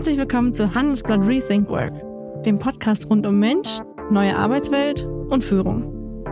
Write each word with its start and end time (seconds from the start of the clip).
Herzlich 0.00 0.16
willkommen 0.16 0.54
zu 0.54 0.74
Handelsblatt 0.74 1.26
Rethink 1.26 1.68
Work, 1.68 1.92
dem 2.44 2.58
Podcast 2.58 3.10
rund 3.10 3.26
um 3.26 3.38
Mensch, 3.38 3.80
neue 4.10 4.34
Arbeitswelt 4.34 5.04
und 5.04 5.44
Führung. 5.44 6.24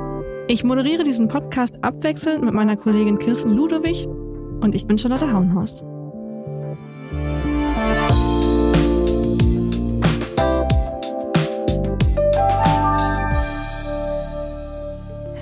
Ich 0.48 0.64
moderiere 0.64 1.04
diesen 1.04 1.28
Podcast 1.28 1.76
abwechselnd 1.84 2.42
mit 2.42 2.54
meiner 2.54 2.78
Kollegin 2.78 3.18
Kirsten 3.18 3.50
Ludowig 3.50 4.06
und 4.06 4.74
ich 4.74 4.86
bin 4.86 4.96
Charlotte 4.96 5.30
Hauenhorst. 5.30 5.82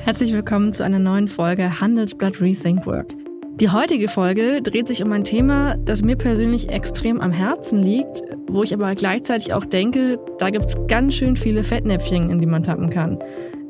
Herzlich 0.02 0.32
willkommen 0.32 0.72
zu 0.72 0.82
einer 0.82 0.98
neuen 0.98 1.28
Folge 1.28 1.80
Handelsblatt 1.80 2.40
Rethink 2.40 2.86
Work. 2.86 3.14
Die 3.58 3.70
heutige 3.70 4.08
Folge 4.08 4.60
dreht 4.60 4.86
sich 4.86 5.02
um 5.02 5.10
ein 5.12 5.24
Thema, 5.24 5.76
das 5.78 6.02
mir 6.02 6.16
persönlich 6.16 6.68
extrem 6.68 7.22
am 7.22 7.32
Herzen 7.32 7.82
liegt, 7.82 8.22
wo 8.48 8.62
ich 8.62 8.74
aber 8.74 8.94
gleichzeitig 8.94 9.54
auch 9.54 9.64
denke, 9.64 10.18
da 10.38 10.50
gibt 10.50 10.66
es 10.66 10.76
ganz 10.88 11.14
schön 11.14 11.36
viele 11.36 11.64
Fettnäpfchen, 11.64 12.28
in 12.28 12.38
die 12.38 12.46
man 12.46 12.64
tappen 12.64 12.90
kann. 12.90 13.18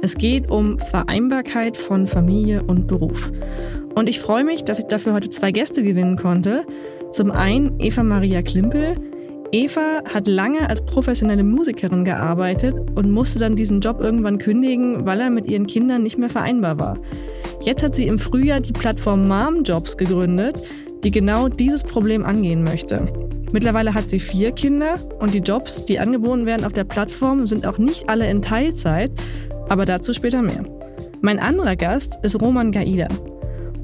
Es 0.03 0.17
geht 0.17 0.51
um 0.51 0.81
Vereinbarkeit 0.81 1.77
von 1.77 2.09
Familie 2.09 2.65
und 2.65 2.89
Beruf. 2.89 3.31
Und 3.95 4.09
ich 4.09 4.19
freue 4.19 4.43
mich, 4.43 4.65
dass 4.65 4.81
ich 4.81 4.87
dafür 4.87 5.13
heute 5.13 5.31
zwei 5.31 5.53
Gäste 5.53 5.85
gewinnen 5.85 6.17
konnte. 6.17 6.65
Zum 7.13 7.31
einen 7.31 7.79
Eva 7.79 8.03
Maria 8.03 8.43
Klimpel. 8.43 8.97
Eva 9.53 10.03
hat 10.13 10.27
lange 10.27 10.69
als 10.69 10.85
professionelle 10.85 11.45
Musikerin 11.45 12.05
gearbeitet 12.05 12.75
und 12.95 13.11
musste 13.11 13.39
dann 13.39 13.57
diesen 13.57 13.81
Job 13.81 14.01
irgendwann 14.01 14.39
kündigen, 14.39 15.07
weil 15.07 15.21
er 15.21 15.31
mit 15.31 15.47
ihren 15.47 15.67
Kindern 15.67 16.03
nicht 16.03 16.19
mehr 16.19 16.31
vereinbar 16.31 16.79
war. 16.79 16.97
Jetzt 17.63 17.83
hat 17.83 17.95
sie 17.95 18.07
im 18.07 18.19
Frühjahr 18.19 18.61
die 18.61 18.73
Plattform 18.73 19.29
Mom 19.29 19.63
Jobs 19.63 19.97
gegründet, 19.97 20.63
die 21.05 21.11
genau 21.11 21.49
dieses 21.49 21.85
Problem 21.85 22.25
angehen 22.25 22.65
möchte. 22.65 23.07
Mittlerweile 23.53 23.95
hat 23.95 24.11
sie 24.11 24.19
vier 24.19 24.51
Kinder 24.51 24.99
und 25.21 25.33
die 25.33 25.39
Jobs, 25.39 25.85
die 25.85 26.01
angeboten 26.01 26.47
werden 26.47 26.65
auf 26.65 26.73
der 26.73 26.85
Plattform, 26.85 27.47
sind 27.47 27.67
auch 27.67 27.79
nicht 27.79 28.09
alle 28.09 28.29
in 28.29 28.43
Teilzeit, 28.43 29.13
aber 29.69 29.87
dazu 29.87 30.13
später 30.13 30.43
mehr. 30.43 30.65
Mein 31.21 31.39
anderer 31.39 31.77
Gast 31.77 32.19
ist 32.23 32.41
Roman 32.41 32.73
Gaida. 32.73 33.09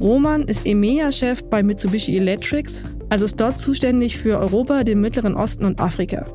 Roman 0.01 0.43
ist 0.43 0.67
EMEA-Chef 0.67 1.45
bei 1.45 1.63
Mitsubishi 1.63 2.17
Electrics, 2.17 2.83
also 3.13 3.27
ist 3.27 3.39
dort 3.39 3.61
zuständig 3.61 4.17
für 4.17 4.39
Europa, 4.39 4.85
den 4.85 5.03
Mittleren 5.03 5.35
Osten 5.35 5.67
und 5.67 5.81
Afrika. 5.81 6.27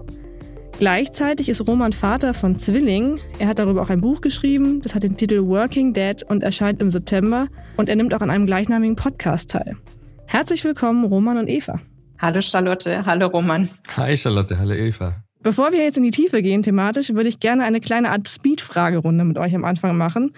Gleichzeitig 0.78 1.50
ist 1.50 1.68
Roman 1.68 1.92
Vater 1.92 2.36
von 2.36 2.56
Zwillingen. 2.56 3.20
Er 3.40 3.48
hat 3.48 3.58
darüber 3.58 3.82
auch 3.82 3.90
ein 3.90 4.00
Buch 4.00 4.22
geschrieben. 4.22 4.82
Das 4.84 4.94
hat 4.94 5.02
den 5.02 5.18
Titel 5.18 5.48
Working 5.48 5.94
Dead 5.94 6.22
und 6.30 6.44
erscheint 6.44 6.80
im 6.80 6.92
September. 6.92 7.48
Und 7.78 7.90
er 7.90 7.96
nimmt 7.96 8.14
auch 8.14 8.22
an 8.22 8.30
einem 8.30 8.46
gleichnamigen 8.46 8.96
Podcast 8.96 9.50
teil. 9.50 9.76
Herzlich 10.28 10.64
willkommen, 10.66 11.06
Roman 11.06 11.40
und 11.40 11.50
Eva. 11.50 11.82
Hallo 12.20 12.42
Charlotte, 12.42 13.04
hallo 13.08 13.26
Roman. 13.26 13.68
Hi 13.96 14.16
Charlotte, 14.16 14.60
hallo 14.60 14.76
Eva. 14.76 15.24
Bevor 15.42 15.72
wir 15.72 15.84
jetzt 15.84 15.98
in 15.98 16.04
die 16.04 16.12
Tiefe 16.12 16.44
gehen 16.44 16.62
thematisch, 16.62 17.12
würde 17.12 17.30
ich 17.30 17.40
gerne 17.40 17.64
eine 17.64 17.82
kleine 17.82 18.12
Art 18.12 18.28
Speed-Fragerunde 18.28 19.24
mit 19.24 19.40
euch 19.40 19.56
am 19.56 19.66
Anfang 19.66 19.98
machen. 19.98 20.32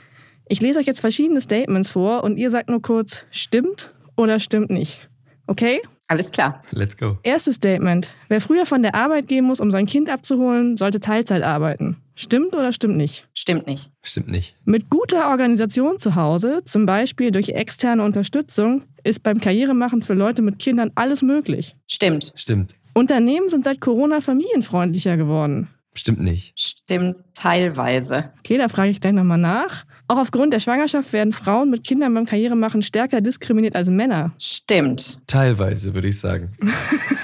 Ich 0.48 0.62
lese 0.62 0.80
euch 0.80 0.86
jetzt 0.86 1.02
verschiedene 1.02 1.42
Statements 1.42 1.90
vor 1.90 2.24
und 2.24 2.38
ihr 2.38 2.50
sagt 2.50 2.70
nur 2.70 2.82
kurz, 2.82 3.26
stimmt 3.30 3.94
oder 4.16 4.40
stimmt 4.40 4.70
nicht. 4.70 5.10
Okay? 5.50 5.82
Alles 6.08 6.32
klar. 6.32 6.62
Let's 6.72 6.96
go. 6.96 7.18
Erstes 7.24 7.56
Statement. 7.56 8.14
Wer 8.28 8.40
früher 8.40 8.68
von 8.68 8.84
der 8.84 8.94
Arbeit 8.94 9.28
gehen 9.28 9.46
muss, 9.46 9.60
um 9.60 9.72
sein 9.72 9.88
Kind 9.88 10.08
abzuholen, 10.08 10.78
sollte 10.78 11.00
Teilzeit 11.00 11.42
arbeiten. 11.42 11.98
Stimmt 12.14 12.54
oder 12.54 12.72
stimmt 12.72 12.98
nicht? 12.98 13.28
Stimmt 13.34 13.66
nicht. 13.66 13.92
Stimmt 14.04 14.28
nicht. 14.28 14.56
Mit 14.66 14.92
guter 14.92 15.30
Organisation 15.30 15.98
zu 15.98 16.14
Hause, 16.16 16.62
zum 16.66 16.86
Beispiel 16.86 17.32
durch 17.32 17.50
externe 17.50 18.04
Unterstützung, 18.04 18.84
ist 19.04 19.24
beim 19.24 19.40
Karrieremachen 19.40 20.04
für 20.04 20.14
Leute 20.14 20.44
mit 20.44 20.60
Kindern 20.60 20.92
alles 20.94 21.24
möglich. 21.24 21.76
Stimmt. 21.88 22.32
Stimmt. 22.36 22.76
Unternehmen 22.94 23.50
sind 23.50 23.64
seit 23.64 23.82
Corona 23.82 24.22
familienfreundlicher 24.22 25.18
geworden. 25.18 25.70
Stimmt 25.96 26.22
nicht. 26.22 26.60
Stimmt 26.60 27.18
teilweise. 27.34 28.32
Okay, 28.40 28.58
da 28.58 28.70
frage 28.70 28.92
ich 28.92 29.02
gleich 29.02 29.14
nochmal 29.14 29.40
nach. 29.40 29.86
Auch 30.10 30.18
aufgrund 30.18 30.54
der 30.54 30.60
Schwangerschaft 30.60 31.14
werden 31.14 31.34
Frauen 31.34 31.70
mit 31.70 31.84
Kindern 31.84 32.16
beim 32.16 32.26
Karrieremachen 32.26 32.82
stärker 32.82 33.22
diskriminiert 33.22 33.76
als 33.76 33.92
Männer. 33.92 34.34
Stimmt. 34.40 35.20
Teilweise, 35.28 35.94
würde 35.94 36.08
ich 36.08 36.18
sagen. 36.18 36.58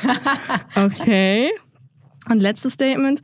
okay. 0.75 1.49
Und 2.29 2.41
letztes 2.41 2.73
Statement. 2.73 3.23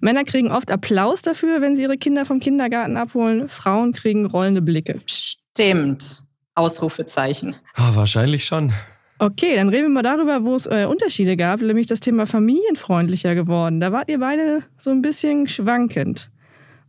Männer 0.00 0.24
kriegen 0.24 0.50
oft 0.50 0.72
Applaus 0.72 1.22
dafür, 1.22 1.60
wenn 1.60 1.76
sie 1.76 1.82
ihre 1.82 1.98
Kinder 1.98 2.26
vom 2.26 2.40
Kindergarten 2.40 2.96
abholen. 2.96 3.48
Frauen 3.48 3.92
kriegen 3.92 4.26
rollende 4.26 4.60
Blicke. 4.60 5.00
Stimmt. 5.06 6.24
Ausrufezeichen. 6.56 7.54
Oh, 7.78 7.94
wahrscheinlich 7.94 8.44
schon. 8.44 8.72
Okay, 9.20 9.54
dann 9.54 9.68
reden 9.68 9.84
wir 9.84 9.90
mal 9.90 10.02
darüber, 10.02 10.42
wo 10.42 10.56
es 10.56 10.66
äh, 10.66 10.84
Unterschiede 10.84 11.36
gab, 11.36 11.60
nämlich 11.60 11.86
das 11.86 12.00
Thema 12.00 12.26
familienfreundlicher 12.26 13.36
geworden. 13.36 13.78
Da 13.78 13.92
wart 13.92 14.10
ihr 14.10 14.18
beide 14.18 14.64
so 14.78 14.90
ein 14.90 15.00
bisschen 15.00 15.46
schwankend. 15.46 16.28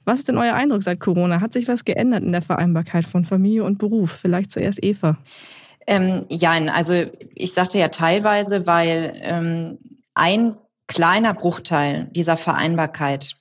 Was 0.08 0.20
ist 0.20 0.30
denn 0.30 0.38
euer 0.38 0.54
Eindruck 0.54 0.84
seit 0.84 1.02
Corona? 1.02 1.42
Hat 1.42 1.52
sich 1.52 1.68
was 1.68 1.84
geändert 1.84 2.24
in 2.24 2.32
der 2.32 2.42
Vereinbarkeit 2.42 3.04
von 3.04 3.26
Familie 3.26 3.66
und 3.66 3.78
Beruf? 3.78 4.12
Vielleicht 4.12 4.54
zuerst 4.54 4.82
Eva. 4.82 5.18
Ähm, 5.86 6.26
ja, 6.30 6.52
also 6.52 7.04
ich 7.36 7.54
sagte 7.54 7.78
ja 7.78 7.90
teilweise, 7.90 8.66
weil 8.66 9.20
ähm, 9.22 9.80
ein 10.14 10.56
kleiner 10.88 11.34
Bruchteil 11.34 12.10
dieser 12.12 12.38
Vereinbarkeit, 12.38 13.36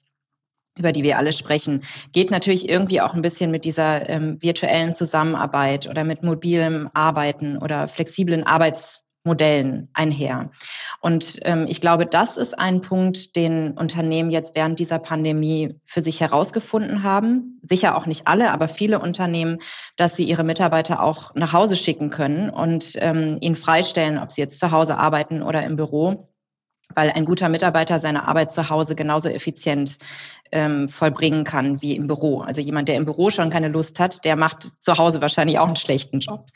über 0.77 0.91
die 0.91 1.05
wir 1.05 1.19
alle 1.19 1.31
sprechen, 1.31 1.85
geht 2.11 2.33
natürlich 2.33 2.69
irgendwie 2.69 3.01
auch 3.01 3.15
ein 3.15 3.23
bisschen 3.23 3.53
mit 3.53 3.65
dieser 3.65 4.09
ähm, 4.09 4.43
virtuellen 4.43 4.93
Zusammenarbeit 4.93 5.89
oder 5.89 6.03
mit 6.03 6.25
mobilem 6.25 6.91
Arbeiten 6.95 7.59
oder 7.59 7.87
flexiblen 7.87 8.43
Arbeits 8.43 9.06
Modellen 9.27 9.89
einher. 9.93 10.51
Und 11.01 11.39
ähm, 11.43 11.67
ich 11.69 11.81
glaube, 11.81 12.07
das 12.07 12.37
ist 12.37 12.59
ein 12.59 12.81
Punkt, 12.81 13.37
den 13.37 13.73
Unternehmen 13.73 14.31
jetzt 14.31 14.55
während 14.55 14.79
dieser 14.79 14.99
Pandemie 14.99 15.79
für 15.85 16.01
sich 16.01 16.21
herausgefunden 16.21 17.03
haben. 17.03 17.61
Sicher 17.63 17.97
auch 17.97 18.07
nicht 18.07 18.27
alle, 18.27 18.51
aber 18.51 18.69
viele 18.69 18.99
Unternehmen, 18.99 19.59
dass 19.97 20.17
sie 20.17 20.25
ihre 20.25 20.45
Mitarbeiter 20.45 21.03
auch 21.03 21.35
nach 21.35 21.53
Hause 21.53 21.77
schicken 21.77 22.11
können 22.11 22.49
und 22.49 22.93
ähm, 22.97 23.37
ihnen 23.41 23.57
freistellen, 23.57 24.19
ob 24.19 24.33
sie 24.33 24.41
jetzt 24.41 24.59
zu 24.59 24.71
Hause 24.71 24.97
arbeiten 24.97 25.43
oder 25.43 25.63
im 25.65 25.77
Büro 25.77 26.29
weil 26.95 27.11
ein 27.11 27.25
guter 27.25 27.49
Mitarbeiter 27.49 27.99
seine 27.99 28.27
Arbeit 28.27 28.51
zu 28.53 28.71
Hause 28.71 28.95
genauso 28.95 29.29
effizient 29.29 29.99
ähm, 30.53 30.89
vollbringen 30.89 31.45
kann 31.45 31.83
wie 31.83 31.97
im 31.97 32.07
Büro. 32.07 32.41
Also 32.41 32.61
jemand, 32.61 32.89
der 32.89 32.97
im 32.97 33.05
Büro 33.05 33.31
schon 33.31 33.51
keine 33.51 33.69
Lust 33.69 33.99
hat, 34.01 34.25
der 34.25 34.37
macht 34.37 34.83
zu 34.83 34.97
Hause 34.97 35.21
wahrscheinlich 35.21 35.59
auch 35.59 35.67
einen 35.67 35.77
schlechten 35.77 36.21
Job. 36.21 36.47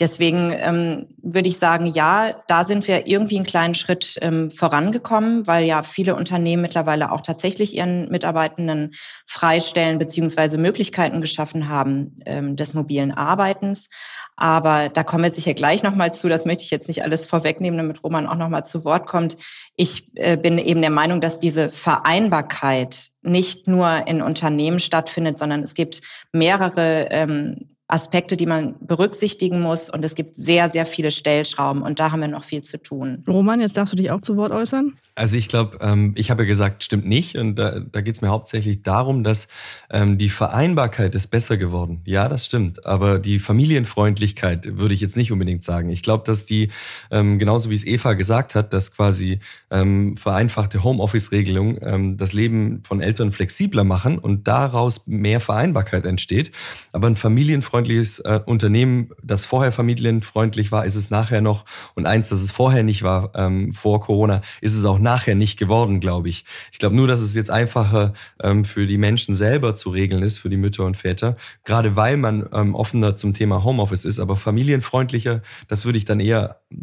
Deswegen 0.00 0.52
ähm, 0.52 1.06
würde 1.22 1.46
ich 1.46 1.58
sagen, 1.58 1.86
ja, 1.86 2.42
da 2.48 2.64
sind 2.64 2.88
wir 2.88 3.06
irgendwie 3.06 3.36
einen 3.36 3.46
kleinen 3.46 3.76
Schritt 3.76 4.18
ähm, 4.22 4.50
vorangekommen, 4.50 5.46
weil 5.46 5.66
ja 5.66 5.82
viele 5.82 6.16
Unternehmen 6.16 6.62
mittlerweile 6.62 7.12
auch 7.12 7.20
tatsächlich 7.20 7.76
ihren 7.76 8.08
Mitarbeitenden 8.08 8.90
freistellen 9.24 10.00
beziehungsweise 10.00 10.58
Möglichkeiten 10.58 11.20
geschaffen 11.20 11.68
haben 11.68 12.18
ähm, 12.26 12.56
des 12.56 12.74
mobilen 12.74 13.12
Arbeitens. 13.12 13.88
Aber 14.34 14.88
da 14.88 15.04
kommen 15.04 15.22
wir 15.22 15.30
sicher 15.30 15.54
gleich 15.54 15.84
nochmal 15.84 16.12
zu. 16.12 16.28
Das 16.28 16.44
möchte 16.44 16.64
ich 16.64 16.72
jetzt 16.72 16.88
nicht 16.88 17.04
alles 17.04 17.24
vorwegnehmen, 17.24 17.78
damit 17.78 18.02
Roman 18.02 18.26
auch 18.26 18.34
nochmal 18.34 18.64
zu 18.64 18.84
Wort 18.84 19.06
kommt. 19.06 19.36
Ich 19.76 20.10
äh, 20.16 20.36
bin 20.36 20.58
eben 20.58 20.80
der 20.80 20.90
Meinung, 20.90 21.20
dass 21.20 21.38
diese 21.38 21.70
Vereinbarkeit 21.70 23.10
nicht 23.22 23.68
nur 23.68 24.08
in 24.08 24.22
Unternehmen 24.22 24.80
stattfindet, 24.80 25.38
sondern 25.38 25.62
es 25.62 25.74
gibt 25.74 26.00
mehrere 26.32 27.06
ähm, 27.10 27.73
Aspekte, 27.86 28.36
die 28.38 28.46
man 28.46 28.76
berücksichtigen 28.80 29.60
muss. 29.60 29.90
Und 29.90 30.04
es 30.04 30.14
gibt 30.14 30.36
sehr, 30.36 30.70
sehr 30.70 30.86
viele 30.86 31.10
Stellschrauben 31.10 31.82
und 31.82 32.00
da 32.00 32.12
haben 32.12 32.20
wir 32.20 32.28
noch 32.28 32.44
viel 32.44 32.62
zu 32.62 32.82
tun. 32.82 33.22
Roman, 33.28 33.60
jetzt 33.60 33.76
darfst 33.76 33.92
du 33.92 33.96
dich 33.96 34.10
auch 34.10 34.22
zu 34.22 34.36
Wort 34.36 34.52
äußern. 34.52 34.94
Also 35.16 35.36
ich 35.36 35.48
glaube, 35.48 35.78
ähm, 35.80 36.12
ich 36.16 36.30
habe 36.30 36.42
ja 36.42 36.48
gesagt, 36.48 36.82
stimmt 36.82 37.06
nicht. 37.06 37.36
Und 37.36 37.56
da, 37.56 37.80
da 37.80 38.00
geht 38.00 38.14
es 38.14 38.22
mir 38.22 38.28
hauptsächlich 38.28 38.82
darum, 38.82 39.22
dass 39.22 39.48
ähm, 39.90 40.16
die 40.16 40.30
Vereinbarkeit 40.30 41.14
ist 41.14 41.28
besser 41.28 41.56
geworden. 41.56 42.00
Ja, 42.04 42.28
das 42.28 42.46
stimmt. 42.46 42.86
Aber 42.86 43.18
die 43.18 43.38
Familienfreundlichkeit 43.38 44.76
würde 44.78 44.94
ich 44.94 45.00
jetzt 45.00 45.16
nicht 45.16 45.30
unbedingt 45.30 45.62
sagen. 45.62 45.90
Ich 45.90 46.02
glaube, 46.02 46.24
dass 46.24 46.46
die, 46.46 46.70
ähm, 47.10 47.38
genauso 47.38 47.70
wie 47.70 47.74
es 47.74 47.86
Eva 47.86 48.14
gesagt 48.14 48.54
hat, 48.54 48.72
dass 48.72 48.96
quasi 48.96 49.40
ähm, 49.70 50.16
vereinfachte 50.16 50.82
Homeoffice-Regelungen 50.82 51.78
ähm, 51.82 52.16
das 52.16 52.32
Leben 52.32 52.82
von 52.82 53.00
Eltern 53.00 53.30
flexibler 53.30 53.84
machen 53.84 54.18
und 54.18 54.48
daraus 54.48 55.06
mehr 55.06 55.40
Vereinbarkeit 55.40 56.06
entsteht. 56.06 56.50
Aber 56.92 57.06
ein 57.06 57.16
familienfreundliches 57.16 57.73
äh, 57.74 58.40
Unternehmen, 58.46 59.10
das 59.22 59.44
vorher 59.44 59.72
familienfreundlich 59.72 60.70
war, 60.70 60.84
ist 60.84 60.94
es 60.94 61.10
nachher 61.10 61.40
noch. 61.40 61.64
Und 61.94 62.06
eins, 62.06 62.28
das 62.28 62.40
es 62.40 62.52
vorher 62.52 62.84
nicht 62.84 63.02
war, 63.02 63.32
ähm, 63.34 63.72
vor 63.72 64.00
Corona, 64.00 64.42
ist 64.60 64.74
es 64.74 64.84
auch 64.84 64.98
nachher 64.98 65.34
nicht 65.34 65.58
geworden, 65.58 65.98
glaube 65.98 66.28
ich. 66.28 66.44
Ich 66.70 66.78
glaube 66.78 66.94
nur, 66.94 67.08
dass 67.08 67.20
es 67.20 67.34
jetzt 67.34 67.50
einfacher 67.50 68.12
ähm, 68.42 68.64
für 68.64 68.86
die 68.86 68.98
Menschen 68.98 69.34
selber 69.34 69.74
zu 69.74 69.90
regeln 69.90 70.22
ist, 70.22 70.38
für 70.38 70.50
die 70.50 70.56
Mütter 70.56 70.84
und 70.84 70.96
Väter, 70.96 71.36
gerade 71.64 71.96
weil 71.96 72.16
man 72.16 72.48
ähm, 72.52 72.74
offener 72.74 73.16
zum 73.16 73.34
Thema 73.34 73.64
Homeoffice 73.64 74.04
ist, 74.04 74.20
aber 74.20 74.36
familienfreundlicher, 74.36 75.42
das 75.66 75.84
würde 75.84 75.98
ich 75.98 76.04
dann 76.04 76.20
eher 76.20 76.60
äh, 76.70 76.76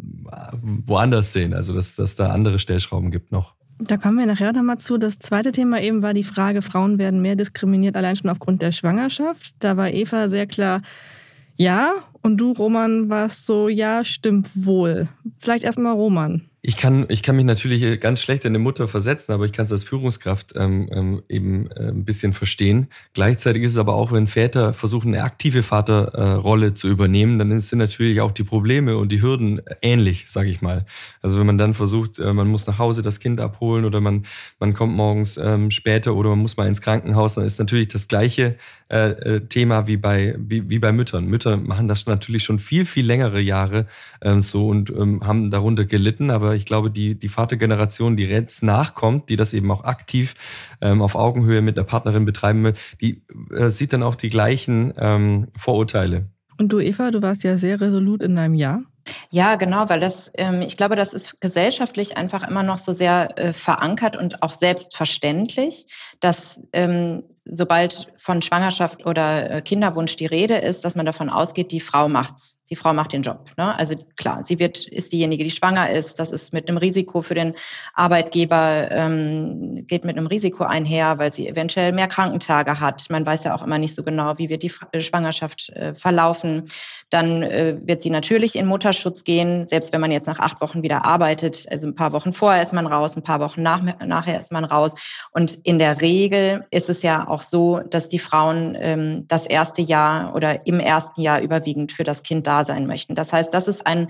woanders 0.60 1.32
sehen, 1.32 1.54
also 1.54 1.72
dass, 1.72 1.96
dass 1.96 2.16
da 2.16 2.28
andere 2.28 2.58
Stellschrauben 2.58 3.10
gibt 3.10 3.32
noch. 3.32 3.54
Da 3.84 3.96
kommen 3.96 4.18
wir 4.18 4.26
nachher 4.26 4.52
nochmal 4.52 4.78
zu. 4.78 4.96
Das 4.96 5.18
zweite 5.18 5.50
Thema 5.50 5.80
eben 5.80 6.02
war 6.02 6.14
die 6.14 6.22
Frage, 6.22 6.62
Frauen 6.62 6.98
werden 6.98 7.20
mehr 7.20 7.34
diskriminiert, 7.34 7.96
allein 7.96 8.14
schon 8.14 8.30
aufgrund 8.30 8.62
der 8.62 8.70
Schwangerschaft. 8.70 9.54
Da 9.58 9.76
war 9.76 9.90
Eva 9.90 10.28
sehr 10.28 10.46
klar, 10.46 10.82
ja. 11.56 11.92
Und 12.22 12.36
du, 12.36 12.52
Roman, 12.52 13.08
warst 13.08 13.46
so, 13.46 13.68
ja, 13.68 14.04
stimmt 14.04 14.48
wohl. 14.54 15.08
Vielleicht 15.38 15.64
erstmal 15.64 15.94
Roman. 15.94 16.42
Ich 16.64 16.76
kann, 16.76 17.06
ich 17.08 17.24
kann 17.24 17.34
mich 17.34 17.44
natürlich 17.44 17.98
ganz 17.98 18.20
schlecht 18.20 18.44
in 18.44 18.50
eine 18.50 18.60
Mutter 18.60 18.86
versetzen, 18.86 19.32
aber 19.32 19.46
ich 19.46 19.52
kann 19.52 19.64
es 19.64 19.72
als 19.72 19.82
Führungskraft 19.82 20.52
ähm, 20.54 20.88
ähm, 20.92 21.22
eben 21.28 21.68
äh, 21.72 21.88
ein 21.88 22.04
bisschen 22.04 22.32
verstehen. 22.32 22.86
Gleichzeitig 23.14 23.64
ist 23.64 23.72
es 23.72 23.78
aber 23.78 23.94
auch, 23.94 24.12
wenn 24.12 24.28
Väter 24.28 24.72
versuchen, 24.72 25.12
eine 25.12 25.24
aktive 25.24 25.64
Vaterrolle 25.64 26.68
äh, 26.68 26.74
zu 26.74 26.86
übernehmen, 26.86 27.40
dann 27.40 27.60
sind 27.60 27.80
natürlich 27.80 28.20
auch 28.20 28.30
die 28.30 28.44
Probleme 28.44 28.96
und 28.96 29.10
die 29.10 29.20
Hürden 29.20 29.60
ähnlich, 29.82 30.30
sage 30.30 30.50
ich 30.50 30.62
mal. 30.62 30.86
Also 31.20 31.36
wenn 31.36 31.46
man 31.46 31.58
dann 31.58 31.74
versucht, 31.74 32.20
äh, 32.20 32.32
man 32.32 32.46
muss 32.46 32.68
nach 32.68 32.78
Hause 32.78 33.02
das 33.02 33.18
Kind 33.18 33.40
abholen 33.40 33.84
oder 33.84 34.00
man, 34.00 34.24
man 34.60 34.72
kommt 34.72 34.94
morgens 34.94 35.38
ähm, 35.38 35.72
später 35.72 36.14
oder 36.14 36.30
man 36.30 36.38
muss 36.38 36.56
mal 36.56 36.68
ins 36.68 36.80
Krankenhaus, 36.80 37.34
dann 37.34 37.44
ist 37.44 37.58
natürlich 37.58 37.88
das 37.88 38.06
gleiche 38.06 38.56
äh, 38.92 39.10
äh 39.10 39.40
Thema 39.48 39.86
wie 39.86 39.96
bei, 39.96 40.36
wie, 40.38 40.68
wie 40.68 40.78
bei 40.78 40.92
Müttern. 40.92 41.24
Mütter 41.24 41.56
machen 41.56 41.88
das 41.88 42.06
natürlich 42.06 42.44
schon 42.44 42.58
viel, 42.58 42.86
viel 42.86 43.06
längere 43.06 43.40
Jahre 43.40 43.86
ähm, 44.20 44.40
so 44.40 44.68
und 44.68 44.90
ähm, 44.90 45.26
haben 45.26 45.50
darunter 45.50 45.84
gelitten, 45.84 46.30
aber 46.30 46.54
ich 46.54 46.66
glaube, 46.66 46.90
die, 46.90 47.18
die 47.18 47.28
Vatergeneration, 47.28 48.16
die 48.16 48.24
jetzt 48.24 48.62
nachkommt, 48.62 49.28
die 49.28 49.36
das 49.36 49.54
eben 49.54 49.70
auch 49.70 49.84
aktiv 49.84 50.34
ähm, 50.80 51.02
auf 51.02 51.14
Augenhöhe 51.14 51.62
mit 51.62 51.76
der 51.76 51.84
Partnerin 51.84 52.24
betreiben 52.24 52.62
will, 52.64 52.74
die 53.00 53.24
äh, 53.50 53.68
sieht 53.68 53.92
dann 53.92 54.02
auch 54.02 54.14
die 54.14 54.28
gleichen 54.28 54.92
ähm, 54.98 55.48
Vorurteile. 55.56 56.26
Und 56.58 56.68
du, 56.68 56.78
Eva, 56.78 57.10
du 57.10 57.22
warst 57.22 57.42
ja 57.44 57.56
sehr 57.56 57.80
resolut 57.80 58.22
in 58.22 58.36
deinem 58.36 58.54
Jahr. 58.54 58.82
Ja, 59.30 59.56
genau, 59.56 59.88
weil 59.88 60.00
das, 60.00 60.30
ähm, 60.36 60.62
ich 60.62 60.76
glaube, 60.76 60.94
das 60.94 61.12
ist 61.12 61.40
gesellschaftlich 61.40 62.16
einfach 62.16 62.46
immer 62.48 62.62
noch 62.62 62.78
so 62.78 62.92
sehr 62.92 63.36
äh, 63.36 63.52
verankert 63.52 64.16
und 64.16 64.42
auch 64.42 64.52
selbstverständlich, 64.52 65.86
dass 66.22 66.62
ähm, 66.72 67.24
sobald 67.44 68.06
von 68.16 68.40
Schwangerschaft 68.40 69.04
oder 69.04 69.50
äh, 69.50 69.60
Kinderwunsch 69.62 70.14
die 70.14 70.26
Rede 70.26 70.54
ist, 70.54 70.84
dass 70.84 70.94
man 70.94 71.04
davon 71.04 71.28
ausgeht, 71.28 71.72
die 71.72 71.80
Frau 71.80 72.08
macht's. 72.08 72.60
Die 72.70 72.76
Frau 72.76 72.92
macht 72.92 73.12
den 73.12 73.22
Job. 73.22 73.50
Ne? 73.56 73.76
Also 73.76 73.96
klar, 74.16 74.44
sie 74.44 74.60
wird, 74.60 74.86
ist 74.86 75.12
diejenige, 75.12 75.42
die 75.42 75.50
schwanger 75.50 75.90
ist. 75.90 76.20
Das 76.20 76.30
ist 76.30 76.52
mit 76.52 76.68
einem 76.68 76.78
Risiko 76.78 77.20
für 77.20 77.34
den 77.34 77.54
Arbeitgeber, 77.94 78.88
ähm, 78.92 79.84
geht 79.88 80.04
mit 80.04 80.16
einem 80.16 80.28
Risiko 80.28 80.62
einher, 80.62 81.18
weil 81.18 81.34
sie 81.34 81.48
eventuell 81.48 81.90
mehr 81.90 82.06
Krankentage 82.06 82.78
hat. 82.78 83.04
Man 83.10 83.26
weiß 83.26 83.42
ja 83.42 83.56
auch 83.56 83.62
immer 83.64 83.78
nicht 83.78 83.96
so 83.96 84.04
genau, 84.04 84.38
wie 84.38 84.48
wird 84.48 84.62
die 84.62 84.72
äh, 84.92 85.00
Schwangerschaft 85.00 85.70
äh, 85.70 85.96
verlaufen. 85.96 86.66
Dann 87.10 87.42
äh, 87.42 87.76
wird 87.82 88.00
sie 88.00 88.10
natürlich 88.10 88.54
in 88.54 88.66
Mutterschutz 88.66 89.24
gehen, 89.24 89.66
selbst 89.66 89.92
wenn 89.92 90.00
man 90.00 90.12
jetzt 90.12 90.28
nach 90.28 90.38
acht 90.38 90.60
Wochen 90.60 90.84
wieder 90.84 91.04
arbeitet. 91.04 91.66
Also 91.72 91.88
ein 91.88 91.96
paar 91.96 92.12
Wochen 92.12 92.32
vorher 92.32 92.62
ist 92.62 92.72
man 92.72 92.86
raus, 92.86 93.16
ein 93.16 93.24
paar 93.24 93.40
Wochen 93.40 93.62
nach, 93.62 93.82
nachher 94.06 94.38
ist 94.38 94.52
man 94.52 94.64
raus. 94.64 94.94
Und 95.32 95.54
in 95.64 95.80
der 95.80 96.00
Regel 96.00 96.11
ist 96.70 96.90
es 96.90 97.02
ja 97.02 97.28
auch 97.28 97.42
so, 97.42 97.80
dass 97.80 98.08
die 98.08 98.18
Frauen 98.18 98.76
ähm, 98.78 99.24
das 99.28 99.46
erste 99.46 99.82
Jahr 99.82 100.34
oder 100.34 100.66
im 100.66 100.80
ersten 100.80 101.20
Jahr 101.20 101.40
überwiegend 101.40 101.92
für 101.92 102.04
das 102.04 102.22
Kind 102.22 102.46
da 102.46 102.64
sein 102.64 102.86
möchten. 102.86 103.14
Das 103.14 103.32
heißt, 103.32 103.52
das 103.52 103.68
ist 103.68 103.86
ein 103.86 104.08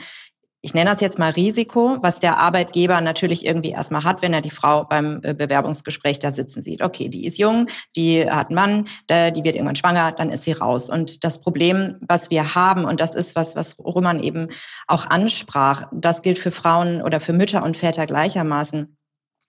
ich 0.65 0.75
nenne 0.75 0.91
das 0.91 1.01
jetzt 1.01 1.19
mal 1.19 1.33
Risiko, 1.33 1.99
was 2.03 2.21
der 2.21 2.39
Arbeitgeber 2.39 3.01
natürlich 3.01 3.45
irgendwie 3.45 3.71
erstmal 3.71 4.05
hat, 4.05 4.23
wenn 4.23 4.33
er 4.33 4.41
die 4.41 4.51
Frau 4.51 4.85
beim 4.85 5.19
äh, 5.25 5.35
Bewerbungsgespräch 5.35 6.21
da 6.21 6.31
sitzen 6.31 6.63
sieht. 6.63 6.83
Okay, 6.83 7.09
die 7.09 7.27
ist 7.27 7.37
jung, 7.39 7.67
die 7.97 8.31
hat 8.31 8.49
einen 8.49 8.55
Mann, 8.55 8.85
die 9.11 9.43
wird 9.43 9.57
irgendwann 9.57 9.75
schwanger, 9.75 10.13
dann 10.13 10.31
ist 10.31 10.45
sie 10.45 10.53
raus. 10.53 10.89
Und 10.89 11.25
das 11.25 11.41
Problem, 11.41 11.97
was 12.01 12.31
wir 12.31 12.55
haben, 12.55 12.85
und 12.85 13.01
das 13.01 13.17
ist 13.17 13.35
was, 13.35 13.57
was 13.57 13.77
Roman 13.81 14.23
eben 14.23 14.51
auch 14.87 15.05
ansprach, 15.07 15.89
das 15.93 16.23
gilt 16.23 16.39
für 16.39 16.53
Frauen 16.53 17.03
oder 17.03 17.19
für 17.19 17.33
Mütter 17.33 17.65
und 17.65 17.77
Väter 17.77 18.07
gleichermaßen 18.07 18.97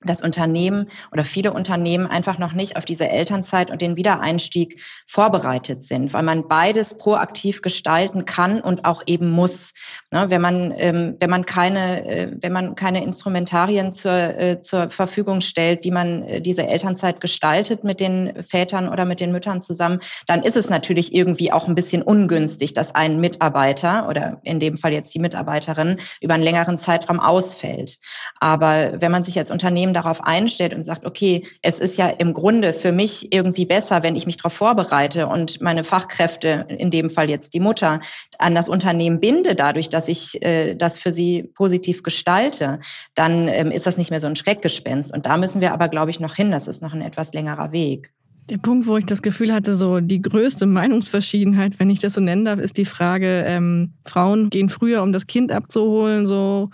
das 0.06 0.22
Unternehmen 0.22 0.90
oder 1.12 1.24
viele 1.24 1.54
Unternehmen 1.54 2.08
einfach 2.08 2.38
noch 2.38 2.54
nicht 2.54 2.78
auf 2.78 2.86
diese 2.86 3.10
Elternzeit 3.10 3.72
und 3.72 3.82
den 3.82 3.96
Wiedereinstieg 3.96 4.82
vorbereitet 5.06 5.84
sind, 5.84 6.14
weil 6.14 6.24
man 6.24 6.48
beides 6.48 6.98
proaktiv 6.98 7.62
gestalten 7.62 8.26
kann 8.26 8.62
und 8.62 8.86
auch 8.86 9.04
eben 9.06 9.30
muss. 9.32 9.74
Ne, 10.12 10.30
wenn 10.30 10.42
man 10.42 10.74
ähm, 10.78 11.16
wenn 11.20 11.30
man 11.30 11.46
keine 11.46 12.06
äh, 12.06 12.32
wenn 12.42 12.52
man 12.52 12.76
keine 12.76 13.04
Instrumentarien 13.04 13.92
zur 13.92 14.12
äh, 14.12 14.62
zur 14.62 14.90
Verfügung 14.90 15.42
stellt, 15.42 15.84
wie 15.84 15.92
man 15.92 16.24
äh, 16.24 16.42
diese 16.42 16.68
Elternzeit 16.68 17.22
gestaltet 17.22 17.84
mit 17.84 18.00
den 18.00 18.44
Vätern 18.44 18.90
oder 18.90 19.06
mit 19.06 19.20
den 19.20 19.32
Müttern 19.32 19.62
zusammen, 19.62 20.00
dann 20.28 20.44
ist 20.44 20.58
es 20.58 20.70
natürlich 20.70 21.14
irgendwie 21.14 21.52
auch 21.52 21.68
ein 21.68 21.76
bisschen 21.76 22.02
ungünstig, 22.02 22.74
dass 22.74 22.96
ein 22.96 23.20
Mitarbeiter 23.20 24.08
oder 24.10 24.40
in 24.44 24.60
dem 24.60 24.78
Fall 24.78 24.94
jetzt 24.94 25.14
die 25.14 25.20
Mitarbeiterin 25.20 25.98
über 26.22 26.34
einen 26.34 26.44
längeren 26.44 26.78
Zeitraum 26.78 27.20
ausfällt. 27.20 28.00
Aber 28.40 29.02
wenn 29.02 29.12
man 29.12 29.24
sich 29.24 29.38
als 29.40 29.52
Unternehmen 29.52 29.93
darauf 29.94 30.24
einstellt 30.24 30.74
und 30.74 30.84
sagt, 30.84 31.06
okay, 31.06 31.46
es 31.62 31.80
ist 31.80 31.98
ja 31.98 32.08
im 32.08 32.34
Grunde 32.34 32.74
für 32.74 32.92
mich 32.92 33.34
irgendwie 33.34 33.66
besser, 33.66 34.04
wenn 34.04 34.16
ich 34.16 34.26
mich 34.26 34.38
darauf 34.38 34.54
vorbereite 34.54 35.28
und 35.28 35.62
meine 35.62 35.84
Fachkräfte, 35.84 36.66
in 36.70 36.92
dem 36.92 37.10
Fall 37.10 37.30
jetzt 37.30 37.54
die 37.54 37.60
Mutter, 37.60 38.00
an 38.38 38.56
das 38.56 38.70
Unternehmen 38.70 39.20
binde, 39.20 39.56
dadurch, 39.56 39.90
dass 39.90 40.08
ich 40.08 40.42
äh, 40.44 40.76
das 40.76 41.00
für 41.00 41.12
sie 41.12 41.44
positiv 41.56 42.04
gestalte, 42.04 42.80
dann 43.16 43.48
ähm, 43.48 43.72
ist 43.72 43.86
das 43.86 43.98
nicht 43.98 44.12
mehr 44.12 44.20
so 44.20 44.28
ein 44.28 44.36
Schreckgespenst. 44.36 45.14
Und 45.14 45.26
da 45.26 45.38
müssen 45.38 45.62
wir 45.62 45.74
aber, 45.74 45.90
glaube 45.90 46.12
ich, 46.12 46.20
noch 46.20 46.36
hin. 46.36 46.52
Das 46.52 46.68
ist 46.68 46.82
noch 46.82 46.94
ein 46.94 47.02
etwas 47.02 47.34
längerer 47.34 47.72
Weg. 47.72 48.12
Der 48.50 48.58
Punkt, 48.58 48.88
wo 48.88 48.98
ich 48.98 49.06
das 49.06 49.22
Gefühl 49.22 49.54
hatte, 49.54 49.76
so 49.76 50.02
die 50.02 50.22
größte 50.22 50.66
Meinungsverschiedenheit, 50.66 51.80
wenn 51.80 51.90
ich 51.90 52.00
das 52.00 52.16
so 52.16 52.22
nennen 52.22 52.44
darf, 52.44 52.60
ist 52.60 52.78
die 52.78 52.86
Frage, 52.86 53.46
ähm, 53.48 53.94
Frauen 54.06 54.50
gehen 54.50 54.68
früher, 54.68 55.02
um 55.02 55.14
das 55.14 55.28
Kind 55.28 55.52
abzuholen, 55.52 56.28
so 56.28 56.70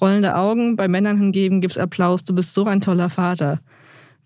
rollende 0.00 0.36
Augen. 0.36 0.76
Bei 0.76 0.88
Männern 0.88 1.16
hingegen 1.18 1.60
gibt's 1.60 1.78
Applaus, 1.78 2.24
du 2.24 2.34
bist 2.34 2.54
so 2.54 2.64
ein 2.64 2.80
toller 2.80 3.10
Vater. 3.10 3.60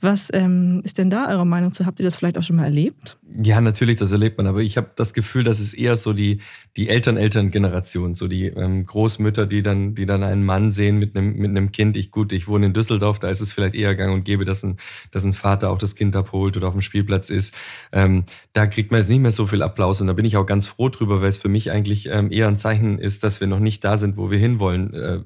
Was 0.00 0.28
ähm, 0.32 0.80
ist 0.84 0.98
denn 0.98 1.10
da 1.10 1.28
eure 1.28 1.44
Meinung 1.44 1.72
zu? 1.72 1.84
Habt 1.84 1.98
ihr 1.98 2.04
das 2.04 2.14
vielleicht 2.14 2.38
auch 2.38 2.42
schon 2.44 2.54
mal 2.54 2.64
erlebt? 2.64 3.18
Ja, 3.42 3.60
natürlich, 3.60 3.98
das 3.98 4.12
erlebt 4.12 4.38
man. 4.38 4.46
Aber 4.46 4.60
ich 4.60 4.76
habe 4.76 4.90
das 4.94 5.12
Gefühl, 5.12 5.42
dass 5.42 5.58
es 5.58 5.74
eher 5.74 5.96
so 5.96 6.12
die, 6.12 6.38
die 6.76 6.88
Eltern-Eltern-Generation, 6.88 8.14
so 8.14 8.28
die 8.28 8.46
ähm, 8.46 8.86
Großmütter, 8.86 9.46
die 9.46 9.60
dann, 9.62 9.96
die 9.96 10.06
dann 10.06 10.22
einen 10.22 10.44
Mann 10.44 10.70
sehen 10.70 10.98
mit 10.98 11.16
einem, 11.16 11.36
mit 11.36 11.50
einem 11.50 11.72
Kind. 11.72 11.96
Ich, 11.96 12.12
gut, 12.12 12.32
ich 12.32 12.46
wohne 12.46 12.66
in 12.66 12.74
Düsseldorf, 12.74 13.18
da 13.18 13.28
ist 13.28 13.40
es 13.40 13.52
vielleicht 13.52 13.74
eher 13.74 13.96
gang 13.96 14.14
und 14.14 14.24
gäbe, 14.24 14.44
dass 14.44 14.62
ein, 14.62 14.76
dass 15.10 15.24
ein 15.24 15.32
Vater 15.32 15.70
auch 15.70 15.78
das 15.78 15.96
Kind 15.96 16.14
abholt 16.14 16.56
oder 16.56 16.68
auf 16.68 16.74
dem 16.74 16.82
Spielplatz 16.82 17.28
ist. 17.28 17.52
Ähm, 17.90 18.22
da 18.52 18.68
kriegt 18.68 18.92
man 18.92 19.00
jetzt 19.00 19.10
nicht 19.10 19.20
mehr 19.20 19.32
so 19.32 19.46
viel 19.46 19.62
Applaus. 19.62 20.00
Und 20.00 20.06
da 20.06 20.12
bin 20.12 20.24
ich 20.24 20.36
auch 20.36 20.46
ganz 20.46 20.68
froh 20.68 20.90
drüber, 20.90 21.22
weil 21.22 21.30
es 21.30 21.38
für 21.38 21.48
mich 21.48 21.72
eigentlich 21.72 22.08
ähm, 22.08 22.30
eher 22.30 22.46
ein 22.46 22.56
Zeichen 22.56 23.00
ist, 23.00 23.24
dass 23.24 23.40
wir 23.40 23.48
noch 23.48 23.58
nicht 23.60 23.82
da 23.82 23.96
sind, 23.96 24.16
wo 24.16 24.30
wir 24.30 24.38
hinwollen. 24.38 24.94
Äh, 24.94 25.20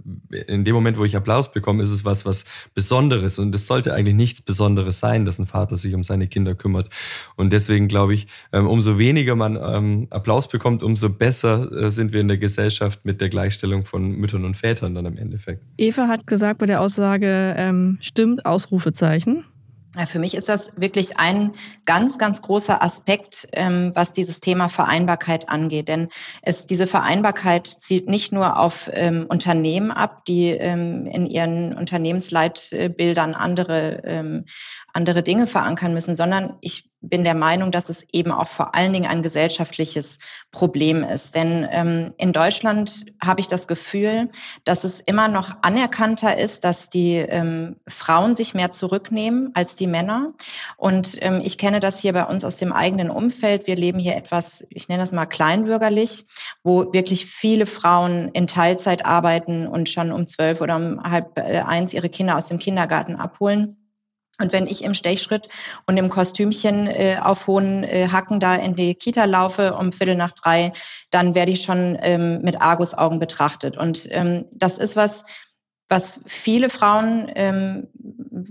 in 0.47 0.65
dem 0.65 0.75
Moment, 0.75 0.97
wo 0.97 1.05
ich 1.05 1.15
Applaus 1.15 1.53
bekomme, 1.53 1.83
ist 1.83 1.91
es 1.91 2.07
was, 2.07 2.25
was 2.25 2.47
Besonderes. 2.73 3.39
Und 3.39 3.55
es 3.55 3.67
sollte 3.67 3.93
eigentlich 3.93 4.15
nichts 4.15 4.41
Besonderes 4.41 4.62
Besonderes 4.63 5.01
sein, 5.01 5.25
dass 5.25 5.41
ein 5.41 5.47
Vater 5.47 5.77
sich 5.77 5.93
um 5.93 6.05
seine 6.05 6.29
Kinder 6.29 6.55
kümmert. 6.55 6.89
Und 7.35 7.53
deswegen 7.53 7.89
glaube 7.89 8.15
ich, 8.15 8.29
ähm, 8.53 8.69
umso 8.69 8.97
weniger 8.97 9.35
man 9.35 9.57
ähm, 9.57 10.07
Applaus 10.11 10.47
bekommt, 10.47 10.85
umso 10.85 11.09
besser 11.09 11.69
äh, 11.73 11.91
sind 11.91 12.13
wir 12.13 12.21
in 12.21 12.29
der 12.29 12.39
Gesellschaft 12.39 13.05
mit 13.05 13.21
der 13.21 13.29
Gleichstellung 13.29 13.85
von 13.85 14.13
Müttern 14.13 14.45
und 14.45 14.57
Vätern 14.57 14.95
dann 14.95 15.07
im 15.07 15.17
Endeffekt. 15.17 15.65
Eva 15.79 16.07
hat 16.07 16.29
gesagt 16.29 16.61
bei 16.61 16.67
der 16.67 16.81
Aussage, 16.81 17.55
ähm, 17.59 17.99
stimmt, 18.01 18.47
Ausrufezeichen. 18.47 19.45
Ja, 19.99 20.07
für 20.07 20.19
mich 20.19 20.35
ist 20.35 20.49
das 20.49 20.73
wirklich 20.81 21.19
ein 21.19 21.53
ganz, 21.85 22.17
ganz 22.17 22.41
großer 22.41 22.83
Aspekt, 22.83 23.49
ähm, 23.53 23.93
was 23.95 24.13
dieses 24.13 24.41
Thema 24.41 24.69
Vereinbarkeit 24.69 25.51
angeht. 25.51 25.89
Denn 25.89 26.09
es, 26.41 26.65
diese 26.65 26.87
Vereinbarkeit 26.87 27.67
zielt 27.67 28.09
nicht 28.09 28.33
nur 28.33 28.59
auf 28.59 28.89
ähm, 28.95 29.27
Unternehmen 29.29 29.91
ab, 29.91 30.25
die 30.25 30.49
ähm, 30.49 31.07
in 31.07 31.27
ihren 31.27 31.77
Unternehmensleitbildern 31.77 33.35
andere, 33.35 34.01
andere 34.93 35.23
Dinge 35.23 35.47
verankern 35.47 35.95
müssen, 35.95 36.15
sondern 36.15 36.57
ich 36.61 36.91
bin 37.03 37.25
der 37.25 37.35
Meinung, 37.35 37.73
dass 37.73 37.89
es 37.89 38.07
eben 38.13 38.31
auch 38.31 38.47
vor 38.47 38.75
allen 38.75 38.93
Dingen 38.93 39.07
ein 39.07 39.23
gesellschaftliches 39.23 40.21
Problem 40.53 41.03
ist. 41.03 41.35
Denn 41.35 41.67
ähm, 41.71 42.15
in 42.17 42.33
Deutschland 42.33 43.07
habe 43.23 43.41
ich 43.41 43.49
das 43.49 43.67
Gefühl, 43.67 44.31
dass 44.65 44.85
es 44.85 45.01
immer 45.01 45.27
noch 45.29 45.51
anerkannter 45.63 46.39
ist, 46.39 46.65
dass 46.65 46.89
die 46.89 47.17
ähm, 47.17 47.77
Frauen 47.89 48.37
sich 48.37 48.55
mehr 48.55 48.71
zurücknehmen 48.71 49.51
als 49.55 49.75
die 49.75 49.89
Männer. 49.89 50.33
Und 50.77 51.19
ähm, 51.21 51.41
ich 51.45 51.59
kenne 51.59 51.81
das 51.81 52.01
hier 52.01 52.13
bei 52.13 52.25
uns 52.25 52.45
aus 52.45 52.57
dem 52.59 52.73
eigenen 52.73 53.11
Umfeld. 53.11 53.67
Wir 53.67 53.77
leben 53.77 53.99
hier 53.99 54.15
etwas, 54.15 54.65
ich 54.71 54.89
nenne 54.89 55.03
das 55.03 55.13
mal 55.13 55.27
kleinbürgerlich, 55.27 56.25
wo 56.63 56.93
wirklich 56.93 57.27
viele 57.27 57.67
Frauen 57.67 58.29
in 58.29 58.47
Teilzeit 58.47 59.05
arbeiten 59.05 59.67
und 59.67 59.89
schon 59.89 60.13
um 60.13 60.27
zwölf 60.29 60.61
oder 60.61 60.77
um 60.77 61.03
halb 61.03 61.37
äh, 61.37 61.63
eins 61.63 61.95
ihre 61.95 62.09
Kinder 62.09 62.37
aus 62.37 62.47
dem 62.47 62.61
Kindergarten 62.61 63.17
abholen. 63.17 63.82
Und 64.39 64.53
wenn 64.53 64.67
ich 64.67 64.83
im 64.83 64.95
Stechschritt 64.95 65.49
und 65.87 65.97
im 65.97 66.09
Kostümchen 66.09 66.87
äh, 66.87 67.19
auf 67.23 67.47
hohen 67.47 67.85
äh, 67.85 68.09
Hacken 68.11 68.41
da 68.41 68.57
in 68.57 68.75
die 68.75 68.95
Kita 68.95 69.27
laufe 69.27 69.75
um 69.75 69.93
Viertel 69.93 70.17
nach 70.17 70.33
drei, 70.33 70.73
dann 71.11 71.35
werde 71.35 71.53
ich 71.53 71.63
schon 71.63 71.99
ähm, 72.01 72.41
mit 72.43 72.61
Argusaugen 72.61 73.19
betrachtet. 73.19 73.77
Und 73.77 74.09
ähm, 74.11 74.47
das 74.53 74.79
ist 74.79 74.97
was, 74.97 75.25
was 75.89 76.21
viele 76.25 76.71
Frauen, 76.71 77.31
ähm, 77.35 77.89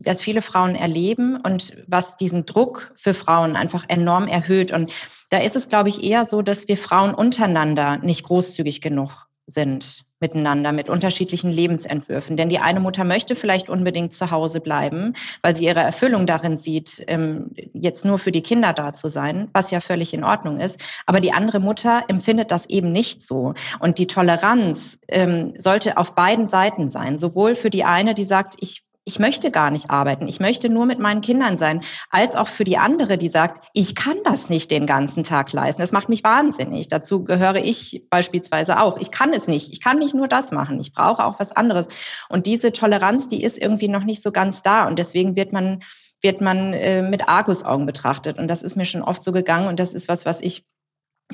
was 0.06 0.22
viele 0.22 0.44
Frauen 0.44 0.76
erleben 0.76 1.38
und 1.38 1.76
was 1.88 2.16
diesen 2.16 2.46
Druck 2.46 2.92
für 2.96 3.16
Frauen 3.16 3.56
einfach 3.56 3.86
enorm 3.88 4.28
erhöht. 4.28 4.72
Und 4.72 4.94
da 5.32 5.40
ist 5.40 5.56
es, 5.56 5.68
glaube 5.68 5.90
ich, 5.90 6.04
eher 6.04 6.26
so, 6.26 6.44
dass 6.44 6.68
wir 6.68 6.78
Frauen 6.78 7.16
untereinander 7.16 7.98
nicht 7.98 8.24
großzügig 8.24 8.82
genug 8.82 9.28
sind. 9.48 10.04
Miteinander 10.22 10.72
mit 10.72 10.90
unterschiedlichen 10.90 11.52
Lebensentwürfen. 11.52 12.38
Denn 12.38 12.50
die 12.50 12.60
eine 12.60 12.80
Mutter 12.80 13.04
möchte 13.04 13.36
vielleicht 13.36 13.70
unbedingt 13.70 14.14
zu 14.14 14.32
Hause 14.32 14.62
bleiben, 14.62 15.14
weil 15.42 15.56
sie 15.56 15.66
ihre 15.66 15.82
Erfüllung 15.82 16.26
darin 16.26 16.58
sieht, 16.58 17.04
ähm, 17.08 17.52
jetzt 17.74 18.06
nur 18.06 18.20
für 18.20 18.32
die 18.32 18.42
Kinder 18.42 18.74
da 18.74 18.94
zu 18.94 19.10
sein, 19.10 19.50
was 19.54 19.72
ja 19.72 19.82
völlig 19.82 20.14
in 20.14 20.24
Ordnung 20.24 20.60
ist. 20.60 20.80
Aber 21.06 21.20
die 21.20 21.34
andere 21.34 21.60
Mutter 21.60 22.04
empfindet 22.08 22.52
das 22.52 22.70
eben 22.70 22.92
nicht 22.92 23.26
so. 23.26 23.54
Und 23.80 23.98
die 23.98 24.08
Toleranz 24.08 25.00
ähm, 25.08 25.54
sollte 25.58 25.98
auf 25.98 26.16
beiden 26.16 26.48
Seiten 26.48 26.90
sein. 26.90 27.18
Sowohl 27.18 27.56
für 27.56 27.70
die 27.70 27.84
eine, 27.84 28.14
die 28.14 28.24
sagt, 28.24 28.56
ich 28.60 28.84
ich 29.04 29.20
möchte 29.20 29.50
gar 29.50 29.72
nicht 29.72 29.90
arbeiten, 29.90 30.28
ich 30.28 30.40
möchte 30.40 30.70
nur 30.70 30.86
mit 30.86 31.00
meinen 31.00 31.22
Kindern 31.22 31.58
sein, 31.58 31.82
als 32.12 32.36
auch 32.36 32.48
für 32.48 32.64
die 32.64 32.78
andere, 32.78 33.18
die 33.18 33.30
sagt, 33.30 33.68
ich 33.74 33.96
kann 33.96 34.18
das 34.24 34.50
nicht 34.50 34.70
den 34.70 34.86
ganzen 34.86 35.24
Tag 35.24 35.52
leisten. 35.54 35.82
Das 35.82 35.92
macht 35.92 36.08
mich 36.08 36.24
wahnsinnig. 36.24 36.88
Dazu 36.88 37.24
gehöre 37.24 37.56
ich 37.56 38.06
beispielsweise 38.10 38.80
auch. 38.80 38.98
Ich 38.98 39.12
kann 39.12 39.34
es 39.34 39.48
nicht. 39.48 39.72
Ich 39.72 39.82
kann 39.82 39.98
nicht 39.98 40.14
nur 40.14 40.28
das 40.28 40.52
machen. 40.52 40.80
Ich 40.80 40.94
brauche 40.94 41.26
auch 41.26 41.40
was 41.40 41.52
anderes. 41.52 41.88
Und 42.30 42.46
diese 42.46 42.72
Toleranz, 42.72 43.28
die 43.28 43.44
ist 43.44 43.58
irgendwie 43.58 43.88
noch 43.88 44.04
nicht 44.04 44.22
so 44.22 44.32
ganz 44.32 44.62
da. 44.62 44.88
Und 44.88 45.00
deswegen 45.00 45.36
wird 45.36 45.52
man, 45.52 45.82
wird 46.22 46.42
man 46.42 46.74
äh, 46.74 47.02
mit 47.02 47.28
Argusaugen 47.28 47.88
betrachtet. 47.88 48.38
Und 48.38 48.48
das 48.48 48.62
ist 48.62 48.76
mir 48.76 48.86
schon 48.86 49.02
oft 49.02 49.24
so 49.24 49.32
gegangen. 49.32 49.68
Und 49.68 49.80
das 49.80 49.96
ist 49.96 50.10
was, 50.10 50.28
was 50.28 50.42
ich 50.42 50.64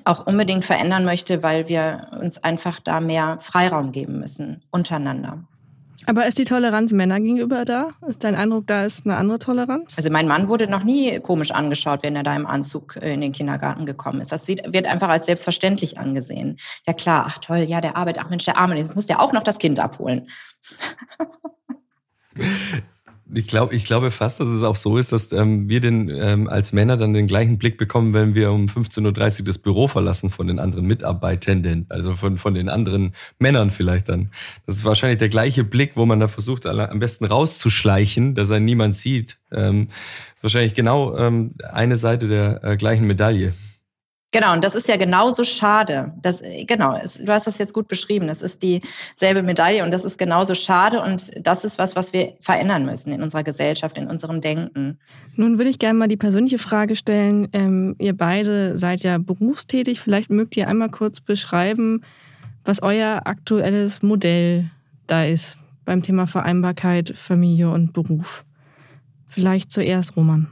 auch 0.06 0.26
unbedingt 0.26 0.64
verändern 0.64 1.04
möchte, 1.04 1.44
weil 1.44 1.68
wir 1.68 2.12
uns 2.22 2.42
einfach 2.44 2.80
da 2.80 3.02
mehr 3.02 3.40
Freiraum 3.42 3.92
geben 3.92 4.20
müssen 4.20 4.64
untereinander. 4.72 5.44
Aber 6.10 6.26
ist 6.26 6.38
die 6.38 6.46
Toleranz 6.46 6.94
Männer 6.94 7.20
gegenüber 7.20 7.66
da? 7.66 7.90
Ist 8.08 8.24
dein 8.24 8.34
Eindruck, 8.34 8.66
da 8.68 8.86
ist 8.86 9.06
eine 9.06 9.18
andere 9.18 9.40
Toleranz? 9.40 9.98
Also 9.98 10.10
mein 10.10 10.26
Mann 10.26 10.48
wurde 10.48 10.70
noch 10.70 10.86
nie 10.86 11.20
komisch 11.20 11.52
angeschaut, 11.52 12.02
wenn 12.02 12.16
er 12.16 12.24
da 12.24 12.34
im 12.34 12.48
Anzug 12.48 12.96
äh, 12.96 13.14
in 13.14 13.20
den 13.20 13.34
Kindergarten 13.34 13.86
gekommen 13.86 14.22
ist. 14.22 14.32
Das 14.32 14.48
wird 14.48 14.86
einfach 14.86 15.10
als 15.10 15.26
selbstverständlich 15.26 16.00
angesehen. 16.00 16.60
Ja 16.88 16.94
klar, 16.94 17.26
ach 17.28 17.40
toll, 17.40 17.60
ja, 17.60 17.82
der 17.82 17.98
arbeitet, 17.98 18.24
ach 18.24 18.30
Mensch, 18.30 18.46
der 18.46 18.58
Arme, 18.58 18.78
jetzt 18.78 18.96
muss 18.96 19.06
der 19.06 19.20
auch 19.20 19.34
noch 19.34 19.44
das 19.44 19.58
Kind 19.58 19.80
abholen. 19.80 20.30
Ich 23.34 23.48
glaube, 23.48 23.76
ich 23.76 23.84
glaube 23.84 24.10
fast, 24.10 24.40
dass 24.40 24.48
es 24.48 24.64
auch 24.64 24.76
so 24.76 24.98
ist, 24.98 25.12
dass 25.12 25.32
ähm, 25.34 25.68
wir 25.68 25.82
den 25.82 26.10
ähm, 26.10 26.48
als 26.48 26.72
Männer 26.72 26.96
dann 26.96 27.14
den 27.14 27.28
gleichen 27.28 27.58
Blick 27.58 27.78
bekommen, 27.78 28.14
wenn 28.14 28.36
wir 28.36 28.52
um 28.52 28.68
15.30 28.68 29.40
Uhr 29.40 29.46
das 29.46 29.58
Büro 29.58 29.88
verlassen 29.88 30.30
von 30.30 30.48
den 30.48 30.60
anderen 30.60 30.86
Mitarbeitenden, 30.86 31.86
also 31.90 32.16
von, 32.16 32.38
von 32.38 32.54
den 32.54 32.70
anderen 32.70 33.14
Männern 33.38 33.72
vielleicht 33.72 34.08
dann. 34.08 34.32
Das 34.66 34.78
ist 34.78 34.86
wahrscheinlich 34.86 35.20
der 35.20 35.30
gleiche 35.30 35.64
Blick, 35.64 35.92
wo 35.96 36.06
man 36.06 36.20
da 36.20 36.28
versucht, 36.28 36.66
am 36.66 37.00
besten 37.00 37.26
rauszuschleichen, 37.26 38.34
dass 38.34 38.50
einen 38.52 38.66
niemand 38.66 38.96
sieht. 38.96 39.38
Ähm, 39.52 39.90
wahrscheinlich 40.42 40.74
genau 40.74 41.18
ähm, 41.18 41.56
eine 41.70 41.98
Seite 41.98 42.28
der 42.28 42.64
äh, 42.64 42.78
gleichen 42.78 43.08
Medaille. 43.08 43.54
Genau, 44.32 44.54
und 44.54 44.64
das 44.64 44.76
ist 44.76 44.90
ja 44.90 44.98
genauso 44.98 45.46
schade. 45.46 46.14
Das, 46.22 46.44
genau, 46.68 46.98
es, 47.02 47.14
du 47.14 47.32
hast 47.32 47.48
das 47.48 47.58
jetzt 47.60 47.74
gut 47.74 47.88
beschrieben. 47.88 48.28
Das 48.28 48.42
ist 48.42 48.62
dieselbe 48.62 49.42
Medaille 49.42 49.86
und 49.86 49.92
das 49.92 50.04
ist 50.04 50.18
genauso 50.18 50.54
schade 50.54 51.02
und 51.02 51.32
das 51.40 51.64
ist 51.64 51.80
was, 51.80 51.96
was 51.96 52.12
wir 52.12 52.34
verändern 52.42 52.86
müssen 52.86 53.14
in 53.14 53.24
unserer 53.24 53.44
Gesellschaft, 53.44 53.98
in 53.98 54.08
unserem 54.08 54.42
Denken. 54.42 55.00
Nun 55.36 55.58
würde 55.58 55.70
ich 55.70 55.80
gerne 55.80 55.98
mal 55.98 56.10
die 56.10 56.18
persönliche 56.18 56.60
Frage 56.60 56.98
stellen. 56.98 57.48
Ähm, 57.54 57.96
ihr 58.00 58.18
beide 58.18 58.78
seid 58.78 59.02
ja 59.02 59.18
berufstätig. 59.18 60.02
Vielleicht 60.02 60.30
mögt 60.30 60.58
ihr 60.58 60.68
einmal 60.68 60.90
kurz 60.90 61.22
beschreiben, 61.22 62.04
was 62.66 62.82
euer 62.82 63.22
aktuelles 63.26 64.02
Modell 64.02 64.70
da 65.08 65.24
ist 65.24 65.58
beim 65.86 66.04
Thema 66.04 66.28
Vereinbarkeit, 66.28 67.14
Familie 67.16 67.70
und 67.70 67.94
Beruf. 67.94 68.44
Vielleicht 69.30 69.72
zuerst 69.72 70.18
Roman. 70.18 70.48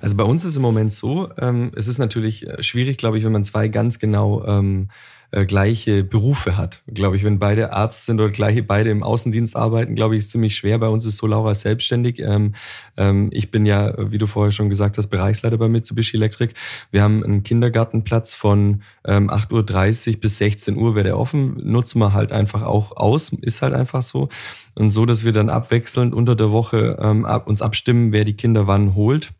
Also 0.00 0.16
bei 0.16 0.24
uns 0.24 0.44
ist 0.44 0.56
im 0.56 0.62
Moment 0.62 0.92
so, 0.92 1.28
ähm, 1.38 1.70
es 1.76 1.88
ist 1.88 1.98
natürlich 1.98 2.46
äh, 2.46 2.62
schwierig, 2.62 2.98
glaube 2.98 3.18
ich, 3.18 3.24
wenn 3.24 3.32
man 3.32 3.44
zwei 3.44 3.68
ganz 3.68 3.98
genau 3.98 4.44
ähm, 4.46 4.88
äh, 5.30 5.44
gleiche 5.44 6.04
Berufe 6.04 6.56
hat. 6.56 6.82
Glaube 6.86 7.16
ich, 7.16 7.22
wenn 7.22 7.38
beide 7.38 7.74
Arzt 7.74 8.06
sind 8.06 8.18
oder 8.18 8.30
gleiche 8.30 8.62
beide 8.62 8.88
im 8.88 9.02
Außendienst 9.02 9.56
arbeiten, 9.56 9.94
glaube 9.94 10.16
ich, 10.16 10.20
ist 10.20 10.30
ziemlich 10.30 10.56
schwer. 10.56 10.78
Bei 10.78 10.88
uns 10.88 11.04
ist 11.04 11.18
so 11.18 11.26
Laura 11.26 11.54
selbstständig. 11.54 12.20
Ähm, 12.20 12.54
ähm, 12.96 13.28
ich 13.30 13.50
bin 13.50 13.66
ja, 13.66 13.92
wie 14.10 14.16
du 14.16 14.26
vorher 14.26 14.52
schon 14.52 14.70
gesagt 14.70 14.96
hast, 14.96 15.08
Bereichsleiter 15.08 15.58
bei 15.58 15.68
Mitsubishi 15.68 16.16
Electric. 16.16 16.54
Wir 16.90 17.02
haben 17.02 17.22
einen 17.22 17.42
Kindergartenplatz 17.42 18.32
von 18.32 18.82
ähm, 19.04 19.28
8.30 19.28 20.14
Uhr 20.14 20.20
bis 20.20 20.38
16 20.38 20.78
Uhr 20.78 20.94
wäre 20.94 21.04
der 21.04 21.18
offen. 21.18 21.60
Nutzen 21.62 21.98
wir 21.98 22.14
halt 22.14 22.32
einfach 22.32 22.62
auch 22.62 22.96
aus. 22.96 23.30
Ist 23.30 23.60
halt 23.60 23.74
einfach 23.74 24.00
so. 24.00 24.30
Und 24.74 24.92
so, 24.92 25.04
dass 25.04 25.26
wir 25.26 25.32
dann 25.32 25.50
abwechselnd 25.50 26.14
unter 26.14 26.36
der 26.36 26.50
Woche 26.52 26.96
ähm, 27.02 27.26
ab, 27.26 27.48
uns 27.48 27.60
abstimmen, 27.60 28.12
wer 28.12 28.24
die 28.24 28.36
Kinder 28.36 28.66
wann 28.66 28.94
holt. 28.94 29.34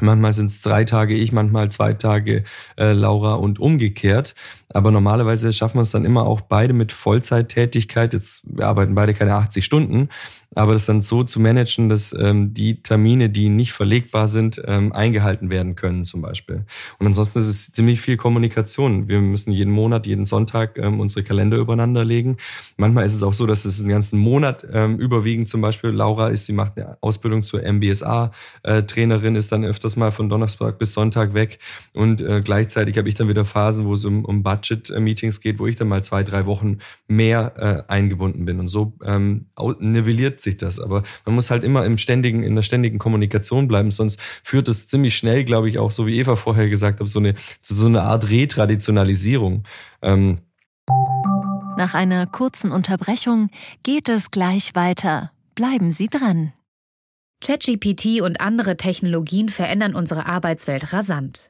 Manchmal 0.00 0.32
sind 0.32 0.46
es 0.46 0.62
drei 0.62 0.84
Tage 0.84 1.14
ich, 1.14 1.32
manchmal 1.32 1.70
zwei 1.70 1.94
Tage 1.94 2.44
äh, 2.78 2.92
Laura 2.92 3.34
und 3.34 3.58
umgekehrt. 3.58 4.34
Aber 4.72 4.90
normalerweise 4.90 5.52
schaffen 5.52 5.78
wir 5.78 5.82
es 5.82 5.90
dann 5.90 6.04
immer 6.04 6.26
auch 6.26 6.40
beide 6.42 6.72
mit 6.72 6.92
Vollzeittätigkeit. 6.92 8.12
Jetzt 8.12 8.42
wir 8.44 8.66
arbeiten 8.66 8.94
beide 8.94 9.14
keine 9.14 9.34
80 9.34 9.64
Stunden, 9.64 10.08
aber 10.54 10.72
das 10.72 10.86
dann 10.86 11.00
so 11.00 11.22
zu 11.22 11.38
managen, 11.38 11.88
dass 11.88 12.12
ähm, 12.12 12.52
die 12.52 12.82
Termine, 12.82 13.30
die 13.30 13.48
nicht 13.48 13.72
verlegbar 13.72 14.26
sind, 14.26 14.60
ähm, 14.66 14.92
eingehalten 14.92 15.48
werden 15.48 15.76
können 15.76 16.04
zum 16.04 16.22
Beispiel. 16.22 16.64
Und 16.98 17.06
ansonsten 17.06 17.38
ist 17.40 17.46
es 17.46 17.72
ziemlich 17.72 18.00
viel 18.00 18.16
Kommunikation. 18.16 19.08
Wir 19.08 19.20
müssen 19.20 19.52
jeden 19.52 19.72
Monat, 19.72 20.06
jeden 20.06 20.26
Sonntag 20.26 20.76
ähm, 20.76 20.98
unsere 20.98 21.22
Kalender 21.22 21.56
übereinander 21.58 22.04
legen. 22.04 22.36
Manchmal 22.76 23.06
ist 23.06 23.14
es 23.14 23.22
auch 23.22 23.32
so, 23.32 23.46
dass 23.46 23.64
es 23.64 23.80
einen 23.80 23.90
ganzen 23.90 24.18
Monat 24.18 24.66
ähm, 24.72 24.98
überwiegend 24.98 25.48
zum 25.48 25.60
Beispiel 25.60 25.90
Laura 25.90 26.28
ist, 26.28 26.46
sie 26.46 26.52
macht 26.52 26.76
eine 26.76 26.98
Ausbildung 27.00 27.44
zur 27.44 27.62
MBSA-Trainerin, 27.62 29.36
äh, 29.36 29.38
ist 29.38 29.52
dann 29.52 29.64
öfters 29.64 29.96
mal 29.96 30.10
von 30.10 30.28
Donnerstag 30.28 30.78
bis 30.80 30.92
Sonntag 30.94 31.32
weg. 31.32 31.60
Und 31.92 32.20
äh, 32.22 32.40
gleichzeitig 32.42 32.98
habe 32.98 33.08
ich 33.08 33.14
dann 33.14 33.28
wieder 33.28 33.44
Phasen, 33.44 33.86
wo 33.86 33.94
es 33.94 34.04
um, 34.04 34.24
um 34.24 34.42
Budget-Meetings 34.42 35.40
geht, 35.40 35.60
wo 35.60 35.68
ich 35.68 35.76
dann 35.76 35.88
mal 35.88 36.02
zwei, 36.02 36.24
drei 36.24 36.46
Wochen 36.46 36.78
mehr 37.06 37.86
äh, 37.88 37.92
eingebunden 37.92 38.44
bin. 38.44 38.58
Und 38.58 38.68
so 38.68 38.94
ähm, 39.04 39.46
nivelliert 39.78 40.39
sich 40.40 40.56
das. 40.56 40.78
Aber 40.80 41.02
man 41.24 41.34
muss 41.34 41.50
halt 41.50 41.64
immer 41.64 41.84
im 41.84 41.98
ständigen, 41.98 42.42
in 42.42 42.54
der 42.54 42.62
ständigen 42.62 42.98
Kommunikation 42.98 43.68
bleiben, 43.68 43.90
sonst 43.90 44.20
führt 44.42 44.68
es 44.68 44.86
ziemlich 44.86 45.16
schnell, 45.16 45.44
glaube 45.44 45.68
ich, 45.68 45.78
auch 45.78 45.90
so 45.90 46.06
wie 46.06 46.18
Eva 46.18 46.36
vorher 46.36 46.68
gesagt 46.68 47.00
hat, 47.00 47.08
so 47.08 47.18
eine, 47.18 47.34
zu 47.60 47.74
so 47.74 47.86
einer 47.86 48.02
Art 48.02 48.30
Retraditionalisierung. 48.30 49.64
Ähm 50.02 50.38
Nach 51.76 51.94
einer 51.94 52.26
kurzen 52.26 52.72
Unterbrechung 52.72 53.50
geht 53.82 54.08
es 54.08 54.30
gleich 54.30 54.74
weiter. 54.74 55.32
Bleiben 55.54 55.90
Sie 55.90 56.08
dran. 56.08 56.52
ChatGPT 57.42 58.20
und 58.20 58.40
andere 58.40 58.76
Technologien 58.76 59.48
verändern 59.48 59.94
unsere 59.94 60.26
Arbeitswelt 60.26 60.92
rasant. 60.92 61.49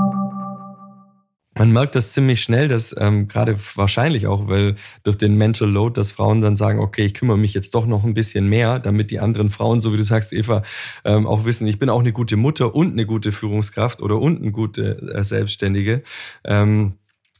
Man 1.61 1.73
merkt 1.73 1.93
das 1.93 2.13
ziemlich 2.13 2.41
schnell, 2.41 2.69
dass 2.69 2.95
ähm, 2.97 3.27
gerade 3.27 3.55
wahrscheinlich 3.75 4.25
auch, 4.25 4.47
weil 4.47 4.77
durch 5.03 5.15
den 5.19 5.35
Mental 5.35 5.69
Load, 5.69 5.93
dass 5.93 6.11
Frauen 6.11 6.41
dann 6.41 6.55
sagen, 6.55 6.79
okay, 6.79 7.03
ich 7.03 7.13
kümmere 7.13 7.37
mich 7.37 7.53
jetzt 7.53 7.75
doch 7.75 7.85
noch 7.85 8.03
ein 8.03 8.15
bisschen 8.15 8.49
mehr, 8.49 8.79
damit 8.79 9.11
die 9.11 9.19
anderen 9.19 9.51
Frauen, 9.51 9.79
so 9.79 9.93
wie 9.93 9.97
du 9.97 10.03
sagst, 10.03 10.33
Eva, 10.33 10.63
ähm, 11.05 11.27
auch 11.27 11.45
wissen, 11.45 11.67
ich 11.67 11.77
bin 11.77 11.91
auch 11.91 11.99
eine 11.99 12.13
gute 12.13 12.35
Mutter 12.35 12.73
und 12.73 12.93
eine 12.93 13.05
gute 13.05 13.31
Führungskraft 13.31 14.01
oder 14.01 14.19
und 14.19 14.41
eine 14.41 14.51
gute 14.51 15.13
äh, 15.13 15.21
Selbstständige. 15.21 16.01
Ähm, 16.43 16.93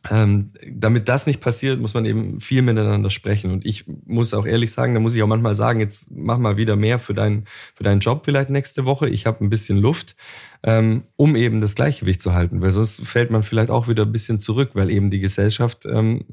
ähm, 0.10 0.52
damit 0.72 1.08
das 1.10 1.28
nicht 1.28 1.42
passiert, 1.42 1.80
muss 1.80 1.94
man 1.94 2.06
eben 2.06 2.40
viel 2.40 2.62
miteinander 2.62 3.10
sprechen. 3.10 3.52
Und 3.52 3.66
ich 3.66 3.86
muss 4.06 4.34
auch 4.34 4.46
ehrlich 4.48 4.72
sagen, 4.72 4.94
da 4.94 5.00
muss 5.00 5.16
ich 5.16 5.22
auch 5.22 5.28
manchmal 5.28 5.56
sagen, 5.56 5.80
jetzt 5.80 6.10
mach 6.12 6.40
mal 6.40 6.58
wieder 6.58 6.76
mehr 6.76 6.98
für, 6.98 7.14
dein, 7.14 7.46
für 7.76 7.84
deinen 7.84 8.00
Job 8.00 8.24
vielleicht 8.26 8.50
nächste 8.50 8.86
Woche. 8.86 9.08
Ich 9.10 9.26
habe 9.28 9.44
ein 9.44 9.50
bisschen 9.50 9.78
Luft, 9.78 10.16
ähm, 10.64 11.04
um 11.16 11.36
eben 11.36 11.62
das 11.62 11.76
Gleichgewicht 11.76 12.22
zu 12.22 12.34
halten. 12.34 12.62
Weil 12.62 12.72
sonst 12.72 13.06
fällt 13.06 13.30
man 13.30 13.44
vielleicht 13.44 13.70
auch 13.70 13.88
wieder 13.88 14.04
ein 14.04 14.12
bisschen 14.12 14.40
zurück, 14.40 14.72
weil 14.74 14.90
eben 14.90 15.12
die 15.12 15.20
Gesellschaft 15.20 15.86
ähm, 15.86 16.26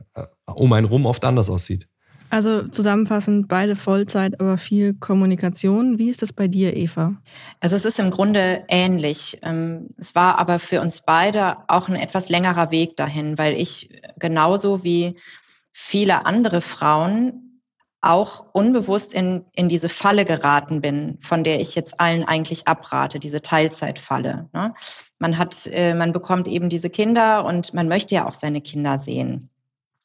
um 0.46 0.72
einen 0.72 0.86
rum 0.86 1.04
oft 1.04 1.24
anders 1.24 1.50
aussieht. 1.50 1.88
Also 2.30 2.68
zusammenfassend, 2.68 3.48
beide 3.48 3.76
Vollzeit, 3.76 4.40
aber 4.40 4.58
viel 4.58 4.94
Kommunikation. 4.94 5.98
Wie 5.98 6.10
ist 6.10 6.22
das 6.22 6.32
bei 6.32 6.46
dir, 6.48 6.76
Eva? 6.76 7.16
Also 7.60 7.76
es 7.76 7.84
ist 7.84 7.98
im 7.98 8.10
Grunde 8.10 8.64
ähnlich. 8.68 9.38
Ähm, 9.42 9.88
es 9.96 10.14
war 10.14 10.38
aber 10.38 10.58
für 10.58 10.80
uns 10.80 11.00
beide 11.00 11.56
auch 11.68 11.88
ein 11.88 11.96
etwas 11.96 12.28
längerer 12.28 12.70
Weg 12.70 12.96
dahin, 12.96 13.38
weil 13.38 13.54
ich 13.54 13.90
genauso 14.18 14.84
wie 14.84 15.16
viele 15.72 16.26
andere 16.26 16.60
Frauen 16.60 17.48
auch 18.00 18.44
unbewusst 18.52 19.12
in, 19.12 19.44
in 19.54 19.68
diese 19.68 19.88
Falle 19.88 20.24
geraten 20.24 20.80
bin, 20.80 21.18
von 21.20 21.42
der 21.42 21.60
ich 21.60 21.74
jetzt 21.74 21.98
allen 21.98 22.24
eigentlich 22.24 22.68
abrate, 22.68 23.18
diese 23.18 23.42
Teilzeitfalle. 23.42 24.48
Ne? 24.52 24.72
Man 25.18 25.36
hat, 25.36 25.66
äh, 25.72 25.94
man 25.94 26.12
bekommt 26.12 26.46
eben 26.46 26.68
diese 26.68 26.90
Kinder 26.90 27.44
und 27.44 27.74
man 27.74 27.88
möchte 27.88 28.14
ja 28.14 28.26
auch 28.26 28.34
seine 28.34 28.60
Kinder 28.60 28.98
sehen. 28.98 29.50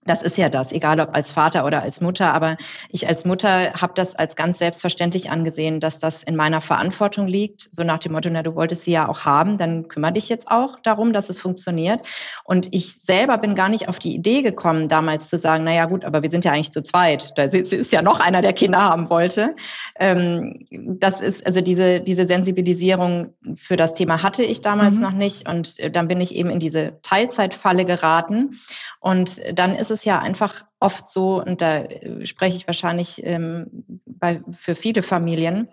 Das 0.06 0.22
ist 0.22 0.38
ja 0.38 0.50
das, 0.50 0.72
egal 0.72 1.00
ob 1.00 1.16
als 1.16 1.32
Vater 1.32 1.66
oder 1.66 1.82
als 1.82 2.02
Mutter. 2.02 2.34
Aber 2.34 2.58
ich 2.90 3.08
als 3.08 3.26
Mutter 3.26 3.74
habe 3.74 3.94
das 3.96 4.16
als 4.16 4.36
ganz 4.36 4.60
selbstverständlich 4.60 5.32
angesehen, 5.32 5.80
dass 5.80 6.00
das 6.00 6.24
in 6.24 6.36
meiner 6.36 6.62
Verantwortung 6.62 7.28
liegt. 7.28 7.70
So 7.72 7.84
nach 7.84 8.00
dem 8.00 8.12
Motto, 8.12 8.30
na, 8.30 8.44
du 8.44 8.56
wolltest 8.56 8.84
sie 8.84 8.92
ja 8.92 9.08
auch 9.08 9.26
haben, 9.26 9.58
dann 9.58 9.88
kümmere 9.88 10.14
dich 10.14 10.30
jetzt 10.30 10.50
auch 10.50 10.80
darum, 10.84 11.14
dass 11.14 11.30
es 11.30 11.40
funktioniert. 11.40 12.02
Und 12.44 12.68
ich 12.72 12.94
selber 12.96 13.38
bin 13.38 13.56
gar 13.56 13.70
nicht 13.70 13.88
auf 13.88 14.00
die 14.00 14.14
Idee 14.14 14.42
gekommen, 14.42 14.88
damals 14.88 15.30
zu 15.30 15.38
sagen, 15.38 15.64
na 15.64 15.74
ja, 15.74 15.86
gut, 15.86 16.04
aber 16.04 16.22
wir 16.22 16.30
sind 16.30 16.44
ja 16.44 16.52
eigentlich 16.52 16.72
zu 16.72 16.82
zweit. 16.82 17.38
Da 17.38 17.44
ist 17.44 17.92
ja 17.92 18.02
noch 18.02 18.20
einer, 18.20 18.42
der 18.42 18.54
Kinder 18.54 18.82
haben 18.82 19.10
wollte. 19.10 19.56
Ähm, 19.98 20.66
das 20.72 21.22
ist, 21.22 21.46
also 21.46 21.62
diese, 21.62 22.02
diese 22.02 22.26
Sensibilisierung 22.26 23.34
für 23.56 23.76
das 23.76 23.94
Thema 23.94 24.24
hatte 24.24 24.44
ich 24.44 24.62
damals 24.62 24.98
mhm. 24.98 25.04
noch 25.04 25.12
nicht. 25.12 25.48
Und 25.48 25.80
äh, 25.80 25.90
dann 25.90 26.08
bin 26.08 26.20
ich 26.20 26.36
eben 26.36 26.50
in 26.50 26.60
diese 26.60 27.00
Teilzeitfalle 27.02 27.86
geraten. 27.86 28.56
Und 29.00 29.42
dann 29.54 29.76
ist 29.76 29.92
es 29.94 30.06
ja 30.06 30.20
einfach 30.20 30.66
oft 30.80 31.10
so, 31.10 31.42
und 31.42 31.62
da 31.62 31.78
äh, 31.78 32.26
spreche 32.26 32.58
ich 32.58 32.68
wahrscheinlich 32.68 33.22
ähm, 33.26 34.02
bei, 34.06 34.42
für 34.52 34.76
viele 34.76 35.02
Familien, 35.02 35.70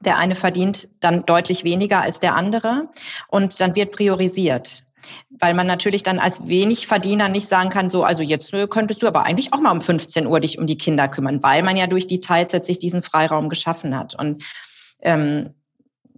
der 0.00 0.18
eine 0.18 0.34
verdient 0.34 0.88
dann 1.00 1.24
deutlich 1.24 1.64
weniger 1.64 2.00
als 2.00 2.18
der 2.18 2.34
andere 2.34 2.88
und 3.28 3.60
dann 3.60 3.74
wird 3.74 3.92
priorisiert. 3.92 4.82
Weil 5.30 5.54
man 5.54 5.66
natürlich 5.66 6.02
dann 6.02 6.18
als 6.18 6.48
wenig 6.48 6.86
Verdiener 6.86 7.28
nicht 7.28 7.48
sagen 7.48 7.70
kann, 7.70 7.90
so, 7.90 8.02
also 8.02 8.22
jetzt 8.22 8.52
äh, 8.52 8.66
könntest 8.66 9.02
du 9.02 9.06
aber 9.06 9.24
eigentlich 9.24 9.52
auch 9.52 9.60
mal 9.60 9.72
um 9.72 9.80
15 9.80 10.26
Uhr 10.26 10.40
dich 10.40 10.58
um 10.58 10.66
die 10.66 10.78
Kinder 10.78 11.08
kümmern, 11.08 11.42
weil 11.42 11.62
man 11.62 11.76
ja 11.76 11.86
durch 11.86 12.06
die 12.06 12.20
Teilzeit 12.20 12.66
sich 12.66 12.78
diesen 12.78 13.02
Freiraum 13.02 13.48
geschaffen 13.48 13.96
hat. 13.96 14.14
Und 14.18 14.44
ähm, 15.00 15.54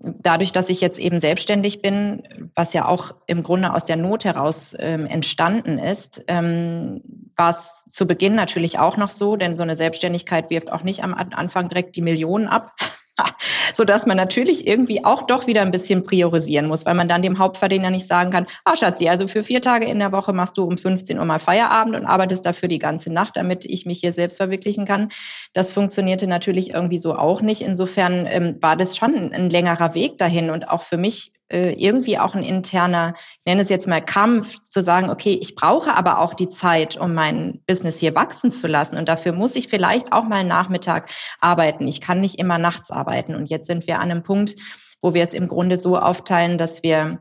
dadurch, 0.00 0.52
dass 0.52 0.68
ich 0.68 0.80
jetzt 0.80 0.98
eben 0.98 1.18
selbstständig 1.18 1.82
bin, 1.82 2.22
was 2.54 2.72
ja 2.72 2.86
auch 2.86 3.12
im 3.26 3.42
Grunde 3.42 3.74
aus 3.74 3.84
der 3.84 3.96
Not 3.96 4.24
heraus 4.24 4.74
ähm, 4.78 5.06
entstanden 5.06 5.78
ist, 5.78 6.24
ähm, 6.28 7.02
war 7.36 7.50
es 7.50 7.84
zu 7.88 8.06
Beginn 8.06 8.34
natürlich 8.34 8.78
auch 8.78 8.96
noch 8.96 9.08
so, 9.08 9.36
denn 9.36 9.56
so 9.56 9.62
eine 9.62 9.76
Selbstständigkeit 9.76 10.50
wirft 10.50 10.72
auch 10.72 10.82
nicht 10.82 11.02
am 11.02 11.14
Anfang 11.14 11.68
direkt 11.68 11.96
die 11.96 12.02
Millionen 12.02 12.48
ab, 12.48 12.74
so 13.72 13.84
dass 13.84 14.06
man 14.06 14.16
natürlich 14.16 14.66
irgendwie 14.66 15.04
auch 15.04 15.22
doch 15.22 15.46
wieder 15.46 15.62
ein 15.62 15.70
bisschen 15.70 16.04
priorisieren 16.04 16.66
muss, 16.66 16.86
weil 16.86 16.94
man 16.94 17.08
dann 17.08 17.22
dem 17.22 17.38
Hauptverdiener 17.38 17.90
nicht 17.90 18.06
sagen 18.06 18.30
kann, 18.30 18.46
ah 18.64 18.76
Schatzi, 18.76 19.08
also 19.08 19.26
für 19.26 19.42
vier 19.42 19.60
Tage 19.60 19.86
in 19.86 19.98
der 19.98 20.12
Woche 20.12 20.32
machst 20.32 20.58
du 20.58 20.64
um 20.64 20.76
15 20.76 21.18
Uhr 21.18 21.24
mal 21.24 21.38
Feierabend 21.38 21.96
und 21.96 22.06
arbeitest 22.06 22.46
dafür 22.46 22.68
die 22.68 22.78
ganze 22.78 23.12
Nacht, 23.12 23.36
damit 23.36 23.64
ich 23.64 23.86
mich 23.86 24.00
hier 24.00 24.12
selbst 24.12 24.36
verwirklichen 24.36 24.86
kann. 24.86 25.08
Das 25.52 25.72
funktionierte 25.72 26.26
natürlich 26.26 26.70
irgendwie 26.70 26.98
so 26.98 27.14
auch 27.16 27.42
nicht. 27.42 27.62
Insofern 27.62 28.26
ähm, 28.26 28.56
war 28.60 28.76
das 28.76 28.96
schon 28.96 29.32
ein 29.32 29.50
längerer 29.50 29.94
Weg 29.94 30.18
dahin 30.18 30.50
und 30.50 30.68
auch 30.68 30.82
für 30.82 30.96
mich 30.96 31.32
äh, 31.50 31.72
irgendwie 31.72 32.18
auch 32.18 32.34
ein 32.34 32.42
interner, 32.42 33.14
ich 33.40 33.46
nenne 33.46 33.62
es 33.62 33.68
jetzt 33.68 33.88
mal 33.88 34.04
Kampf, 34.04 34.62
zu 34.62 34.82
sagen, 34.82 35.10
okay, 35.10 35.38
ich 35.40 35.54
brauche 35.54 35.94
aber 35.94 36.18
auch 36.18 36.34
die 36.34 36.48
Zeit, 36.48 36.96
um 36.96 37.14
mein 37.14 37.60
Business 37.66 38.00
hier 38.00 38.14
wachsen 38.14 38.50
zu 38.50 38.66
lassen. 38.66 38.96
Und 38.96 39.08
dafür 39.08 39.32
muss 39.32 39.56
ich 39.56 39.68
vielleicht 39.68 40.12
auch 40.12 40.24
mal 40.24 40.44
Nachmittag 40.44 41.10
arbeiten. 41.40 41.88
Ich 41.88 42.00
kann 42.00 42.20
nicht 42.20 42.38
immer 42.38 42.58
nachts 42.58 42.90
arbeiten. 42.90 43.34
Und 43.34 43.48
jetzt 43.50 43.66
sind 43.66 43.86
wir 43.86 43.96
an 43.96 44.10
einem 44.10 44.22
Punkt, 44.22 44.56
wo 45.00 45.14
wir 45.14 45.22
es 45.22 45.34
im 45.34 45.48
Grunde 45.48 45.78
so 45.78 45.98
aufteilen, 45.98 46.58
dass 46.58 46.82
wir 46.82 47.18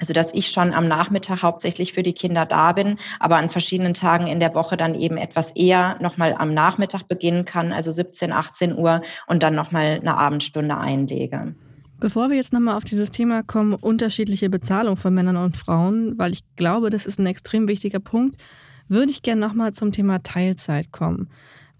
also 0.00 0.12
dass 0.12 0.34
ich 0.34 0.48
schon 0.48 0.74
am 0.74 0.88
Nachmittag 0.88 1.42
hauptsächlich 1.42 1.92
für 1.92 2.02
die 2.02 2.14
Kinder 2.14 2.46
da 2.46 2.72
bin, 2.72 2.96
aber 3.20 3.36
an 3.36 3.48
verschiedenen 3.48 3.94
Tagen 3.94 4.26
in 4.26 4.40
der 4.40 4.56
Woche 4.56 4.76
dann 4.76 4.96
eben 4.96 5.16
etwas 5.16 5.52
eher 5.52 5.96
nochmal 6.00 6.34
am 6.36 6.52
Nachmittag 6.52 7.06
beginnen 7.06 7.44
kann, 7.44 7.72
also 7.72 7.92
17, 7.92 8.32
18 8.32 8.76
Uhr 8.76 9.02
und 9.28 9.44
dann 9.44 9.54
nochmal 9.54 10.00
eine 10.00 10.16
Abendstunde 10.16 10.76
einlege. 10.76 11.54
Bevor 12.00 12.28
wir 12.28 12.36
jetzt 12.36 12.52
nochmal 12.52 12.76
auf 12.76 12.84
dieses 12.84 13.10
Thema 13.10 13.42
kommen, 13.42 13.74
unterschiedliche 13.74 14.50
Bezahlung 14.50 14.96
von 14.96 15.14
Männern 15.14 15.36
und 15.36 15.56
Frauen, 15.56 16.18
weil 16.18 16.32
ich 16.32 16.42
glaube, 16.56 16.90
das 16.90 17.06
ist 17.06 17.18
ein 17.18 17.26
extrem 17.26 17.68
wichtiger 17.68 18.00
Punkt, 18.00 18.36
würde 18.88 19.10
ich 19.10 19.22
gerne 19.22 19.40
nochmal 19.40 19.72
zum 19.72 19.92
Thema 19.92 20.22
Teilzeit 20.22 20.92
kommen. 20.92 21.30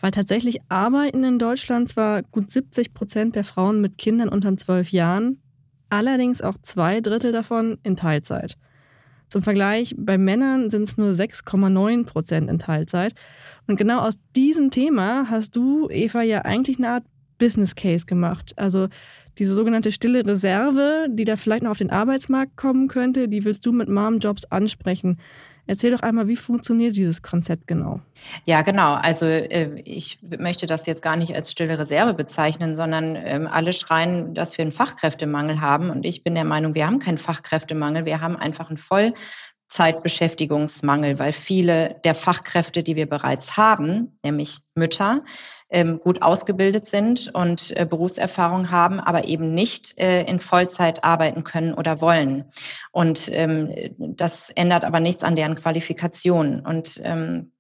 Weil 0.00 0.12
tatsächlich 0.12 0.58
arbeiten 0.68 1.24
in 1.24 1.38
Deutschland 1.38 1.88
zwar 1.88 2.22
gut 2.22 2.50
70 2.50 2.94
Prozent 2.94 3.36
der 3.36 3.44
Frauen 3.44 3.80
mit 3.80 3.98
Kindern 3.98 4.28
unter 4.28 4.56
12 4.56 4.90
Jahren, 4.92 5.40
allerdings 5.90 6.42
auch 6.42 6.56
zwei 6.62 7.00
Drittel 7.00 7.32
davon 7.32 7.78
in 7.82 7.96
Teilzeit. 7.96 8.56
Zum 9.28 9.42
Vergleich, 9.42 9.94
bei 9.98 10.16
Männern 10.16 10.70
sind 10.70 10.84
es 10.84 10.96
nur 10.96 11.10
6,9 11.10 12.04
Prozent 12.04 12.48
in 12.48 12.58
Teilzeit. 12.58 13.14
Und 13.66 13.76
genau 13.76 14.00
aus 14.00 14.14
diesem 14.36 14.70
Thema 14.70 15.28
hast 15.28 15.56
du, 15.56 15.88
Eva, 15.90 16.22
ja 16.22 16.42
eigentlich 16.42 16.78
eine 16.78 16.90
Art 16.90 17.04
Business 17.38 17.74
Case 17.74 18.06
gemacht. 18.06 18.52
Also 18.56 18.88
diese 19.38 19.54
sogenannte 19.54 19.92
stille 19.92 20.26
Reserve, 20.26 21.06
die 21.10 21.24
da 21.24 21.36
vielleicht 21.36 21.62
noch 21.62 21.72
auf 21.72 21.78
den 21.78 21.90
Arbeitsmarkt 21.90 22.56
kommen 22.56 22.88
könnte, 22.88 23.28
die 23.28 23.44
willst 23.44 23.64
du 23.66 23.72
mit 23.72 23.88
Mom-Jobs 23.88 24.46
ansprechen. 24.46 25.18
Erzähl 25.66 25.92
doch 25.92 26.02
einmal, 26.02 26.28
wie 26.28 26.36
funktioniert 26.36 26.94
dieses 26.94 27.22
Konzept 27.22 27.66
genau? 27.66 28.02
Ja, 28.44 28.60
genau. 28.60 28.92
Also 28.94 29.24
äh, 29.24 29.80
ich 29.80 30.18
möchte 30.38 30.66
das 30.66 30.84
jetzt 30.86 31.00
gar 31.00 31.16
nicht 31.16 31.34
als 31.34 31.52
stille 31.52 31.78
Reserve 31.78 32.12
bezeichnen, 32.12 32.76
sondern 32.76 33.16
ähm, 33.16 33.46
alle 33.46 33.72
schreien, 33.72 34.34
dass 34.34 34.58
wir 34.58 34.62
einen 34.62 34.72
Fachkräftemangel 34.72 35.62
haben. 35.62 35.88
Und 35.88 36.04
ich 36.04 36.22
bin 36.22 36.34
der 36.34 36.44
Meinung, 36.44 36.74
wir 36.74 36.86
haben 36.86 36.98
keinen 36.98 37.16
Fachkräftemangel, 37.16 38.04
wir 38.04 38.20
haben 38.20 38.36
einfach 38.36 38.68
einen 38.68 38.76
Vollzeitbeschäftigungsmangel, 38.76 41.18
weil 41.18 41.32
viele 41.32 41.96
der 42.04 42.14
Fachkräfte, 42.14 42.82
die 42.82 42.96
wir 42.96 43.08
bereits 43.08 43.56
haben, 43.56 44.18
nämlich 44.22 44.58
Mütter, 44.74 45.22
ähm, 45.74 45.98
gut 45.98 46.22
ausgebildet 46.22 46.86
sind 46.86 47.34
und 47.34 47.76
äh, 47.76 47.84
Berufserfahrung 47.84 48.70
haben, 48.70 49.00
aber 49.00 49.24
eben 49.24 49.52
nicht 49.52 49.98
äh, 49.98 50.22
in 50.22 50.38
Vollzeit 50.38 51.02
arbeiten 51.02 51.42
können 51.42 51.74
oder 51.74 52.00
wollen. 52.00 52.44
Und 52.92 53.28
ähm, 53.32 53.74
das 53.98 54.50
ändert 54.50 54.84
aber 54.84 55.00
nichts 55.00 55.24
an 55.24 55.34
deren 55.34 55.56
Qualifikationen. 55.56 56.60
Und 56.60 57.00
ähm, 57.02 57.50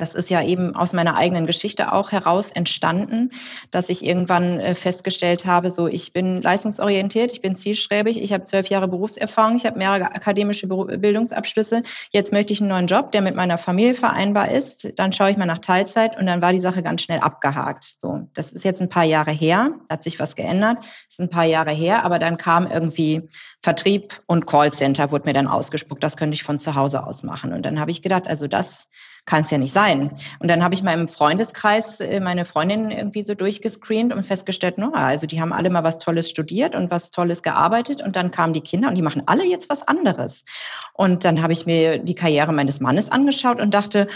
das 0.00 0.14
ist 0.14 0.30
ja 0.30 0.42
eben 0.42 0.74
aus 0.74 0.92
meiner 0.92 1.16
eigenen 1.16 1.46
Geschichte 1.46 1.92
auch 1.92 2.12
heraus 2.12 2.50
entstanden, 2.50 3.30
dass 3.70 3.88
ich 3.88 4.04
irgendwann 4.04 4.58
äh, 4.58 4.74
festgestellt 4.74 5.44
habe, 5.44 5.70
so 5.70 5.86
ich 5.86 6.12
bin 6.12 6.40
leistungsorientiert, 6.42 7.32
ich 7.32 7.42
bin 7.42 7.54
zielstrebig, 7.54 8.20
ich 8.20 8.32
habe 8.32 8.42
zwölf 8.42 8.68
Jahre 8.68 8.88
Berufserfahrung, 8.88 9.56
ich 9.56 9.66
habe 9.66 9.78
mehrere 9.78 10.14
akademische 10.14 10.66
Bildungsabschlüsse. 10.66 11.82
Jetzt 12.12 12.32
möchte 12.32 12.52
ich 12.52 12.60
einen 12.60 12.70
neuen 12.70 12.86
Job, 12.86 13.12
der 13.12 13.20
mit 13.20 13.34
meiner 13.34 13.58
Familie 13.58 13.94
vereinbar 13.94 14.50
ist. 14.50 14.98
Dann 14.98 15.12
schaue 15.12 15.30
ich 15.30 15.36
mal 15.36 15.46
nach 15.46 15.58
Teilzeit 15.58 16.18
und 16.18 16.26
dann 16.26 16.40
war 16.42 16.52
die 16.52 16.60
Sache 16.60 16.82
ganz 16.82 17.02
schnell 17.02 17.20
abgehakt. 17.20 17.84
So, 17.84 18.28
das 18.34 18.52
ist 18.52 18.64
jetzt 18.64 18.80
ein 18.80 18.88
paar 18.88 19.04
Jahre 19.04 19.30
her, 19.30 19.70
hat 19.88 20.02
sich 20.02 20.18
was 20.18 20.34
geändert, 20.34 20.78
ist 21.08 21.20
ein 21.20 21.30
paar 21.30 21.44
Jahre 21.44 21.72
her, 21.72 22.04
aber 22.04 22.18
dann 22.18 22.36
kam 22.36 22.66
irgendwie 22.66 23.28
Vertrieb 23.62 24.20
und 24.26 24.46
Callcenter 24.46 25.10
wurde 25.12 25.28
mir 25.28 25.34
dann 25.34 25.46
ausgespuckt. 25.46 26.02
Das 26.02 26.16
könnte 26.16 26.34
ich 26.34 26.42
von 26.42 26.58
zu 26.58 26.74
Hause 26.74 27.06
aus 27.06 27.22
machen. 27.22 27.52
Und 27.52 27.62
dann 27.66 27.78
habe 27.78 27.90
ich 27.90 28.00
gedacht, 28.00 28.26
also 28.26 28.46
das 28.46 28.88
kann 29.26 29.42
es 29.42 29.50
ja 29.50 29.58
nicht 29.58 29.72
sein. 29.72 30.10
Und 30.38 30.48
dann 30.48 30.62
habe 30.62 30.74
ich 30.74 30.82
mal 30.82 30.98
im 30.98 31.08
Freundeskreis 31.08 32.00
äh, 32.00 32.20
meine 32.20 32.44
Freundinnen 32.44 32.90
irgendwie 32.90 33.22
so 33.22 33.34
durchgescreent 33.34 34.12
und 34.12 34.24
festgestellt, 34.24 34.78
no, 34.78 34.92
also 34.92 35.26
die 35.26 35.40
haben 35.40 35.52
alle 35.52 35.70
mal 35.70 35.84
was 35.84 35.98
Tolles 35.98 36.30
studiert 36.30 36.74
und 36.74 36.90
was 36.90 37.10
Tolles 37.10 37.42
gearbeitet 37.42 38.02
und 38.02 38.16
dann 38.16 38.30
kamen 38.30 38.52
die 38.52 38.60
Kinder 38.60 38.88
und 38.88 38.94
die 38.94 39.02
machen 39.02 39.22
alle 39.26 39.46
jetzt 39.46 39.70
was 39.70 39.86
anderes. 39.86 40.44
Und 40.94 41.24
dann 41.24 41.42
habe 41.42 41.52
ich 41.52 41.66
mir 41.66 41.98
die 41.98 42.14
Karriere 42.14 42.52
meines 42.52 42.80
Mannes 42.80 43.10
angeschaut 43.10 43.60
und 43.60 43.74
dachte, 43.74 44.08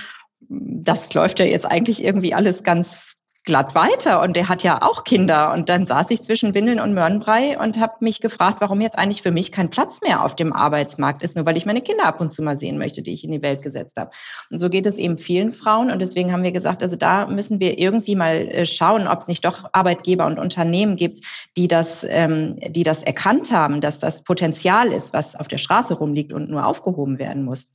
das 0.48 1.14
läuft 1.14 1.40
ja 1.40 1.46
jetzt 1.46 1.70
eigentlich 1.70 2.04
irgendwie 2.04 2.34
alles 2.34 2.62
ganz 2.62 3.16
glatt 3.44 3.74
weiter 3.74 4.22
und 4.22 4.36
der 4.36 4.48
hat 4.48 4.62
ja 4.62 4.80
auch 4.80 5.04
Kinder 5.04 5.52
und 5.52 5.68
dann 5.68 5.84
saß 5.84 6.10
ich 6.10 6.22
zwischen 6.22 6.54
Windeln 6.54 6.80
und 6.80 6.94
Möhrenbrei 6.94 7.58
und 7.58 7.78
habe 7.78 7.94
mich 8.00 8.20
gefragt, 8.20 8.60
warum 8.60 8.80
jetzt 8.80 8.98
eigentlich 8.98 9.20
für 9.20 9.30
mich 9.30 9.52
kein 9.52 9.68
Platz 9.68 10.00
mehr 10.00 10.24
auf 10.24 10.34
dem 10.34 10.54
Arbeitsmarkt 10.54 11.22
ist, 11.22 11.36
nur 11.36 11.44
weil 11.44 11.56
ich 11.56 11.66
meine 11.66 11.82
Kinder 11.82 12.06
ab 12.06 12.22
und 12.22 12.30
zu 12.30 12.42
mal 12.42 12.58
sehen 12.58 12.78
möchte, 12.78 13.02
die 13.02 13.12
ich 13.12 13.22
in 13.22 13.32
die 13.32 13.42
Welt 13.42 13.60
gesetzt 13.60 13.98
habe. 13.98 14.10
Und 14.50 14.58
so 14.58 14.70
geht 14.70 14.86
es 14.86 14.96
eben 14.96 15.18
vielen 15.18 15.50
Frauen 15.50 15.90
und 15.90 16.00
deswegen 16.00 16.32
haben 16.32 16.42
wir 16.42 16.52
gesagt, 16.52 16.82
also 16.82 16.96
da 16.96 17.26
müssen 17.26 17.60
wir 17.60 17.78
irgendwie 17.78 18.16
mal 18.16 18.48
äh, 18.48 18.64
schauen, 18.64 19.06
ob 19.06 19.20
es 19.20 19.28
nicht 19.28 19.44
doch 19.44 19.68
Arbeitgeber 19.72 20.24
und 20.24 20.38
Unternehmen 20.38 20.96
gibt, 20.96 21.20
die 21.58 21.68
das, 21.68 22.06
ähm, 22.08 22.58
die 22.68 22.82
das 22.82 23.02
erkannt 23.02 23.52
haben, 23.52 23.82
dass 23.82 23.98
das 23.98 24.24
Potenzial 24.24 24.90
ist, 24.90 25.12
was 25.12 25.36
auf 25.36 25.48
der 25.48 25.58
Straße 25.58 25.94
rumliegt 25.94 26.32
und 26.32 26.48
nur 26.48 26.64
aufgehoben 26.64 27.18
werden 27.18 27.44
muss. 27.44 27.68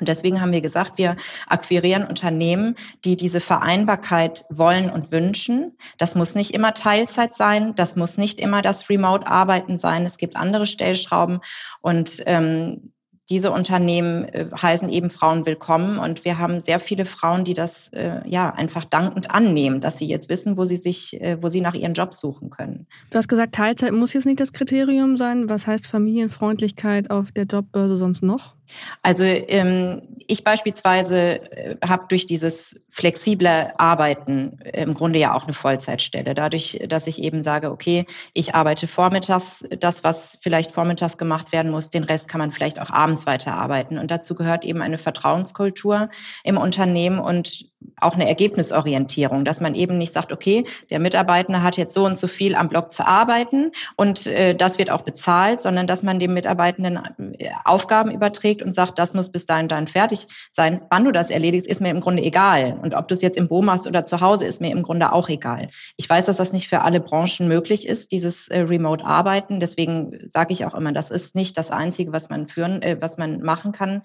Und 0.00 0.08
deswegen 0.08 0.40
haben 0.40 0.52
wir 0.52 0.60
gesagt, 0.60 0.98
wir 0.98 1.16
akquirieren 1.46 2.04
Unternehmen, 2.04 2.74
die 3.04 3.16
diese 3.16 3.40
Vereinbarkeit 3.40 4.44
wollen 4.50 4.90
und 4.90 5.12
wünschen. 5.12 5.76
Das 5.98 6.14
muss 6.14 6.34
nicht 6.34 6.52
immer 6.52 6.74
Teilzeit 6.74 7.34
sein, 7.34 7.74
das 7.76 7.96
muss 7.96 8.18
nicht 8.18 8.40
immer 8.40 8.62
das 8.62 8.88
Remote-Arbeiten 8.88 9.76
sein. 9.78 10.04
Es 10.04 10.16
gibt 10.16 10.36
andere 10.36 10.66
Stellschrauben 10.66 11.40
und 11.82 12.22
ähm, 12.26 12.92
diese 13.30 13.52
Unternehmen 13.52 14.24
äh, 14.24 14.46
heißen 14.60 14.88
eben 14.88 15.08
Frauen 15.08 15.46
willkommen 15.46 15.98
und 15.98 16.24
wir 16.24 16.38
haben 16.38 16.60
sehr 16.60 16.80
viele 16.80 17.04
Frauen, 17.04 17.44
die 17.44 17.54
das 17.54 17.88
äh, 17.92 18.28
ja 18.28 18.50
einfach 18.50 18.84
dankend 18.84 19.30
annehmen, 19.30 19.80
dass 19.80 19.98
sie 19.98 20.06
jetzt 20.06 20.28
wissen, 20.28 20.56
wo 20.56 20.64
sie 20.64 20.76
sich, 20.76 21.20
äh, 21.20 21.40
wo 21.40 21.48
sie 21.48 21.60
nach 21.60 21.74
ihren 21.74 21.94
Jobs 21.94 22.20
suchen 22.20 22.50
können. 22.50 22.88
Du 23.10 23.18
hast 23.18 23.28
gesagt, 23.28 23.54
Teilzeit 23.54 23.92
muss 23.92 24.12
jetzt 24.12 24.26
nicht 24.26 24.40
das 24.40 24.52
Kriterium 24.52 25.16
sein. 25.16 25.48
Was 25.48 25.68
heißt 25.68 25.86
Familienfreundlichkeit 25.86 27.10
auf 27.10 27.30
der 27.30 27.44
Jobbörse 27.44 27.96
sonst 27.96 28.22
noch? 28.22 28.56
Also 29.02 29.24
ähm, 29.24 30.02
ich 30.26 30.44
beispielsweise 30.44 31.40
äh, 31.52 31.76
habe 31.86 32.04
durch 32.08 32.26
dieses 32.26 32.80
flexible 32.90 33.72
Arbeiten 33.78 34.58
im 34.72 34.94
Grunde 34.94 35.18
ja 35.18 35.34
auch 35.34 35.44
eine 35.44 35.52
Vollzeitstelle. 35.52 36.34
Dadurch, 36.34 36.78
dass 36.88 37.06
ich 37.06 37.22
eben 37.22 37.42
sage, 37.42 37.70
okay, 37.70 38.04
ich 38.34 38.54
arbeite 38.54 38.86
vormittags, 38.86 39.66
das, 39.78 40.04
was 40.04 40.38
vielleicht 40.40 40.70
vormittags 40.70 41.18
gemacht 41.18 41.52
werden 41.52 41.70
muss, 41.70 41.90
den 41.90 42.04
Rest 42.04 42.28
kann 42.28 42.40
man 42.40 42.52
vielleicht 42.52 42.80
auch 42.80 42.90
abends 42.90 43.26
weiterarbeiten. 43.26 43.98
Und 43.98 44.10
dazu 44.10 44.34
gehört 44.34 44.64
eben 44.64 44.82
eine 44.82 44.98
Vertrauenskultur 44.98 46.08
im 46.44 46.56
Unternehmen 46.56 47.18
und 47.18 47.70
auch 48.00 48.14
eine 48.14 48.28
Ergebnisorientierung, 48.28 49.44
dass 49.44 49.60
man 49.60 49.74
eben 49.74 49.98
nicht 49.98 50.12
sagt, 50.12 50.32
okay, 50.32 50.64
der 50.90 50.98
Mitarbeitende 50.98 51.62
hat 51.62 51.76
jetzt 51.76 51.94
so 51.94 52.04
und 52.04 52.18
so 52.18 52.26
viel 52.26 52.54
am 52.54 52.68
Block 52.68 52.90
zu 52.90 53.06
arbeiten 53.06 53.72
und 53.96 54.26
äh, 54.26 54.54
das 54.54 54.78
wird 54.78 54.90
auch 54.90 55.02
bezahlt, 55.02 55.60
sondern 55.60 55.86
dass 55.86 56.02
man 56.02 56.18
dem 56.18 56.34
Mitarbeitenden 56.34 56.98
äh, 57.38 57.50
Aufgaben 57.64 58.10
überträgt 58.10 58.59
und 58.62 58.74
sagt, 58.74 58.98
das 58.98 59.14
muss 59.14 59.30
bis 59.30 59.46
dahin 59.46 59.68
dann 59.68 59.86
fertig 59.86 60.26
sein. 60.50 60.82
Wann 60.90 61.04
du 61.04 61.12
das 61.12 61.30
erledigst, 61.30 61.66
ist 61.66 61.80
mir 61.80 61.90
im 61.90 62.00
Grunde 62.00 62.22
egal. 62.22 62.78
Und 62.82 62.94
ob 62.94 63.08
du 63.08 63.14
es 63.14 63.22
jetzt 63.22 63.36
im 63.36 63.48
Büro 63.48 63.62
machst 63.62 63.86
oder 63.86 64.04
zu 64.04 64.20
Hause, 64.20 64.46
ist 64.46 64.60
mir 64.60 64.70
im 64.70 64.82
Grunde 64.82 65.12
auch 65.12 65.28
egal. 65.28 65.68
Ich 65.96 66.08
weiß, 66.08 66.26
dass 66.26 66.36
das 66.36 66.52
nicht 66.52 66.68
für 66.68 66.82
alle 66.82 67.00
Branchen 67.00 67.48
möglich 67.48 67.86
ist, 67.86 68.12
dieses 68.12 68.48
äh, 68.48 68.60
Remote-Arbeiten. 68.60 69.60
Deswegen 69.60 70.18
sage 70.28 70.52
ich 70.52 70.64
auch 70.64 70.74
immer, 70.74 70.92
das 70.92 71.10
ist 71.10 71.34
nicht 71.34 71.56
das 71.56 71.70
Einzige, 71.70 72.12
was 72.12 72.30
man 72.30 72.48
führen, 72.48 72.82
äh, 72.82 72.96
was 73.00 73.18
man 73.18 73.42
machen 73.42 73.72
kann. 73.72 74.02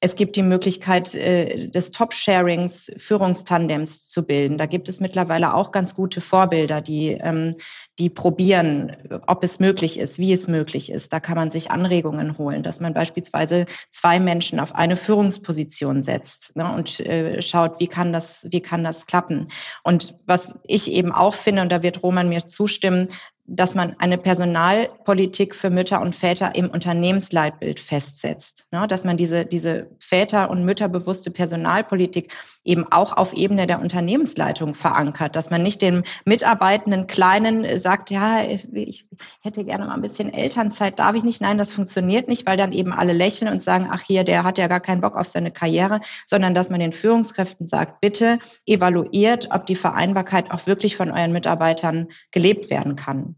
Es 0.00 0.14
gibt 0.14 0.36
die 0.36 0.44
Möglichkeit 0.44 1.14
äh, 1.16 1.68
des 1.68 1.90
Top-Sharings, 1.90 2.92
Führungstandems 2.96 4.08
zu 4.08 4.24
bilden. 4.24 4.56
Da 4.56 4.66
gibt 4.66 4.88
es 4.88 5.00
mittlerweile 5.00 5.54
auch 5.54 5.72
ganz 5.72 5.94
gute 5.94 6.20
Vorbilder, 6.20 6.80
die, 6.80 7.18
ähm, 7.20 7.56
die 7.98 8.08
probieren, 8.08 8.96
ob 9.26 9.42
es 9.42 9.58
möglich 9.58 9.98
ist, 9.98 10.18
wie 10.18 10.32
es 10.32 10.46
möglich 10.46 10.90
ist. 10.92 11.12
Da 11.12 11.20
kann 11.20 11.36
man 11.36 11.50
sich 11.50 11.70
Anregungen 11.70 12.38
holen, 12.38 12.62
dass 12.62 12.80
man 12.80 12.94
beispielsweise 12.94 13.66
zwei 13.90 14.20
Menschen 14.20 14.60
auf 14.60 14.74
eine 14.74 14.96
Führungsposition 14.96 16.02
setzt 16.02 16.54
ne, 16.54 16.72
und 16.72 17.00
äh, 17.00 17.42
schaut, 17.42 17.80
wie 17.80 17.88
kann 17.88 18.12
das, 18.12 18.46
wie 18.50 18.60
kann 18.60 18.84
das 18.84 19.06
klappen. 19.06 19.48
Und 19.82 20.16
was 20.26 20.54
ich 20.64 20.92
eben 20.92 21.12
auch 21.12 21.34
finde, 21.34 21.62
und 21.62 21.72
da 21.72 21.82
wird 21.82 22.02
Roman 22.02 22.28
mir 22.28 22.46
zustimmen, 22.46 23.08
dass 23.50 23.74
man 23.74 23.96
eine 23.98 24.18
Personalpolitik 24.18 25.54
für 25.54 25.70
Mütter 25.70 26.02
und 26.02 26.14
Väter 26.14 26.54
im 26.54 26.68
Unternehmensleitbild 26.68 27.80
festsetzt. 27.80 28.66
Ne? 28.72 28.86
Dass 28.86 29.04
man 29.04 29.16
diese, 29.16 29.46
diese 29.46 29.88
Väter- 29.98 30.50
und 30.50 30.66
Mütterbewusste 30.66 31.30
Personalpolitik 31.30 32.30
eben 32.62 32.84
auch 32.92 33.16
auf 33.16 33.32
Ebene 33.32 33.66
der 33.66 33.80
Unternehmensleitung 33.80 34.74
verankert. 34.74 35.34
Dass 35.34 35.48
man 35.48 35.62
nicht 35.62 35.80
den 35.80 36.02
Mitarbeitenden 36.26 37.06
Kleinen 37.06 37.78
sagt, 37.78 38.10
ja, 38.10 38.42
ich 38.42 39.06
hätte 39.42 39.64
gerne 39.64 39.86
mal 39.86 39.94
ein 39.94 40.02
bisschen 40.02 40.32
Elternzeit, 40.32 40.98
darf 40.98 41.14
ich 41.14 41.24
nicht? 41.24 41.40
Nein, 41.40 41.56
das 41.56 41.72
funktioniert 41.72 42.28
nicht, 42.28 42.46
weil 42.46 42.58
dann 42.58 42.72
eben 42.72 42.92
alle 42.92 43.14
lächeln 43.14 43.50
und 43.50 43.62
sagen, 43.62 43.88
ach 43.90 44.02
hier, 44.02 44.24
der 44.24 44.44
hat 44.44 44.58
ja 44.58 44.68
gar 44.68 44.80
keinen 44.80 45.00
Bock 45.00 45.16
auf 45.16 45.26
seine 45.26 45.50
Karriere, 45.50 46.00
sondern 46.26 46.54
dass 46.54 46.68
man 46.68 46.80
den 46.80 46.92
Führungskräften 46.92 47.66
sagt, 47.66 48.02
bitte 48.02 48.38
evaluiert, 48.66 49.48
ob 49.52 49.64
die 49.64 49.74
Vereinbarkeit 49.74 50.50
auch 50.50 50.66
wirklich 50.66 50.96
von 50.96 51.10
euren 51.10 51.32
Mitarbeitern 51.32 52.08
gelebt 52.30 52.68
werden 52.68 52.94
kann. 52.94 53.36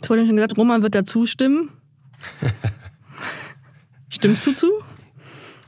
Ich 0.00 0.06
vorhin 0.06 0.26
schon 0.26 0.36
gesagt, 0.36 0.56
Roman 0.56 0.82
wird 0.82 0.94
dazu 0.94 1.26
stimmen. 1.26 1.70
Stimmst 4.08 4.46
du 4.46 4.52
zu? 4.52 4.70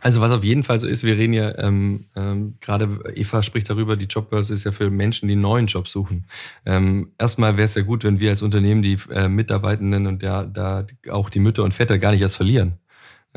Also 0.00 0.20
was 0.20 0.30
auf 0.30 0.44
jeden 0.44 0.62
Fall 0.62 0.78
so 0.78 0.86
ist, 0.86 1.02
wir 1.02 1.16
reden 1.16 1.32
ja 1.32 1.58
ähm, 1.58 2.04
ähm, 2.14 2.54
gerade, 2.60 3.00
Eva 3.14 3.42
spricht 3.42 3.68
darüber, 3.68 3.96
die 3.96 4.06
Jobbörse 4.06 4.54
ist 4.54 4.64
ja 4.64 4.70
für 4.70 4.90
Menschen, 4.90 5.26
die 5.28 5.32
einen 5.32 5.42
neuen 5.42 5.66
Job 5.66 5.88
suchen. 5.88 6.24
Ähm, 6.64 7.12
erstmal 7.18 7.56
wäre 7.56 7.64
es 7.64 7.74
ja 7.74 7.82
gut, 7.82 8.04
wenn 8.04 8.20
wir 8.20 8.30
als 8.30 8.42
Unternehmen 8.42 8.82
die 8.82 8.96
äh, 9.10 9.28
Mitarbeitenden 9.28 10.06
und 10.06 10.22
ja, 10.22 10.44
da 10.44 10.86
auch 11.10 11.30
die 11.30 11.40
Mütter 11.40 11.64
und 11.64 11.74
Väter 11.74 11.98
gar 11.98 12.12
nicht 12.12 12.22
erst 12.22 12.36
verlieren. 12.36 12.78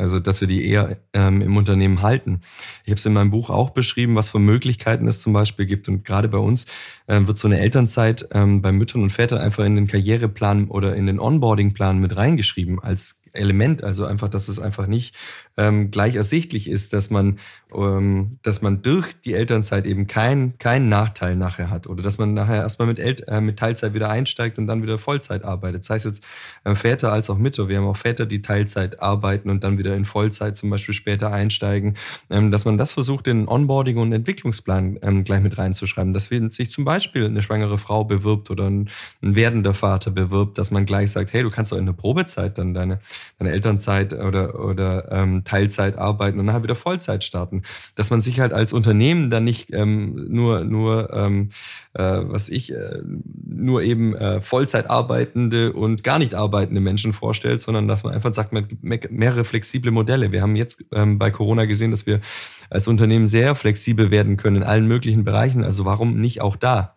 Also 0.01 0.19
dass 0.19 0.41
wir 0.41 0.47
die 0.47 0.67
eher 0.67 0.97
ähm, 1.13 1.41
im 1.41 1.55
Unternehmen 1.55 2.01
halten. 2.01 2.41
Ich 2.83 2.91
habe 2.91 2.97
es 2.97 3.05
in 3.05 3.13
meinem 3.13 3.31
Buch 3.31 3.49
auch 3.49 3.69
beschrieben, 3.69 4.15
was 4.15 4.29
für 4.29 4.39
Möglichkeiten 4.39 5.07
es 5.07 5.21
zum 5.21 5.33
Beispiel 5.33 5.65
gibt. 5.65 5.87
Und 5.87 6.03
gerade 6.03 6.27
bei 6.27 6.39
uns 6.39 6.65
ähm, 7.07 7.27
wird 7.27 7.37
so 7.37 7.47
eine 7.47 7.59
Elternzeit 7.59 8.27
ähm, 8.31 8.61
bei 8.61 8.71
Müttern 8.71 9.03
und 9.03 9.11
Vätern 9.11 9.39
einfach 9.39 9.63
in 9.63 9.75
den 9.75 9.87
Karriereplan 9.87 10.67
oder 10.67 10.95
in 10.95 11.05
den 11.05 11.19
Onboardingplan 11.19 11.99
mit 11.99 12.15
reingeschrieben 12.15 12.79
als 12.79 13.21
Element, 13.33 13.83
also 13.83 14.05
einfach, 14.05 14.27
dass 14.27 14.47
es 14.47 14.59
einfach 14.59 14.87
nicht 14.87 15.15
ähm, 15.57 15.91
gleich 15.91 16.15
ersichtlich 16.15 16.69
ist, 16.69 16.93
dass 16.93 17.09
man, 17.09 17.39
ähm, 17.75 18.37
dass 18.41 18.61
man 18.61 18.81
durch 18.81 19.13
die 19.19 19.33
Elternzeit 19.33 19.85
eben 19.85 20.07
keinen 20.07 20.57
keinen 20.57 20.89
Nachteil 20.89 21.35
nachher 21.35 21.69
hat 21.69 21.87
oder 21.87 22.01
dass 22.01 22.17
man 22.17 22.33
nachher 22.33 22.61
erstmal 22.61 22.87
mit, 22.87 22.99
El 22.99 23.15
äh, 23.27 23.41
mit 23.41 23.59
Teilzeit 23.59 23.93
wieder 23.93 24.09
einsteigt 24.09 24.57
und 24.57 24.67
dann 24.67 24.81
wieder 24.83 24.97
Vollzeit 24.97 25.43
arbeitet. 25.43 25.81
Das 25.81 25.89
heißt 25.89 26.05
jetzt 26.05 26.23
äh, 26.63 26.75
Väter 26.75 27.11
als 27.11 27.29
auch 27.29 27.37
Mütter. 27.37 27.69
Wir 27.69 27.77
haben 27.77 27.87
auch 27.87 27.97
Väter, 27.97 28.25
die 28.25 28.41
Teilzeit 28.41 29.01
arbeiten 29.01 29.49
und 29.49 29.63
dann 29.63 29.77
wieder 29.77 29.95
in 29.95 30.05
Vollzeit 30.05 30.57
zum 30.57 30.69
Beispiel 30.69 30.93
später 30.93 31.31
einsteigen, 31.31 31.95
ähm, 32.29 32.51
dass 32.51 32.65
man 32.65 32.77
das 32.77 32.91
versucht, 32.91 33.27
in 33.27 33.47
Onboarding 33.47 33.97
und 33.97 34.13
Entwicklungsplan 34.13 34.99
ähm, 35.01 35.23
gleich 35.23 35.41
mit 35.41 35.57
reinzuschreiben, 35.57 36.13
dass 36.13 36.31
wenn 36.31 36.51
sich 36.51 36.71
zum 36.71 36.85
Beispiel 36.85 37.25
eine 37.25 37.41
schwangere 37.41 37.77
Frau 37.77 38.03
bewirbt 38.03 38.49
oder 38.49 38.69
ein, 38.69 38.89
ein 39.21 39.35
werdender 39.35 39.73
Vater 39.73 40.11
bewirbt, 40.11 40.57
dass 40.57 40.71
man 40.71 40.85
gleich 40.85 41.11
sagt, 41.11 41.33
hey, 41.33 41.43
du 41.43 41.49
kannst 41.49 41.71
doch 41.71 41.77
in 41.77 41.85
der 41.85 41.93
Probezeit 41.93 42.57
dann 42.57 42.73
deine 42.73 42.99
deine 43.39 43.51
Elternzeit 43.51 44.13
oder, 44.13 44.63
oder 44.63 45.11
ähm, 45.11 45.40
Teilzeit 45.43 45.97
arbeiten 45.97 46.39
und 46.39 46.45
nachher 46.45 46.63
wieder 46.63 46.75
Vollzeit 46.75 47.23
starten. 47.23 47.63
Dass 47.95 48.09
man 48.09 48.21
sich 48.21 48.39
halt 48.39 48.53
als 48.53 48.73
Unternehmen 48.73 49.29
dann 49.29 49.43
nicht 49.43 49.73
ähm, 49.73 50.15
nur, 50.29 50.63
nur 50.63 51.13
ähm, 51.13 51.49
äh, 51.93 52.01
was 52.03 52.49
ich, 52.49 52.73
äh, 52.73 53.01
nur 53.45 53.81
eben 53.83 54.15
äh, 54.15 54.41
Vollzeit 54.41 54.89
arbeitende 54.89 55.73
und 55.73 56.03
gar 56.03 56.19
nicht 56.19 56.35
arbeitende 56.35 56.81
Menschen 56.81 57.13
vorstellt, 57.13 57.61
sondern 57.61 57.87
dass 57.87 58.03
man 58.03 58.13
einfach 58.13 58.33
sagt, 58.33 58.53
man 58.53 58.67
gibt 58.67 58.83
mehrere 58.83 59.43
flexible 59.43 59.91
Modelle. 59.91 60.31
Wir 60.31 60.41
haben 60.41 60.55
jetzt 60.55 60.85
ähm, 60.93 61.19
bei 61.19 61.31
Corona 61.31 61.65
gesehen, 61.65 61.91
dass 61.91 62.05
wir 62.05 62.21
als 62.69 62.87
Unternehmen 62.87 63.27
sehr 63.27 63.55
flexibel 63.55 64.11
werden 64.11 64.37
können 64.37 64.57
in 64.57 64.63
allen 64.63 64.87
möglichen 64.87 65.23
Bereichen. 65.23 65.63
Also 65.63 65.85
warum 65.85 66.19
nicht 66.19 66.41
auch 66.41 66.55
da? 66.55 66.95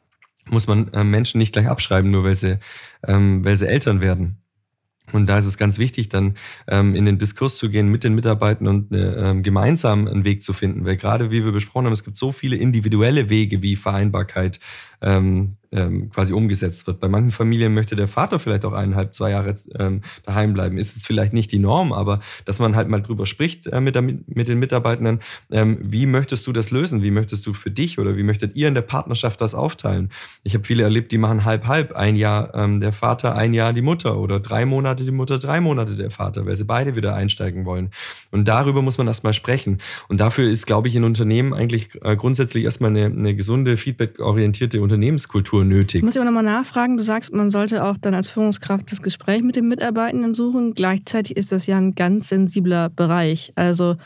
Muss 0.50 0.66
man 0.66 0.92
äh, 0.92 1.04
Menschen 1.04 1.38
nicht 1.38 1.52
gleich 1.52 1.68
abschreiben, 1.68 2.10
nur 2.10 2.24
weil 2.24 2.34
sie, 2.34 2.58
ähm, 3.06 3.44
weil 3.44 3.56
sie 3.56 3.66
Eltern 3.66 4.00
werden. 4.00 4.43
Und 5.12 5.26
da 5.26 5.36
ist 5.36 5.46
es 5.46 5.58
ganz 5.58 5.78
wichtig, 5.78 6.08
dann 6.08 6.34
ähm, 6.66 6.94
in 6.94 7.04
den 7.04 7.18
Diskurs 7.18 7.56
zu 7.56 7.68
gehen 7.68 7.88
mit 7.88 8.04
den 8.04 8.14
Mitarbeitern 8.14 8.66
und 8.68 8.92
äh, 8.92 9.30
ähm, 9.30 9.42
gemeinsam 9.42 10.08
einen 10.08 10.24
Weg 10.24 10.42
zu 10.42 10.52
finden. 10.52 10.84
Weil 10.86 10.96
gerade 10.96 11.30
wie 11.30 11.44
wir 11.44 11.52
besprochen 11.52 11.86
haben, 11.86 11.92
es 11.92 12.04
gibt 12.04 12.16
so 12.16 12.32
viele 12.32 12.56
individuelle 12.56 13.28
Wege 13.28 13.60
wie 13.60 13.76
Vereinbarkeit, 13.76 14.60
ähm, 15.04 15.56
ähm, 15.74 16.10
quasi 16.10 16.32
umgesetzt 16.32 16.86
wird. 16.86 17.00
Bei 17.00 17.08
manchen 17.08 17.32
Familien 17.32 17.74
möchte 17.74 17.96
der 17.96 18.08
Vater 18.08 18.38
vielleicht 18.38 18.64
auch 18.64 18.72
eineinhalb, 18.72 19.14
zwei 19.14 19.30
Jahre 19.30 19.54
ähm, 19.78 20.02
daheim 20.24 20.54
bleiben. 20.54 20.78
Ist 20.78 20.94
jetzt 20.94 21.06
vielleicht 21.06 21.32
nicht 21.32 21.50
die 21.52 21.58
Norm, 21.58 21.92
aber 21.92 22.20
dass 22.44 22.58
man 22.60 22.76
halt 22.76 22.88
mal 22.88 23.02
drüber 23.02 23.26
spricht 23.26 23.66
äh, 23.66 23.80
mit, 23.80 23.94
der, 23.94 24.02
mit 24.02 24.48
den 24.48 24.58
Mitarbeitenden, 24.58 25.20
ähm, 25.50 25.78
wie 25.82 26.06
möchtest 26.06 26.46
du 26.46 26.52
das 26.52 26.70
lösen? 26.70 27.02
Wie 27.02 27.10
möchtest 27.10 27.44
du 27.46 27.54
für 27.54 27.70
dich 27.70 27.98
oder 27.98 28.16
wie 28.16 28.22
möchtet 28.22 28.56
ihr 28.56 28.68
in 28.68 28.74
der 28.74 28.82
Partnerschaft 28.82 29.40
das 29.40 29.54
aufteilen? 29.54 30.10
Ich 30.44 30.54
habe 30.54 30.64
viele 30.64 30.84
erlebt, 30.84 31.12
die 31.12 31.18
machen 31.18 31.44
halb 31.44 31.66
halb, 31.66 31.92
ein 31.92 32.16
Jahr 32.16 32.54
ähm, 32.54 32.80
der 32.80 32.92
Vater, 32.92 33.34
ein 33.34 33.52
Jahr 33.52 33.72
die 33.72 33.82
Mutter 33.82 34.18
oder 34.18 34.38
drei 34.40 34.64
Monate 34.64 35.04
die 35.04 35.10
Mutter, 35.10 35.38
drei 35.38 35.60
Monate 35.60 35.96
der 35.96 36.10
Vater, 36.10 36.46
weil 36.46 36.56
sie 36.56 36.64
beide 36.64 36.96
wieder 36.96 37.14
einsteigen 37.14 37.64
wollen. 37.64 37.90
Und 38.30 38.46
darüber 38.46 38.80
muss 38.80 38.98
man 38.98 39.08
erstmal 39.08 39.34
sprechen. 39.34 39.78
Und 40.08 40.20
dafür 40.20 40.48
ist, 40.48 40.66
glaube 40.66 40.88
ich, 40.88 40.94
in 40.94 41.04
Unternehmen 41.04 41.52
eigentlich 41.52 41.88
äh, 42.02 42.16
grundsätzlich 42.16 42.64
erstmal 42.64 42.90
eine, 42.90 43.06
eine 43.06 43.34
gesunde, 43.34 43.76
feedback-orientierte 43.76 44.80
Unternehmenskultur 44.94 45.64
nötig. 45.64 45.98
Ich 45.98 46.04
muss 46.04 46.16
aber 46.16 46.24
nochmal 46.24 46.44
nachfragen, 46.44 46.96
du 46.96 47.02
sagst, 47.02 47.32
man 47.32 47.50
sollte 47.50 47.84
auch 47.84 47.96
dann 48.00 48.14
als 48.14 48.28
Führungskraft 48.28 48.90
das 48.92 49.02
Gespräch 49.02 49.42
mit 49.42 49.56
den 49.56 49.68
Mitarbeitenden 49.68 50.34
suchen. 50.34 50.74
Gleichzeitig 50.74 51.36
ist 51.36 51.50
das 51.50 51.66
ja 51.66 51.76
ein 51.76 51.94
ganz 51.94 52.28
sensibler 52.28 52.90
Bereich. 52.90 53.52
Also 53.56 53.96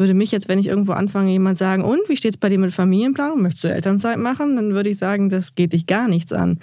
würde 0.00 0.14
mich 0.14 0.30
jetzt, 0.30 0.48
wenn 0.48 0.58
ich 0.58 0.68
irgendwo 0.68 0.92
anfange, 0.92 1.30
jemand 1.30 1.58
sagen, 1.58 1.84
und 1.84 2.00
wie 2.08 2.16
steht 2.16 2.34
es 2.34 2.36
bei 2.36 2.48
dir 2.48 2.58
mit 2.58 2.72
Familienplanung? 2.72 3.42
Möchtest 3.42 3.64
du 3.64 3.68
Elternzeit 3.68 4.18
machen? 4.18 4.56
Dann 4.56 4.74
würde 4.74 4.90
ich 4.90 4.98
sagen, 4.98 5.28
das 5.28 5.54
geht 5.54 5.72
dich 5.72 5.86
gar 5.86 6.08
nichts 6.08 6.32
an. 6.32 6.58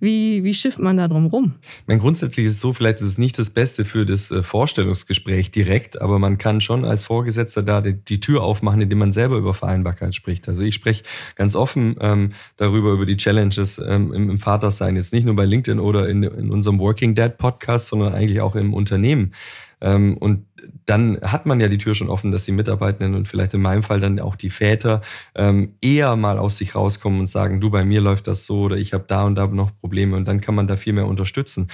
Wie, 0.00 0.44
wie 0.44 0.54
schifft 0.54 0.78
man 0.78 0.96
da 0.96 1.08
drum 1.08 1.26
rum? 1.26 1.54
Mein 1.86 1.98
grundsätzlich 1.98 2.46
ist 2.46 2.54
es 2.54 2.60
so, 2.60 2.72
vielleicht 2.72 2.98
ist 2.98 3.04
es 3.04 3.18
nicht 3.18 3.38
das 3.38 3.50
Beste 3.50 3.84
für 3.84 4.04
das 4.04 4.30
äh, 4.30 4.42
Vorstellungsgespräch 4.42 5.50
direkt, 5.50 6.00
aber 6.00 6.18
man 6.18 6.38
kann 6.38 6.60
schon 6.60 6.84
als 6.84 7.04
Vorgesetzter 7.04 7.62
da 7.62 7.80
die, 7.80 7.94
die 7.94 8.20
Tür 8.20 8.42
aufmachen, 8.42 8.80
indem 8.80 8.98
man 8.98 9.12
selber 9.12 9.36
über 9.36 9.54
Vereinbarkeit 9.54 10.14
spricht. 10.14 10.48
Also 10.48 10.62
ich 10.62 10.74
spreche 10.74 11.04
ganz 11.36 11.56
offen 11.56 11.96
ähm, 12.00 12.32
darüber, 12.56 12.92
über 12.92 13.06
die 13.06 13.16
Challenges 13.16 13.78
ähm, 13.78 14.12
im, 14.12 14.30
im 14.30 14.38
Vatersein. 14.38 14.96
Jetzt 14.96 15.12
nicht 15.12 15.24
nur 15.24 15.36
bei 15.36 15.44
LinkedIn 15.44 15.78
oder 15.78 16.08
in, 16.08 16.22
in 16.22 16.50
unserem 16.50 16.78
Working 16.78 17.14
Dad 17.14 17.38
Podcast, 17.38 17.86
sondern 17.86 18.14
eigentlich 18.14 18.40
auch 18.40 18.56
im 18.56 18.74
Unternehmen. 18.74 19.32
Ähm, 19.80 20.16
und 20.18 20.46
dann 20.86 21.20
hat 21.22 21.46
man 21.46 21.60
ja 21.60 21.68
die 21.68 21.78
Tür 21.78 21.94
schon 21.94 22.08
offen, 22.08 22.32
dass 22.32 22.44
die 22.44 22.52
Mitarbeitenden 22.52 23.14
und 23.14 23.28
vielleicht 23.28 23.54
in 23.54 23.62
meinem 23.62 23.82
Fall 23.82 24.00
dann 24.00 24.20
auch 24.20 24.36
die 24.36 24.50
Väter 24.50 25.02
ähm, 25.34 25.74
eher 25.80 26.16
mal 26.16 26.38
aus 26.38 26.56
sich 26.56 26.74
rauskommen 26.74 27.20
und 27.20 27.26
sagen, 27.28 27.60
du, 27.60 27.70
bei 27.70 27.84
mir 27.84 28.00
läuft 28.00 28.26
das 28.26 28.46
so 28.46 28.62
oder 28.62 28.76
ich 28.76 28.92
habe 28.92 29.04
da 29.06 29.24
und 29.24 29.34
da 29.34 29.46
noch 29.46 29.70
Probleme 29.80 30.16
und 30.16 30.26
dann 30.26 30.40
kann 30.40 30.54
man 30.54 30.66
da 30.66 30.76
viel 30.76 30.92
mehr 30.92 31.06
unterstützen. 31.06 31.68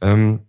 Ähm, 0.00 0.40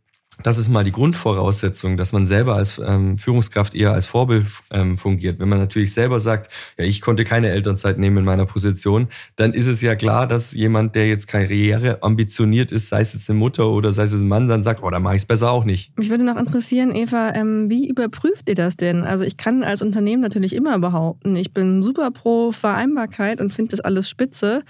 das 0.44 0.58
ist 0.58 0.70
mal 0.70 0.84
die 0.84 0.92
Grundvoraussetzung, 0.92 1.98
dass 1.98 2.12
man 2.12 2.26
selber 2.26 2.56
als 2.56 2.82
ähm, 2.86 3.18
Führungskraft 3.18 3.76
eher 3.76 3.94
als 3.94 4.08
Vorbild 4.08 4.46
ähm, 4.72 4.98
fungiert. 4.98 5.40
Wenn 5.40 5.50
man 5.50 5.60
natürlich 5.60 5.94
selber 5.94 6.20
sagt, 6.20 6.52
ja, 6.78 6.86
ich 6.86 7.02
konnte 7.02 7.24
keine 7.24 7.50
Elternzeit 7.50 7.98
nehmen 7.98 8.18
in 8.18 8.26
meiner 8.26 8.46
Position, 8.46 9.08
dann 9.36 9.54
ist 9.54 9.68
es 9.68 9.82
ja 9.82 9.96
klar, 9.96 10.28
dass 10.28 10.54
jemand, 10.54 10.96
der 10.96 11.08
jetzt 11.08 11.28
Karriere 11.28 12.04
ambitioniert 12.04 12.72
ist, 12.72 12.90
sei 12.90 13.02
es 13.02 13.14
jetzt 13.14 13.30
eine 13.30 13.40
Mutter 13.40 13.70
oder 13.70 13.94
sei 13.94 14.04
es 14.04 14.14
ein 14.14 14.28
Mann, 14.28 14.48
dann 14.48 14.64
sagt, 14.64 14.84
oh, 14.84 14.90
dann 14.90 15.04
mache 15.04 15.16
ich 15.16 15.22
es 15.22 15.26
besser 15.26 15.52
auch 15.52 15.64
nicht. 15.64 15.98
Mich 15.98 16.10
würde 16.10 16.24
noch 16.24 16.38
interessieren, 16.38 16.94
Eva, 16.94 17.34
ähm, 17.34 17.70
wie 17.70 17.88
überprüft 17.88 18.50
ihr 18.50 18.56
das 18.56 18.76
denn? 18.76 19.04
Also 19.04 19.24
ich 19.24 19.38
kann 19.38 19.64
als 19.64 19.82
Unternehmen 19.82 20.22
natürlich 20.22 20.54
immer 20.54 20.80
behaupten, 20.80 21.36
ich 21.36 21.54
bin 21.54 21.82
super 21.82 22.12
pro 22.12 22.52
Vereinbarkeit 22.52 23.40
und 23.40 23.54
finde 23.54 23.72
das 23.72 23.80
alles 23.80 24.10
spitze. 24.10 24.64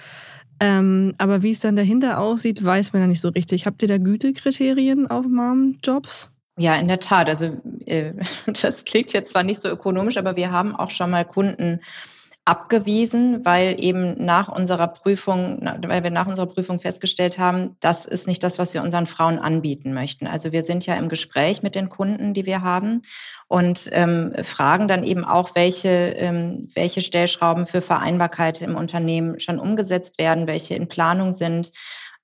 Ähm, 0.59 1.13
aber 1.17 1.43
wie 1.43 1.51
es 1.51 1.59
dann 1.59 1.75
dahinter 1.75 2.19
aussieht, 2.19 2.63
weiß 2.63 2.93
man 2.93 3.01
ja 3.01 3.07
nicht 3.07 3.21
so 3.21 3.29
richtig. 3.29 3.65
Habt 3.65 3.81
ihr 3.81 3.87
da 3.87 3.97
Gütekriterien 3.97 5.07
auf 5.07 5.25
Mom-Jobs? 5.25 6.31
Ja, 6.57 6.75
in 6.75 6.87
der 6.87 6.99
Tat. 6.99 7.27
Also 7.29 7.61
äh, 7.85 8.13
das 8.61 8.85
klingt 8.85 9.13
jetzt 9.13 9.31
zwar 9.31 9.43
nicht 9.43 9.61
so 9.61 9.69
ökonomisch, 9.69 10.17
aber 10.17 10.35
wir 10.35 10.51
haben 10.51 10.75
auch 10.75 10.91
schon 10.91 11.11
mal 11.11 11.25
Kunden 11.25 11.81
abgewiesen, 12.45 13.43
weil 13.43 13.83
eben 13.83 14.23
nach 14.23 14.47
unserer 14.47 14.87
Prüfung, 14.87 15.59
weil 15.81 16.03
wir 16.03 16.11
nach 16.11 16.27
unserer 16.27 16.45
Prüfung 16.45 16.79
festgestellt 16.79 17.39
haben, 17.39 17.75
das 17.79 18.05
ist 18.05 18.27
nicht 18.27 18.43
das, 18.43 18.59
was 18.59 18.75
wir 18.75 18.83
unseren 18.83 19.07
Frauen 19.07 19.39
anbieten 19.39 19.95
möchten. 19.95 20.27
Also 20.27 20.51
wir 20.51 20.61
sind 20.61 20.85
ja 20.85 20.95
im 20.95 21.09
Gespräch 21.09 21.63
mit 21.63 21.73
den 21.73 21.89
Kunden, 21.89 22.35
die 22.35 22.45
wir 22.45 22.61
haben 22.61 23.01
und 23.47 23.89
ähm, 23.93 24.31
fragen 24.43 24.87
dann 24.87 25.03
eben 25.03 25.25
auch, 25.25 25.55
welche, 25.55 25.89
ähm, 25.89 26.67
welche 26.75 27.01
Stellschrauben 27.01 27.65
für 27.65 27.81
Vereinbarkeit 27.81 28.61
im 28.61 28.75
Unternehmen 28.75 29.39
schon 29.39 29.59
umgesetzt 29.59 30.19
werden, 30.19 30.45
welche 30.45 30.75
in 30.75 30.87
Planung 30.87 31.33
sind. 31.33 31.71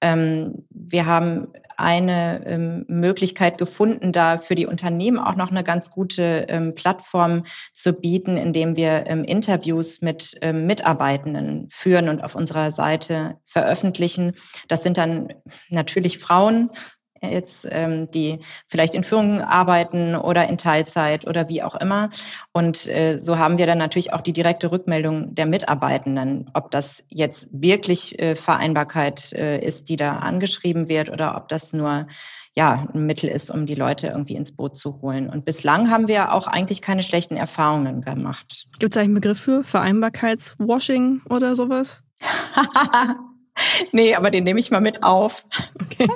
Ähm, 0.02 0.66
wir 0.70 1.06
haben 1.06 1.48
eine 1.78 2.46
ähm, 2.46 2.86
Möglichkeit 2.88 3.58
gefunden, 3.58 4.12
da 4.12 4.38
für 4.38 4.56
die 4.56 4.68
Unternehmen 4.68 5.18
auch 5.18 5.36
noch 5.36 5.50
eine 5.50 5.64
ganz 5.64 5.90
gute 5.90 6.46
ähm, 6.48 6.76
Plattform 6.76 7.44
zu 7.74 7.94
bieten, 7.94 8.38
indem 8.38 8.76
wir 8.76 9.06
ähm, 9.08 9.24
Interviews 9.24 10.02
mit 10.02 10.38
ähm, 10.42 10.68
Mitarbeitenden 10.68 11.68
führen 11.70 12.10
und 12.10 12.24
auf 12.24 12.36
unserer 12.36 12.72
Seite 12.72 13.38
veröffentlichen. 13.46 14.34
Das 14.68 14.84
sind 14.84 14.98
dann 14.98 15.34
natürlich 15.70 16.20
Frauen, 16.20 16.70
jetzt, 17.22 17.68
ähm, 17.70 18.10
die 18.12 18.40
vielleicht 18.68 18.96
in 18.96 19.04
Führung 19.04 19.42
arbeiten 19.42 20.16
oder 20.16 20.48
in 20.50 20.58
Teilzeit 20.58 21.28
oder 21.28 21.50
wie 21.50 21.64
auch 21.64 21.76
immer. 21.76 22.10
Und 22.52 22.88
äh, 22.88 23.20
so 23.20 23.38
haben 23.38 23.58
wir 23.58 23.68
dann 23.68 23.78
natürlich 23.78 24.14
auch 24.14 24.22
die 24.22 24.34
direkte 24.34 24.72
Rückmeldung 24.72 25.36
der 25.36 25.46
Mitarbeitenden, 25.46 26.50
ob 26.54 26.72
das 26.72 27.06
jetzt 27.10 27.50
wirklich 27.52 28.20
äh, 28.20 28.36
Vereinbarkeit 28.36 29.34
äh, 29.34 29.60
ist, 29.60 29.90
die 29.90 29.96
da 29.96 30.18
angeschrieben 30.18 30.88
wird 30.88 31.10
oder 31.10 31.36
ob 31.38 31.48
das 31.50 31.74
nur 31.74 32.08
ja, 32.54 32.86
ein 32.94 33.06
Mittel 33.06 33.30
ist, 33.30 33.50
um 33.50 33.66
die 33.66 33.76
Leute 33.76 34.08
irgendwie 34.08 34.36
ins 34.36 34.54
Boot 34.54 34.78
zu 34.78 35.02
holen. 35.02 35.30
Und 35.30 35.46
bislang 35.46 35.90
haben 35.90 36.10
wir 36.10 36.34
auch 36.34 36.48
eigentlich 36.48 36.82
keine 36.82 37.02
schlechten 37.02 37.38
Erfahrungen 37.38 38.02
gemacht. 38.02 38.68
Gibt 38.78 38.94
es 38.94 39.02
einen 39.02 39.14
Begriff 39.14 39.40
für 39.40 39.64
Vereinbarkeitswashing 39.64 41.22
oder 41.30 41.56
sowas? 41.56 42.02
nee, 43.92 44.16
aber 44.16 44.32
den 44.32 44.44
nehme 44.44 44.60
ich 44.60 44.72
mal 44.72 44.82
mit 44.82 45.04
auf. 45.04 45.46
Okay. 45.82 46.08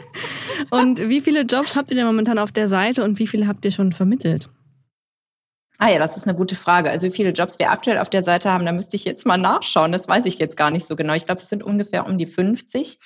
Und 0.69 1.00
wie 1.10 1.21
viele 1.21 1.41
Jobs 1.41 1.76
habt 1.76 1.91
ihr 1.91 1.98
denn 1.98 2.06
momentan 2.06 2.39
auf 2.39 2.52
der 2.52 2.69
Seite 2.69 3.04
und 3.04 3.19
wie 3.19 3.28
viele 3.28 3.48
habt 3.48 3.65
ihr 3.65 3.71
schon 3.71 3.91
vermittelt? 3.91 4.50
Ah 5.78 5.89
ja, 5.89 6.00
das 6.00 6.15
ist 6.15 6.26
eine 6.26 6.38
gute 6.38 6.56
Frage. 6.56 6.89
Also 6.89 7.08
wie 7.08 7.12
viele 7.12 7.32
Jobs 7.32 7.60
wir 7.60 7.69
aktuell 7.69 7.98
auf 7.98 8.10
der 8.10 8.24
Seite 8.24 8.50
haben, 8.50 8.65
da 8.65 8.71
müsste 8.71 8.95
ich 8.95 9.04
jetzt 9.04 9.26
mal 9.26 9.38
nachschauen. 9.38 9.91
Das 9.91 10.08
weiß 10.08 10.26
ich 10.26 10.39
jetzt 10.39 10.56
gar 10.56 10.71
nicht 10.71 10.86
so 10.86 10.95
genau. 10.95 11.13
Ich 11.13 11.26
glaube, 11.26 11.41
es 11.41 11.50
sind 11.50 11.63
ungefähr 11.63 12.06
um 12.06 12.17
die 12.17 12.26
50. 12.26 12.98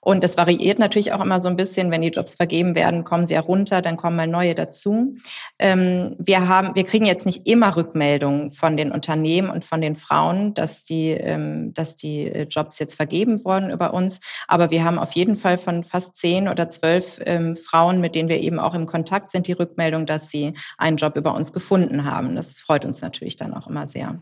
Und 0.00 0.24
das 0.24 0.36
variiert 0.36 0.78
natürlich 0.78 1.12
auch 1.12 1.22
immer 1.22 1.40
so 1.40 1.48
ein 1.48 1.56
bisschen. 1.56 1.90
Wenn 1.90 2.00
die 2.00 2.08
Jobs 2.08 2.34
vergeben 2.34 2.74
werden, 2.74 3.04
kommen 3.04 3.26
sie 3.26 3.34
ja 3.34 3.40
runter, 3.40 3.82
dann 3.82 3.96
kommen 3.96 4.16
mal 4.16 4.26
neue 4.26 4.54
dazu. 4.54 5.14
Ähm, 5.58 6.16
wir 6.18 6.48
haben, 6.48 6.74
wir 6.74 6.84
kriegen 6.84 7.04
jetzt 7.04 7.26
nicht 7.26 7.46
immer 7.46 7.76
Rückmeldungen 7.76 8.50
von 8.50 8.76
den 8.76 8.92
Unternehmen 8.92 9.50
und 9.50 9.64
von 9.64 9.80
den 9.80 9.96
Frauen, 9.96 10.54
dass 10.54 10.84
die, 10.84 11.10
ähm, 11.10 11.74
dass 11.74 11.96
die 11.96 12.26
äh, 12.26 12.46
Jobs 12.48 12.78
jetzt 12.78 12.94
vergeben 12.94 13.44
wurden 13.44 13.70
über 13.70 13.92
uns. 13.92 14.20
Aber 14.48 14.70
wir 14.70 14.84
haben 14.84 14.98
auf 14.98 15.12
jeden 15.12 15.36
Fall 15.36 15.58
von 15.58 15.84
fast 15.84 16.16
zehn 16.16 16.48
oder 16.48 16.68
zwölf 16.70 17.20
ähm, 17.26 17.54
Frauen, 17.54 18.00
mit 18.00 18.14
denen 18.14 18.30
wir 18.30 18.40
eben 18.40 18.58
auch 18.58 18.74
im 18.74 18.86
Kontakt 18.86 19.30
sind, 19.30 19.48
die 19.48 19.52
Rückmeldung, 19.52 20.06
dass 20.06 20.30
sie 20.30 20.54
einen 20.78 20.96
Job 20.96 21.16
über 21.16 21.34
uns 21.34 21.52
gefunden 21.52 22.04
haben. 22.04 22.36
Das 22.36 22.58
freut 22.58 22.86
uns 22.86 23.02
natürlich 23.02 23.36
dann 23.36 23.52
auch 23.52 23.66
immer 23.66 23.86
sehr. 23.86 24.18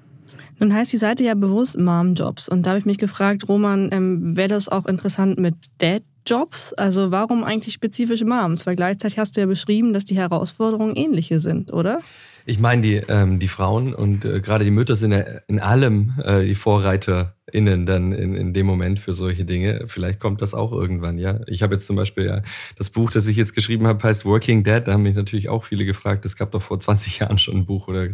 Nun 0.59 0.75
heißt 0.75 0.93
die 0.93 0.99
Seite 0.99 1.25
ja 1.25 1.35
bewusst 1.35 1.79
Mom-Jobs. 1.79 2.49
Und 2.49 2.67
da 2.67 2.71
habe 2.71 2.81
ich 2.81 2.87
mich 2.87 2.99
gefragt, 2.99 3.49
Roman, 3.49 3.89
ähm, 3.93 4.37
wäre 4.37 4.49
das 4.49 4.69
auch 4.69 4.87
interessant 4.87 5.39
mit 5.39 5.55
Dad-Jobs? 5.79 6.73
Also 6.75 7.11
warum 7.11 7.45
eigentlich 7.45 7.75
spezifische 7.75 8.25
Moms? 8.25 8.67
Weil 8.67 8.77
gleichzeitig 8.77 9.19
hast 9.19 9.37
du 9.37 9.41
ja 9.41 9.47
beschrieben, 9.47 9.93
dass 9.93 10.05
die 10.05 10.17
Herausforderungen 10.17 10.97
ähnliche 10.97 11.41
sind, 11.41 11.73
oder? 11.73 12.01
Ich 12.49 12.59
meine, 12.59 12.81
die, 12.81 12.95
ähm, 13.09 13.39
die 13.39 13.47
Frauen 13.47 13.93
und 13.93 14.25
äh, 14.25 14.41
gerade 14.41 14.65
die 14.65 14.71
Mütter 14.71 14.97
sind 14.97 15.13
ja 15.13 15.23
in 15.49 15.61
allem 15.61 16.15
äh, 16.25 16.45
die 16.45 16.55
VorreiterInnen 16.55 17.85
dann 17.85 18.13
in, 18.13 18.35
in 18.35 18.55
dem 18.55 18.65
Moment 18.65 18.99
für 18.99 19.13
solche 19.13 19.45
Dinge. 19.45 19.85
Vielleicht 19.87 20.19
kommt 20.19 20.41
das 20.41 20.55
auch 20.55 20.73
irgendwann, 20.73 21.19
ja. 21.19 21.41
Ich 21.47 21.63
habe 21.63 21.75
jetzt 21.75 21.85
zum 21.85 21.97
Beispiel 21.97 22.25
ja 22.25 22.41
das 22.79 22.89
Buch, 22.89 23.11
das 23.11 23.27
ich 23.27 23.37
jetzt 23.37 23.55
geschrieben 23.55 23.87
habe, 23.87 24.03
heißt 24.03 24.25
Working 24.25 24.65
Dad. 24.65 24.89
Da 24.89 24.95
haben 24.95 25.03
mich 25.03 25.15
natürlich 25.15 25.51
auch 25.51 25.65
viele 25.65 25.85
gefragt. 25.85 26.25
Es 26.25 26.37
gab 26.37 26.53
doch 26.53 26.63
vor 26.63 26.81
20 26.81 27.19
Jahren 27.19 27.37
schon 27.37 27.55
ein 27.59 27.67
Buch, 27.67 27.87
oder 27.87 28.09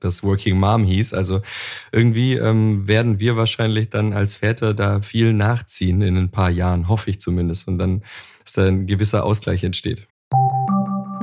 das 0.00 0.22
Working 0.22 0.58
Mom 0.58 0.84
hieß. 0.84 1.12
Also 1.12 1.42
irgendwie 1.92 2.36
ähm, 2.36 2.88
werden 2.88 3.20
wir 3.20 3.36
wahrscheinlich 3.36 3.90
dann 3.90 4.14
als 4.14 4.34
Väter 4.34 4.72
da 4.72 5.02
viel 5.02 5.34
nachziehen 5.34 6.00
in 6.00 6.16
ein 6.16 6.30
paar 6.30 6.48
Jahren, 6.48 6.88
hoffe 6.88 7.10
ich 7.10 7.20
zumindest. 7.20 7.68
Und 7.68 7.76
dann, 7.76 8.02
dass 8.44 8.54
da 8.54 8.64
ein 8.64 8.86
gewisser 8.86 9.24
Ausgleich 9.24 9.62
entsteht. 9.62 10.08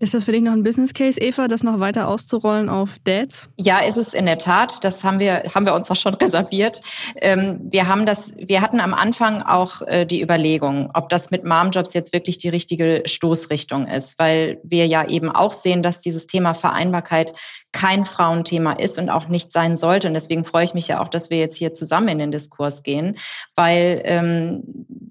Ist 0.00 0.14
das 0.14 0.24
für 0.24 0.32
dich 0.32 0.42
noch 0.42 0.52
ein 0.52 0.62
Business 0.62 0.94
Case, 0.94 1.20
Eva, 1.20 1.48
das 1.48 1.64
noch 1.64 1.80
weiter 1.80 2.06
auszurollen 2.06 2.68
auf 2.68 2.98
Dads? 3.02 3.50
Ja, 3.56 3.80
ist 3.80 3.96
es 3.96 4.14
in 4.14 4.26
der 4.26 4.38
Tat. 4.38 4.84
Das 4.84 5.02
haben 5.02 5.18
wir, 5.18 5.42
haben 5.54 5.66
wir 5.66 5.74
uns 5.74 5.90
auch 5.90 5.96
schon 5.96 6.14
reserviert. 6.22 6.80
Ähm, 7.16 7.58
wir 7.64 7.88
haben 7.88 8.06
das, 8.06 8.32
wir 8.36 8.60
hatten 8.62 8.78
am 8.78 8.94
Anfang 8.94 9.42
auch 9.42 9.82
äh, 9.82 10.06
die 10.06 10.22
Überlegung, 10.22 10.90
ob 10.94 11.08
das 11.08 11.32
mit 11.32 11.44
Mom-Jobs 11.44 11.94
jetzt 11.94 12.12
wirklich 12.12 12.38
die 12.38 12.48
richtige 12.48 13.02
Stoßrichtung 13.06 13.88
ist, 13.88 14.20
weil 14.20 14.60
wir 14.62 14.86
ja 14.86 15.04
eben 15.08 15.30
auch 15.30 15.52
sehen, 15.52 15.82
dass 15.82 16.00
dieses 16.00 16.26
Thema 16.26 16.54
Vereinbarkeit 16.54 17.32
kein 17.72 18.04
Frauenthema 18.04 18.72
ist 18.72 18.98
und 18.98 19.10
auch 19.10 19.26
nicht 19.26 19.50
sein 19.50 19.76
sollte. 19.76 20.06
Und 20.06 20.14
deswegen 20.14 20.44
freue 20.44 20.64
ich 20.64 20.74
mich 20.74 20.86
ja 20.86 21.00
auch, 21.00 21.08
dass 21.08 21.28
wir 21.30 21.38
jetzt 21.38 21.56
hier 21.56 21.72
zusammen 21.72 22.08
in 22.08 22.18
den 22.18 22.30
Diskurs 22.30 22.84
gehen, 22.84 23.16
weil 23.56 24.00
ähm, 24.04 24.62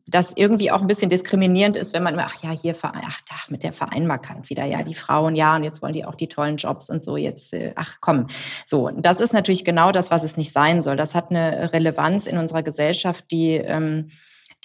das 0.08 0.34
irgendwie 0.36 0.72
auch 0.72 0.82
ein 0.82 0.88
bisschen 0.88 1.10
diskriminierend 1.10 1.76
ist, 1.76 1.94
wenn 1.94 2.04
man 2.04 2.18
ach 2.20 2.42
ja, 2.42 2.52
hier, 2.52 2.76
ach, 2.82 3.22
da, 3.30 3.36
mit 3.50 3.64
der 3.64 3.74
Vereinbarkeit 3.74 4.50
wieder, 4.50 4.66
ja, 4.66 4.77
die 4.84 4.96
Frauen, 4.96 5.36
ja, 5.36 5.56
und 5.56 5.64
jetzt 5.64 5.82
wollen 5.82 5.94
die 5.94 6.06
auch 6.06 6.16
die 6.16 6.28
tollen 6.28 6.58
Jobs 6.58 6.90
und 6.90 7.02
so, 7.02 7.18
jetzt, 7.18 7.54
äh, 7.54 7.74
ach 7.76 7.98
komm. 8.02 8.28
So, 8.66 8.90
das 8.96 9.20
ist 9.20 9.34
natürlich 9.34 9.66
genau 9.66 9.92
das, 9.92 10.12
was 10.12 10.24
es 10.24 10.38
nicht 10.38 10.52
sein 10.52 10.82
soll. 10.82 10.96
Das 10.96 11.16
hat 11.16 11.30
eine 11.30 11.74
Relevanz 11.74 12.28
in 12.28 12.38
unserer 12.38 12.64
Gesellschaft, 12.64 13.26
die 13.32 13.54
ähm, 13.54 14.10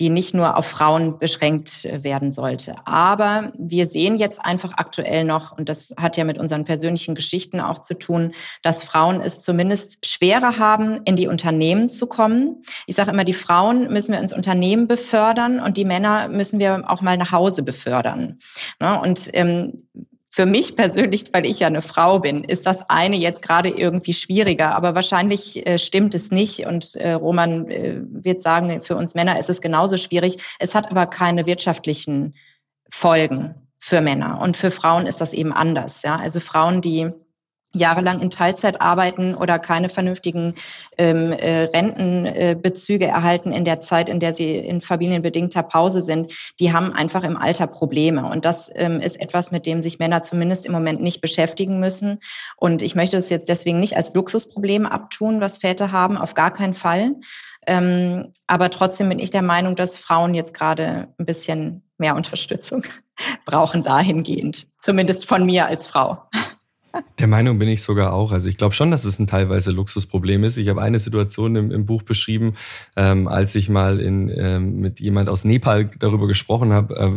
die 0.02 0.08
nicht 0.08 0.34
nur 0.34 0.56
auf 0.56 0.66
Frauen 0.66 1.20
beschränkt 1.20 1.84
äh, 1.84 2.02
werden 2.02 2.32
sollte. 2.32 2.74
Aber 2.86 3.52
wir 3.56 3.86
sehen 3.86 4.16
jetzt 4.16 4.44
einfach 4.44 4.72
aktuell 4.76 5.22
noch, 5.22 5.56
und 5.56 5.68
das 5.68 5.94
hat 5.96 6.16
ja 6.16 6.24
mit 6.24 6.38
unseren 6.38 6.64
persönlichen 6.64 7.14
Geschichten 7.14 7.60
auch 7.60 7.78
zu 7.78 7.96
tun, 7.96 8.32
dass 8.62 8.82
Frauen 8.82 9.20
es 9.20 9.42
zumindest 9.42 10.04
schwerer 10.04 10.58
haben, 10.58 11.02
in 11.04 11.14
die 11.14 11.28
Unternehmen 11.28 11.88
zu 11.88 12.08
kommen. 12.08 12.62
Ich 12.88 12.96
sage 12.96 13.12
immer, 13.12 13.22
die 13.22 13.32
Frauen 13.32 13.92
müssen 13.92 14.12
wir 14.12 14.18
ins 14.18 14.32
Unternehmen 14.32 14.88
befördern 14.88 15.60
und 15.60 15.76
die 15.76 15.84
Männer 15.84 16.26
müssen 16.26 16.58
wir 16.58 16.82
auch 16.90 17.00
mal 17.00 17.16
nach 17.16 17.30
Hause 17.30 17.62
befördern. 17.62 18.40
Ne? 18.80 19.00
Und 19.00 19.30
ähm, 19.34 19.84
für 20.34 20.46
mich 20.46 20.76
persönlich, 20.76 21.26
weil 21.32 21.44
ich 21.44 21.60
ja 21.60 21.66
eine 21.66 21.82
Frau 21.82 22.18
bin, 22.18 22.42
ist 22.42 22.66
das 22.66 22.88
eine 22.88 23.16
jetzt 23.16 23.42
gerade 23.42 23.68
irgendwie 23.68 24.14
schwieriger. 24.14 24.74
Aber 24.74 24.94
wahrscheinlich 24.94 25.66
äh, 25.66 25.76
stimmt 25.76 26.14
es 26.14 26.30
nicht. 26.30 26.64
Und 26.66 26.94
äh, 26.94 27.12
Roman 27.12 27.70
äh, 27.70 28.00
wird 28.00 28.40
sagen, 28.40 28.80
für 28.80 28.96
uns 28.96 29.14
Männer 29.14 29.38
ist 29.38 29.50
es 29.50 29.60
genauso 29.60 29.98
schwierig. 29.98 30.38
Es 30.58 30.74
hat 30.74 30.90
aber 30.90 31.04
keine 31.04 31.44
wirtschaftlichen 31.44 32.34
Folgen 32.90 33.54
für 33.78 34.00
Männer. 34.00 34.40
Und 34.40 34.56
für 34.56 34.70
Frauen 34.70 35.04
ist 35.04 35.20
das 35.20 35.34
eben 35.34 35.52
anders. 35.52 36.02
Ja? 36.02 36.16
Also 36.16 36.40
Frauen, 36.40 36.80
die 36.80 37.10
jahrelang 37.74 38.20
in 38.20 38.30
Teilzeit 38.30 38.80
arbeiten 38.80 39.34
oder 39.34 39.58
keine 39.58 39.88
vernünftigen 39.88 40.54
ähm, 40.98 41.32
äh, 41.32 41.64
Rentenbezüge 41.64 43.06
erhalten 43.06 43.52
in 43.52 43.64
der 43.64 43.80
Zeit, 43.80 44.08
in 44.08 44.20
der 44.20 44.34
sie 44.34 44.56
in 44.56 44.80
familienbedingter 44.80 45.62
Pause 45.62 46.02
sind, 46.02 46.32
die 46.60 46.72
haben 46.72 46.92
einfach 46.92 47.24
im 47.24 47.36
Alter 47.36 47.66
Probleme. 47.66 48.26
Und 48.26 48.44
das 48.44 48.70
ähm, 48.74 49.00
ist 49.00 49.20
etwas, 49.20 49.50
mit 49.50 49.66
dem 49.66 49.80
sich 49.80 49.98
Männer 49.98 50.22
zumindest 50.22 50.66
im 50.66 50.72
Moment 50.72 51.02
nicht 51.02 51.20
beschäftigen 51.20 51.80
müssen. 51.80 52.18
Und 52.56 52.82
ich 52.82 52.94
möchte 52.94 53.16
das 53.16 53.30
jetzt 53.30 53.48
deswegen 53.48 53.80
nicht 53.80 53.96
als 53.96 54.14
Luxusproblem 54.14 54.86
abtun, 54.86 55.40
was 55.40 55.58
Väter 55.58 55.92
haben, 55.92 56.16
auf 56.16 56.34
gar 56.34 56.52
keinen 56.52 56.74
Fall. 56.74 57.14
Ähm, 57.66 58.32
aber 58.46 58.70
trotzdem 58.70 59.08
bin 59.08 59.18
ich 59.18 59.30
der 59.30 59.42
Meinung, 59.42 59.76
dass 59.76 59.96
Frauen 59.96 60.34
jetzt 60.34 60.52
gerade 60.52 61.08
ein 61.18 61.26
bisschen 61.26 61.82
mehr 61.98 62.16
Unterstützung 62.16 62.82
brauchen 63.46 63.82
dahingehend. 63.82 64.66
Zumindest 64.76 65.26
von 65.26 65.46
mir 65.46 65.66
als 65.66 65.86
Frau. 65.86 66.24
Der 67.18 67.26
Meinung 67.26 67.58
bin 67.58 67.68
ich 67.68 67.80
sogar 67.80 68.12
auch. 68.12 68.32
Also 68.32 68.48
ich 68.48 68.58
glaube 68.58 68.74
schon, 68.74 68.90
dass 68.90 69.04
es 69.04 69.18
ein 69.18 69.26
teilweise 69.26 69.70
Luxusproblem 69.70 70.44
ist. 70.44 70.58
Ich 70.58 70.68
habe 70.68 70.82
eine 70.82 70.98
Situation 70.98 71.56
im, 71.56 71.70
im 71.70 71.86
Buch 71.86 72.02
beschrieben, 72.02 72.54
ähm, 72.96 73.28
als 73.28 73.54
ich 73.54 73.68
mal 73.68 74.00
in, 74.00 74.28
ähm, 74.28 74.80
mit 74.80 75.00
jemand 75.00 75.28
aus 75.28 75.44
Nepal 75.44 75.90
darüber 75.98 76.26
gesprochen 76.26 76.72
habe, 76.72 76.94
äh, 76.96 77.10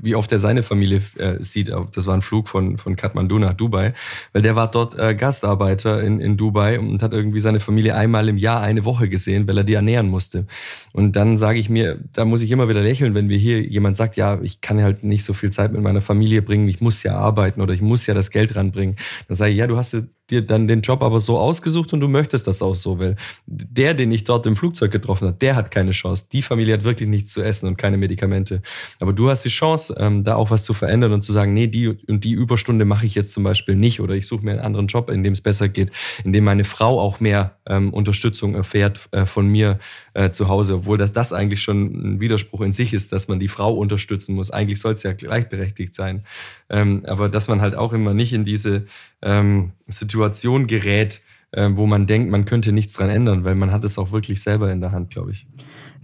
wie 0.00 0.14
oft 0.14 0.30
er 0.30 0.38
seine 0.38 0.62
Familie 0.62 1.02
äh, 1.18 1.42
sieht. 1.42 1.72
Das 1.94 2.06
war 2.06 2.14
ein 2.14 2.22
Flug 2.22 2.48
von, 2.48 2.78
von 2.78 2.94
Kathmandu 2.94 3.38
nach 3.38 3.54
Dubai, 3.54 3.94
weil 4.32 4.42
der 4.42 4.54
war 4.54 4.70
dort 4.70 4.98
äh, 4.98 5.14
Gastarbeiter 5.14 6.02
in, 6.02 6.20
in 6.20 6.36
Dubai 6.36 6.78
und 6.78 7.02
hat 7.02 7.12
irgendwie 7.12 7.40
seine 7.40 7.58
Familie 7.58 7.96
einmal 7.96 8.28
im 8.28 8.36
Jahr 8.36 8.60
eine 8.60 8.84
Woche 8.84 9.08
gesehen, 9.08 9.48
weil 9.48 9.58
er 9.58 9.64
die 9.64 9.74
ernähren 9.74 10.08
musste. 10.08 10.46
Und 10.92 11.16
dann 11.16 11.38
sage 11.38 11.58
ich 11.58 11.68
mir, 11.68 11.98
da 12.12 12.24
muss 12.24 12.42
ich 12.42 12.50
immer 12.50 12.68
wieder 12.68 12.82
lächeln, 12.82 13.14
wenn 13.14 13.28
wir 13.28 13.38
hier 13.38 13.62
jemand 13.62 13.96
sagt, 13.96 14.16
ja, 14.16 14.38
ich 14.42 14.60
kann 14.60 14.80
halt 14.82 15.02
nicht 15.02 15.24
so 15.24 15.32
viel 15.32 15.50
Zeit 15.50 15.72
mit 15.72 15.82
meiner 15.82 16.00
Familie 16.00 16.42
bringen, 16.42 16.68
ich 16.68 16.80
muss 16.80 17.02
ja 17.02 17.16
arbeiten 17.16 17.60
oder 17.60 17.74
ich 17.74 17.82
muss 17.82 18.06
ja 18.06 18.14
das 18.14 18.30
Geld 18.30 18.54
ranbringen. 18.54 18.96
Dann 19.28 19.36
sage 19.36 19.52
ich, 19.52 19.58
ja, 19.58 19.66
du 19.66 19.76
hast 19.76 19.92
dir 19.92 20.08
dann 20.28 20.66
den 20.66 20.80
Job 20.80 21.02
aber 21.02 21.20
so 21.20 21.38
ausgesucht 21.38 21.92
und 21.92 22.00
du 22.00 22.08
möchtest 22.08 22.46
das 22.46 22.62
auch 22.62 22.74
so, 22.74 22.98
weil 22.98 23.16
der, 23.46 23.94
den 23.94 24.10
ich 24.10 24.24
dort 24.24 24.46
im 24.46 24.56
Flugzeug 24.56 24.90
getroffen 24.90 25.28
habe, 25.28 25.36
der 25.36 25.54
hat 25.54 25.70
keine 25.70 25.92
Chance. 25.92 26.26
Die 26.32 26.42
Familie 26.42 26.74
hat 26.74 26.84
wirklich 26.84 27.08
nichts 27.08 27.32
zu 27.32 27.42
essen 27.42 27.66
und 27.66 27.76
keine 27.76 27.96
Medikamente. 27.96 28.60
Aber 28.98 29.12
du 29.12 29.30
hast 29.30 29.44
die 29.44 29.50
Chance, 29.50 29.94
ähm, 29.98 30.24
da 30.24 30.34
auch 30.34 30.50
was 30.50 30.64
zu 30.64 30.74
verändern 30.74 31.12
und 31.12 31.22
zu 31.22 31.32
sagen, 31.32 31.54
nee, 31.54 31.68
die 31.68 31.88
und 31.88 32.24
die 32.24 32.32
Überstunde 32.32 32.84
mache 32.84 33.06
ich 33.06 33.14
jetzt 33.14 33.32
zum 33.32 33.44
Beispiel 33.44 33.76
nicht 33.76 34.00
oder 34.00 34.14
ich 34.14 34.26
suche 34.26 34.44
mir 34.44 34.52
einen 34.52 34.60
anderen 34.60 34.88
Job, 34.88 35.10
in 35.10 35.22
dem 35.22 35.32
es 35.32 35.40
besser 35.40 35.68
geht, 35.68 35.92
in 36.24 36.32
dem 36.32 36.44
meine 36.44 36.64
Frau 36.64 37.00
auch 37.00 37.20
mehr 37.20 37.56
ähm, 37.66 37.92
Unterstützung 37.92 38.54
erfährt 38.54 39.08
äh, 39.12 39.26
von 39.26 39.46
mir 39.46 39.78
äh, 40.14 40.30
zu 40.30 40.48
Hause, 40.48 40.76
obwohl 40.76 40.98
das, 40.98 41.12
das 41.12 41.32
eigentlich 41.32 41.62
schon 41.62 42.14
ein 42.14 42.20
Widerspruch 42.20 42.62
in 42.62 42.72
sich 42.72 42.92
ist, 42.92 43.12
dass 43.12 43.28
man 43.28 43.38
die 43.38 43.48
Frau 43.48 43.74
unterstützen 43.74 44.34
muss. 44.34 44.50
Eigentlich 44.50 44.80
soll 44.80 44.94
es 44.94 45.02
ja 45.02 45.12
gleichberechtigt 45.12 45.94
sein. 45.94 46.24
Ähm, 46.68 47.04
aber 47.06 47.28
dass 47.28 47.48
man 47.48 47.60
halt 47.60 47.76
auch 47.76 47.92
immer 47.92 48.14
nicht 48.14 48.32
in 48.32 48.44
diese 48.44 48.86
ähm, 49.22 49.72
Situation 50.16 50.66
gerät, 50.66 51.20
äh, 51.52 51.68
wo 51.74 51.86
man 51.86 52.06
denkt, 52.06 52.30
man 52.30 52.46
könnte 52.46 52.72
nichts 52.72 52.94
dran 52.94 53.10
ändern, 53.10 53.44
weil 53.44 53.54
man 53.54 53.70
hat 53.70 53.84
es 53.84 53.98
auch 53.98 54.12
wirklich 54.12 54.42
selber 54.42 54.72
in 54.72 54.80
der 54.80 54.92
Hand, 54.92 55.10
glaube 55.10 55.32
ich. 55.32 55.46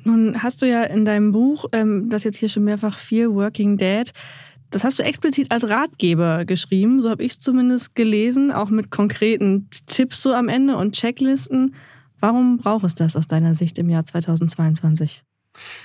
Nun 0.04 0.42
hast 0.42 0.60
du 0.60 0.68
ja 0.68 0.82
in 0.82 1.06
deinem 1.06 1.32
Buch, 1.32 1.64
ähm, 1.72 2.10
das 2.10 2.24
jetzt 2.24 2.36
hier 2.36 2.50
schon 2.50 2.64
mehrfach 2.64 2.98
viel 2.98 3.30
Working 3.30 3.78
Dad, 3.78 4.10
das 4.68 4.84
hast 4.84 4.98
du 4.98 5.02
explizit 5.02 5.50
als 5.50 5.68
Ratgeber 5.68 6.44
geschrieben, 6.44 7.00
so 7.00 7.08
habe 7.08 7.22
ich 7.22 7.32
es 7.32 7.38
zumindest 7.38 7.94
gelesen, 7.94 8.52
auch 8.52 8.68
mit 8.68 8.90
konkreten 8.90 9.68
Tipps 9.86 10.22
so 10.22 10.34
am 10.34 10.48
Ende 10.48 10.76
und 10.76 10.94
Checklisten. 10.94 11.74
Warum 12.20 12.58
braucht 12.58 12.84
es 12.84 12.94
das 12.94 13.16
aus 13.16 13.26
deiner 13.26 13.54
Sicht 13.54 13.78
im 13.78 13.88
Jahr 13.88 14.04
2022? 14.04 15.22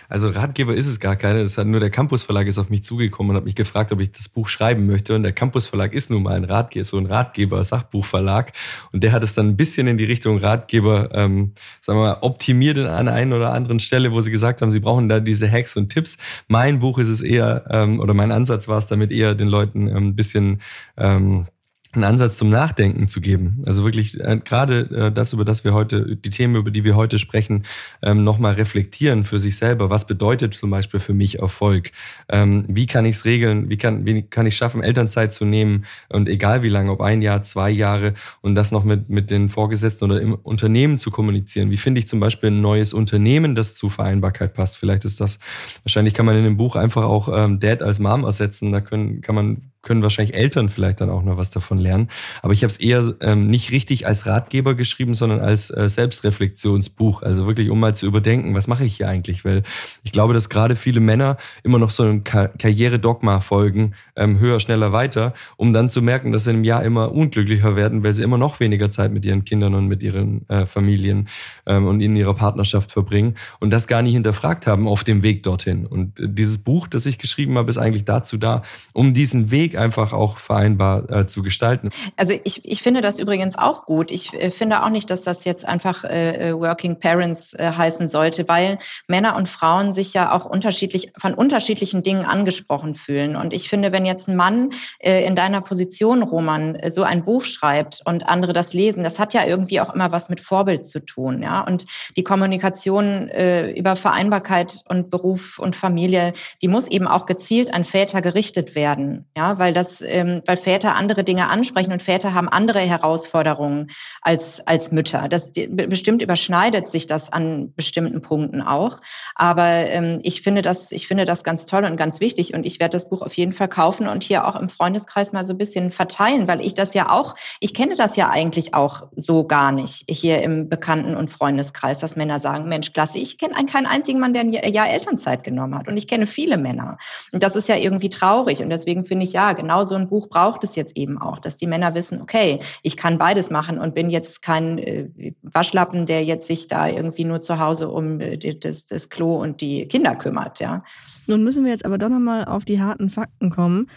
Also 0.09 0.29
Ratgeber 0.29 0.73
ist 0.73 0.87
es 0.87 0.99
gar 0.99 1.15
keine. 1.15 1.39
Es 1.39 1.57
hat 1.57 1.67
nur 1.67 1.79
der 1.79 1.89
Campus 1.89 2.23
Verlag 2.23 2.47
ist 2.47 2.57
auf 2.57 2.69
mich 2.69 2.83
zugekommen 2.83 3.31
und 3.31 3.37
hat 3.37 3.45
mich 3.45 3.55
gefragt, 3.55 3.91
ob 3.91 3.99
ich 3.99 4.11
das 4.11 4.29
Buch 4.29 4.47
schreiben 4.47 4.85
möchte. 4.87 5.15
Und 5.15 5.23
der 5.23 5.33
Campus 5.33 5.67
Verlag 5.67 5.93
ist 5.93 6.09
nun 6.09 6.23
mal 6.23 6.35
ein 6.35 6.45
Ratgeber, 6.45 6.85
so 6.85 6.97
ein 6.97 7.05
Ratgeber, 7.05 7.63
Sachbuchverlag. 7.63 8.53
Und 8.91 9.03
der 9.03 9.11
hat 9.11 9.23
es 9.23 9.33
dann 9.33 9.49
ein 9.49 9.57
bisschen 9.57 9.87
in 9.87 9.97
die 9.97 10.05
Richtung 10.05 10.37
Ratgeber, 10.37 11.09
ähm, 11.13 11.53
sagen 11.81 11.99
wir 11.99 12.05
mal, 12.05 12.17
optimiert 12.21 12.77
an 12.79 13.07
einer 13.07 13.35
oder 13.35 13.53
anderen 13.53 13.79
Stelle, 13.79 14.11
wo 14.11 14.21
sie 14.21 14.31
gesagt 14.31 14.61
haben, 14.61 14.71
sie 14.71 14.79
brauchen 14.79 15.09
da 15.09 15.19
diese 15.19 15.51
Hacks 15.51 15.75
und 15.75 15.89
Tipps. 15.89 16.17
Mein 16.47 16.79
Buch 16.79 16.99
ist 16.99 17.09
es 17.09 17.21
eher, 17.21 17.65
ähm, 17.69 17.99
oder 17.99 18.13
mein 18.13 18.31
Ansatz 18.31 18.67
war 18.67 18.77
es 18.77 18.87
damit 18.87 19.11
eher, 19.11 19.35
den 19.35 19.47
Leuten 19.47 19.87
ähm, 19.87 20.09
ein 20.09 20.15
bisschen 20.15 20.61
ähm, 20.97 21.47
einen 21.93 22.03
Ansatz 22.03 22.37
zum 22.37 22.49
Nachdenken 22.49 23.07
zu 23.07 23.21
geben. 23.21 23.63
Also 23.65 23.83
wirklich 23.83 24.19
äh, 24.19 24.39
gerade 24.43 24.81
äh, 24.91 25.11
das, 25.11 25.33
über 25.33 25.45
das 25.45 25.63
wir 25.63 25.73
heute, 25.73 26.15
die 26.15 26.29
Themen, 26.29 26.55
über 26.55 26.71
die 26.71 26.83
wir 26.83 26.95
heute 26.95 27.17
sprechen, 27.17 27.63
ähm, 28.01 28.23
nochmal 28.23 28.53
reflektieren 28.55 29.23
für 29.23 29.39
sich 29.39 29.57
selber. 29.57 29.89
Was 29.89 30.05
bedeutet 30.05 30.53
zum 30.53 30.69
Beispiel 30.69 30.99
für 30.99 31.13
mich 31.13 31.39
Erfolg? 31.39 31.91
Ähm, 32.29 32.65
wie 32.67 32.87
kann 32.87 33.05
ich 33.05 33.17
es 33.17 33.25
regeln? 33.25 33.69
Wie 33.69 33.77
kann, 33.77 34.05
wie 34.05 34.23
kann 34.23 34.45
ich 34.45 34.57
schaffen, 34.57 34.83
Elternzeit 34.83 35.33
zu 35.33 35.45
nehmen? 35.45 35.85
Und 36.09 36.27
egal 36.29 36.61
wie 36.63 36.69
lange, 36.69 36.91
ob 36.91 37.01
ein 37.01 37.21
Jahr, 37.21 37.41
zwei 37.43 37.69
Jahre 37.69 38.13
und 38.41 38.55
das 38.55 38.71
noch 38.71 38.83
mit, 38.83 39.09
mit 39.09 39.31
den 39.31 39.49
Vorgesetzten 39.49 40.05
oder 40.05 40.21
im 40.21 40.33
Unternehmen 40.33 40.99
zu 40.99 41.09
kommunizieren. 41.09 41.71
Wie 41.71 41.77
finde 41.77 41.99
ich 41.99 42.07
zum 42.07 42.19
Beispiel 42.19 42.51
ein 42.51 42.61
neues 42.61 42.93
Unternehmen, 42.93 43.55
das 43.55 43.75
zu 43.75 43.89
Vereinbarkeit 43.89 44.53
passt? 44.53 44.77
Vielleicht 44.77 45.05
ist 45.05 45.21
das, 45.21 45.39
wahrscheinlich 45.83 46.13
kann 46.13 46.25
man 46.25 46.37
in 46.37 46.43
dem 46.43 46.57
Buch 46.57 46.75
einfach 46.75 47.03
auch 47.03 47.29
ähm, 47.31 47.59
Dad 47.59 47.81
als 47.81 47.99
Mom 47.99 48.23
ersetzen. 48.23 48.71
Da 48.71 48.81
können, 48.81 49.21
kann 49.21 49.35
man 49.35 49.71
können 49.81 50.01
wahrscheinlich 50.01 50.35
Eltern 50.35 50.69
vielleicht 50.69 51.01
dann 51.01 51.09
auch 51.09 51.23
noch 51.23 51.37
was 51.37 51.49
davon 51.49 51.77
lernen. 51.77 52.09
Aber 52.41 52.53
ich 52.53 52.63
habe 52.63 52.71
es 52.71 52.77
eher 52.77 53.15
ähm, 53.21 53.47
nicht 53.47 53.71
richtig 53.71 54.05
als 54.05 54.25
Ratgeber 54.25 54.75
geschrieben, 54.75 55.13
sondern 55.13 55.39
als 55.39 55.69
äh, 55.69 55.87
Selbstreflexionsbuch. 55.87 57.23
Also 57.23 57.47
wirklich, 57.47 57.69
um 57.69 57.79
mal 57.79 57.95
zu 57.95 58.05
überdenken, 58.05 58.53
was 58.53 58.67
mache 58.67 58.83
ich 58.83 58.97
hier 58.97 59.07
eigentlich? 59.07 59.45
Weil 59.45 59.63
ich 60.03 60.11
glaube, 60.11 60.33
dass 60.33 60.49
gerade 60.49 60.75
viele 60.75 60.99
Männer 60.99 61.37
immer 61.63 61.79
noch 61.79 61.89
so 61.89 62.03
einem 62.03 62.23
Ka 62.23 62.47
Karrieredogma 62.47 63.39
folgen, 63.39 63.93
ähm, 64.15 64.39
höher, 64.39 64.59
schneller, 64.59 64.93
weiter, 64.93 65.33
um 65.55 65.73
dann 65.73 65.89
zu 65.89 66.01
merken, 66.01 66.31
dass 66.31 66.43
sie 66.43 66.51
im 66.51 66.63
Jahr 66.63 66.83
immer 66.83 67.11
unglücklicher 67.11 67.75
werden, 67.75 68.03
weil 68.03 68.13
sie 68.13 68.23
immer 68.23 68.37
noch 68.37 68.59
weniger 68.59 68.89
Zeit 68.89 69.11
mit 69.11 69.25
ihren 69.25 69.45
Kindern 69.45 69.73
und 69.75 69.87
mit 69.87 70.03
ihren 70.03 70.47
äh, 70.49 70.65
Familien 70.65 71.27
ähm, 71.65 71.85
und 71.85 72.01
in 72.01 72.15
ihrer 72.15 72.33
Partnerschaft 72.33 72.91
verbringen 72.91 73.35
und 73.59 73.71
das 73.71 73.87
gar 73.87 74.01
nicht 74.01 74.13
hinterfragt 74.13 74.67
haben 74.67 74.87
auf 74.87 75.03
dem 75.03 75.23
Weg 75.23 75.43
dorthin. 75.43 75.85
Und 75.85 76.19
äh, 76.19 76.27
dieses 76.27 76.57
Buch, 76.57 76.87
das 76.87 77.05
ich 77.05 77.17
geschrieben 77.17 77.57
habe, 77.57 77.69
ist 77.69 77.77
eigentlich 77.77 78.05
dazu 78.05 78.37
da, 78.37 78.63
um 78.93 79.13
diesen 79.13 79.51
Weg 79.51 79.66
einfach 79.75 80.13
auch 80.13 80.37
vereinbar 80.37 81.09
äh, 81.09 81.25
zu 81.25 81.41
gestalten. 81.41 81.89
Also 82.15 82.33
ich, 82.43 82.63
ich 82.63 82.83
finde 82.83 83.01
das 83.01 83.17
übrigens 83.17 83.57
auch 83.57 83.85
gut. 83.85 84.11
Ich 84.11 84.33
äh, 84.33 84.51
finde 84.51 84.83
auch 84.83 84.89
nicht, 84.89 85.09
dass 85.09 85.23
das 85.23 85.45
jetzt 85.45 85.67
einfach 85.67 86.03
äh, 86.03 86.49
äh, 86.49 86.53
Working 86.53 86.99
Parents 86.99 87.53
äh, 87.55 87.71
heißen 87.75 88.07
sollte, 88.07 88.47
weil 88.47 88.77
Männer 89.07 89.35
und 89.35 89.49
Frauen 89.49 89.93
sich 89.93 90.13
ja 90.13 90.31
auch 90.31 90.45
unterschiedlich 90.45 91.11
von 91.17 91.33
unterschiedlichen 91.33 92.03
Dingen 92.03 92.25
angesprochen 92.25 92.93
fühlen. 92.93 93.35
Und 93.35 93.53
ich 93.53 93.67
finde, 93.67 93.91
wenn 93.91 94.05
jetzt 94.05 94.29
ein 94.29 94.35
Mann 94.35 94.69
äh, 94.99 95.25
in 95.25 95.35
deiner 95.35 95.61
Position, 95.61 96.21
Roman, 96.21 96.77
so 96.91 97.03
ein 97.03 97.25
Buch 97.25 97.43
schreibt 97.43 98.01
und 98.05 98.27
andere 98.27 98.53
das 98.53 98.73
lesen, 98.73 99.03
das 99.03 99.19
hat 99.19 99.33
ja 99.33 99.45
irgendwie 99.45 99.81
auch 99.81 99.93
immer 99.93 100.11
was 100.11 100.29
mit 100.29 100.39
Vorbild 100.39 100.87
zu 100.87 101.03
tun. 101.03 101.41
Ja? 101.41 101.61
Und 101.61 101.85
die 102.15 102.23
Kommunikation 102.23 103.29
über 103.29 103.95
Vereinbarkeit 103.95 104.81
und 104.87 105.09
Beruf 105.09 105.59
und 105.59 105.75
Familie, 105.75 106.33
die 106.61 106.67
muss 106.67 106.87
eben 106.87 107.07
auch 107.07 107.25
gezielt 107.25 107.73
an 107.73 107.83
Väter 107.83 108.21
gerichtet 108.21 108.75
werden. 108.75 109.25
Ja, 109.35 109.56
weil 109.59 109.73
das, 109.73 110.01
ähm, 110.01 110.41
weil 110.45 110.57
Väter 110.57 110.95
andere 110.95 111.23
Dinge 111.23 111.49
ansprechen 111.49 111.91
und 111.91 112.01
Väter 112.01 112.33
haben 112.33 112.49
andere 112.49 112.79
Herausforderungen 112.79 113.89
als 114.21 114.65
als 114.65 114.91
Mütter. 114.91 115.27
Das 115.27 115.51
bestimmt 115.51 116.21
überschneidet 116.21 116.87
sich 116.87 117.07
das 117.07 117.31
an 117.31 117.73
bestimmten 117.75 118.21
Punkten 118.21 118.61
auch. 118.61 118.99
Aber 119.35 119.67
ähm, 119.67 120.19
ich 120.23 120.41
finde 120.41 120.61
das, 120.61 120.91
ich 120.91 121.07
finde 121.07 121.25
das 121.25 121.43
ganz 121.43 121.65
toll 121.65 121.85
und 121.85 121.97
ganz 121.97 122.19
wichtig 122.19 122.53
und 122.53 122.65
ich 122.65 122.79
werde 122.79 122.95
das 122.95 123.09
Buch 123.09 123.21
auf 123.21 123.33
jeden 123.33 123.53
Fall 123.53 123.67
kaufen 123.67 124.07
und 124.07 124.23
hier 124.23 124.47
auch 124.47 124.55
im 124.55 124.69
Freundeskreis 124.69 125.33
mal 125.33 125.43
so 125.43 125.53
ein 125.53 125.57
bisschen 125.57 125.91
verteilen, 125.91 126.47
weil 126.47 126.65
ich 126.65 126.73
das 126.73 126.93
ja 126.93 127.09
auch, 127.09 127.35
ich 127.59 127.73
kenne 127.73 127.95
das 127.95 128.15
ja 128.15 128.29
eigentlich 128.29 128.73
auch 128.73 129.03
so 129.15 129.45
gar 129.45 129.71
nicht 129.71 130.05
hier 130.09 130.41
im 130.41 130.69
Bekannten- 130.69 131.15
und 131.15 131.29
Freundeskreis, 131.29 131.99
dass 131.99 132.15
Männer 132.15 132.39
sagen, 132.39 132.67
Mensch, 132.67 132.93
klasse, 132.93 133.19
ich 133.19 133.37
kenne 133.37 133.53
keinen 133.65 133.85
einzigen 133.85 134.19
Mann, 134.19 134.33
der 134.33 134.41
ein 134.41 134.73
Jahr 134.73 134.89
Elternzeit 134.89 135.43
genommen 135.43 135.75
hat 135.75 135.87
und 135.87 135.97
ich 135.97 136.07
kenne 136.07 136.25
viele 136.25 136.57
Männer 136.57 136.97
und 137.31 137.43
das 137.43 137.55
ist 137.55 137.69
ja 137.69 137.75
irgendwie 137.75 138.09
traurig 138.09 138.61
und 138.61 138.69
deswegen 138.69 139.05
finde 139.05 139.25
ich 139.25 139.33
ja 139.33 139.46
genau 139.53 139.83
so 139.83 139.95
ein 139.95 140.07
Buch 140.07 140.29
braucht 140.29 140.63
es 140.63 140.75
jetzt 140.75 140.95
eben 140.97 141.17
auch, 141.17 141.39
dass 141.39 141.57
die 141.57 141.67
Männer 141.67 141.93
wissen, 141.93 142.21
okay, 142.21 142.59
ich 142.83 142.97
kann 142.97 143.17
beides 143.17 143.49
machen 143.49 143.79
und 143.79 143.95
bin 143.95 144.09
jetzt 144.09 144.41
kein 144.41 144.77
äh, 144.77 145.33
Waschlappen, 145.41 146.05
der 146.05 146.23
jetzt 146.23 146.47
sich 146.47 146.67
da 146.67 146.87
irgendwie 146.87 147.25
nur 147.25 147.41
zu 147.41 147.59
Hause 147.59 147.89
um 147.89 148.19
äh, 148.19 148.37
das, 148.37 148.85
das 148.85 149.09
Klo 149.09 149.35
und 149.35 149.61
die 149.61 149.87
Kinder 149.87 150.15
kümmert, 150.15 150.59
ja. 150.59 150.83
Nun 151.27 151.43
müssen 151.43 151.65
wir 151.65 151.71
jetzt 151.71 151.85
aber 151.85 151.97
doch 151.97 152.09
nochmal 152.09 152.45
auf 152.45 152.65
die 152.65 152.81
harten 152.81 153.09
Fakten 153.09 153.49
kommen. 153.49 153.87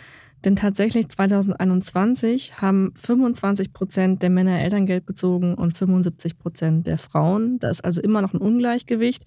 Denn 0.44 0.56
tatsächlich 0.56 1.08
2021 1.08 2.62
haben 2.62 2.94
25 2.96 3.74
Prozent 3.74 4.22
der 4.22 4.30
Männer 4.30 4.58
Elterngeld 4.60 5.04
bezogen 5.04 5.54
und 5.54 5.76
75 5.76 6.38
Prozent 6.38 6.86
der 6.86 6.96
Frauen. 6.96 7.58
Da 7.58 7.68
ist 7.68 7.84
also 7.84 8.00
immer 8.00 8.22
noch 8.22 8.32
ein 8.32 8.40
Ungleichgewicht. 8.40 9.24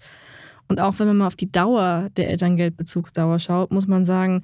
Und 0.68 0.80
auch 0.80 0.98
wenn 0.98 1.06
man 1.06 1.18
mal 1.18 1.26
auf 1.28 1.36
die 1.36 1.52
Dauer 1.52 2.08
der 2.16 2.30
Elterngeldbezugsdauer 2.30 3.38
schaut, 3.38 3.70
muss 3.70 3.86
man 3.86 4.04
sagen, 4.04 4.42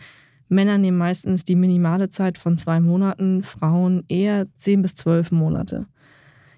Männer 0.50 0.78
nehmen 0.78 0.98
meistens 0.98 1.44
die 1.44 1.56
minimale 1.56 2.10
Zeit 2.10 2.36
von 2.36 2.58
zwei 2.58 2.80
Monaten, 2.80 3.42
Frauen 3.42 4.04
eher 4.08 4.46
zehn 4.56 4.82
bis 4.82 4.94
zwölf 4.94 5.30
Monate. 5.30 5.86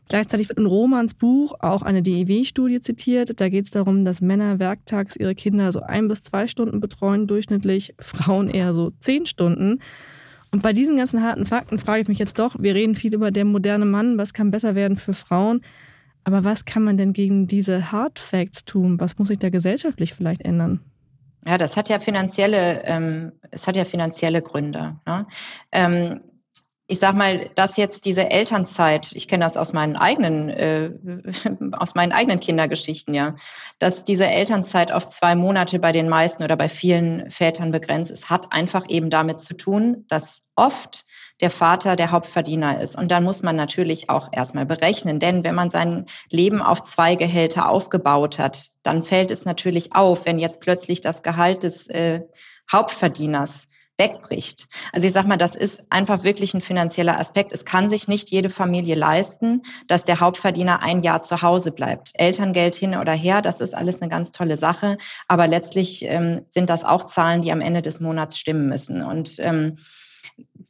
Gleichzeitig 0.09 0.49
wird 0.49 0.59
in 0.59 0.67
Romans 0.67 1.15
Buch 1.15 1.55
auch 1.61 1.83
eine 1.83 2.03
DEW-Studie 2.03 2.81
zitiert. 2.81 3.41
Da 3.41 3.49
geht 3.49 3.67
es 3.67 3.71
darum, 3.71 4.05
dass 4.05 4.21
Männer 4.21 4.59
werktags 4.59 5.17
ihre 5.17 5.35
Kinder 5.35 5.73
so 5.73 5.81
ein 5.81 6.09
bis 6.09 6.23
zwei 6.23 6.49
Stunden 6.49 6.81
betreuen, 6.81 7.27
durchschnittlich 7.27 7.95
Frauen 7.99 8.49
eher 8.49 8.75
so 8.75 8.91
zehn 8.99 9.27
Stunden. 9.27 9.79
Und 10.51 10.63
bei 10.63 10.73
diesen 10.73 10.97
ganzen 10.97 11.23
harten 11.23 11.47
Fakten 11.47 11.79
frage 11.79 12.03
ich 12.03 12.09
mich 12.09 12.19
jetzt 12.19 12.39
doch, 12.39 12.57
wir 12.59 12.75
reden 12.75 12.95
viel 12.95 13.15
über 13.15 13.31
den 13.31 13.49
modernen 13.49 13.91
Mann, 13.91 14.19
was 14.19 14.35
kann 14.35 14.51
besser 14.51 14.75
werden 14.75 14.97
für 14.97 15.15
Frauen, 15.15 15.61
aber 16.25 16.45
was 16.45 16.65
kann 16.65 16.85
man 16.85 16.97
denn 16.97 17.13
gegen 17.13 17.47
diese 17.47 17.91
Hard 17.91 18.19
Facts 18.19 18.65
tun? 18.65 19.01
Was 19.01 19.19
muss 19.19 19.29
sich 19.29 19.39
da 19.39 19.49
gesellschaftlich 19.49 20.13
vielleicht 20.15 20.43
ändern? 20.43 20.81
Ja, 21.45 21.59
das 21.59 21.77
hat 21.77 21.89
ja 21.89 21.99
finanzielle, 21.99 22.85
ähm, 22.85 23.33
es 23.51 23.67
hat 23.67 23.77
ja 23.77 23.85
finanzielle 23.85 24.43
Gründe. 24.43 24.97
Ne? 25.07 25.27
Ähm, 25.73 26.21
ich 26.89 26.99
sag 26.99 27.15
mal, 27.15 27.51
dass 27.55 27.77
jetzt 27.77 28.05
diese 28.07 28.31
Elternzeit, 28.31 29.13
ich 29.13 29.29
kenne 29.29 29.45
das 29.45 29.57
aus 29.57 29.73
meinen 29.73 29.97
eigenen, 29.97 30.49
äh, 30.49 30.91
aus 31.73 31.95
meinen 31.95 32.13
eigenen 32.13 32.41
Kindergeschichten, 32.41 33.15
ja, 33.15 33.35
dass 33.79 34.05
diese 34.05 34.27
Elternzeit 34.27 34.93
auf 34.93 35.07
zwei 35.09 35.35
Monate 35.35 35.79
bei 35.79 35.93
den 35.93 36.09
meisten 36.09 36.43
oder 36.43 36.57
bei 36.57 36.69
vielen 36.69 37.31
Vätern 37.31 37.73
begrenzt 37.73 38.11
ist, 38.11 38.31
hat 38.31 38.53
einfach 38.53 38.89
eben 38.89 39.11
damit 39.11 39.41
zu 39.41 39.55
tun, 39.55 40.05
dass 40.09 40.43
oft 40.57 41.05
der 41.41 41.51
Vater 41.51 41.97
der 41.97 42.11
Hauptverdiener 42.11 42.81
ist. 42.81 42.97
Und 42.97 43.11
dann 43.11 43.25
muss 43.25 43.43
man 43.43 43.57
natürlich 43.57 44.11
auch 44.11 44.29
erstmal 44.33 44.67
berechnen, 44.67 45.19
denn 45.19 45.45
wenn 45.45 45.55
man 45.55 45.71
sein 45.71 46.07
Leben 46.31 46.61
auf 46.61 46.83
zwei 46.83 47.15
Gehälter 47.15 47.69
aufgebaut 47.69 48.39
hat, 48.39 48.69
dann 48.83 49.03
fällt 49.03 49.31
es 49.31 49.45
natürlich 49.45 49.95
auf, 49.95 50.27
wenn 50.27 50.39
jetzt 50.39 50.61
plötzlich 50.61 51.01
das 51.01 51.23
Gehalt 51.23 51.63
des 51.63 51.87
äh, 51.89 52.23
Hauptverdieners 52.71 53.69
wegbricht. 53.99 54.67
Also 54.93 55.07
ich 55.07 55.13
sage 55.13 55.29
mal, 55.29 55.37
das 55.37 55.55
ist 55.55 55.85
einfach 55.91 56.25
wirklich 56.25 56.55
ein 56.55 56.61
finanzieller 56.61 57.19
Aspekt. 57.19 57.53
Es 57.53 57.65
kann 57.65 57.89
sich 57.89 58.09
nicht 58.09 58.31
jede 58.31 58.51
Familie 58.51 58.95
leisten, 58.95 59.63
dass 59.87 60.05
der 60.05 60.21
Hauptverdiener 60.21 60.83
ein 60.83 61.01
Jahr 61.01 61.21
zu 61.21 61.43
Hause 61.43 61.73
bleibt. 61.73 62.11
Elterngeld 62.15 62.75
hin 62.75 62.97
oder 62.97 63.13
her, 63.13 63.43
das 63.43 63.61
ist 63.61 63.75
alles 63.75 64.01
eine 64.01 64.11
ganz 64.11 64.31
tolle 64.33 64.57
Sache. 64.57 64.99
Aber 65.29 65.47
letztlich 65.47 66.05
ähm, 66.05 66.43
sind 66.49 66.71
das 66.71 66.85
auch 66.85 67.05
Zahlen, 67.05 67.43
die 67.43 67.53
am 67.53 67.61
Ende 67.61 67.83
des 67.83 68.01
Monats 68.01 68.39
stimmen 68.39 68.69
müssen. 68.69 69.03
Und 69.03 69.37
ähm, 69.39 69.77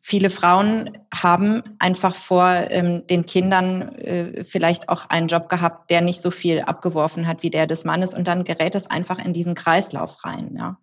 viele 0.00 0.30
Frauen 0.30 0.98
haben 1.14 1.62
einfach 1.78 2.14
vor 2.14 2.46
ähm, 2.48 3.06
den 3.06 3.26
Kindern 3.26 3.94
äh, 3.96 4.44
vielleicht 4.44 4.88
auch 4.88 5.08
einen 5.08 5.28
Job 5.28 5.48
gehabt, 5.48 5.90
der 5.90 6.00
nicht 6.00 6.20
so 6.20 6.30
viel 6.30 6.60
abgeworfen 6.60 7.26
hat 7.26 7.42
wie 7.42 7.50
der 7.50 7.66
des 7.66 7.84
Mannes 7.84 8.14
und 8.14 8.26
dann 8.26 8.44
gerät 8.44 8.74
es 8.74 8.88
einfach 8.88 9.24
in 9.24 9.32
diesen 9.32 9.54
Kreislauf 9.54 10.24
rein. 10.24 10.56
Ja. 10.56 10.78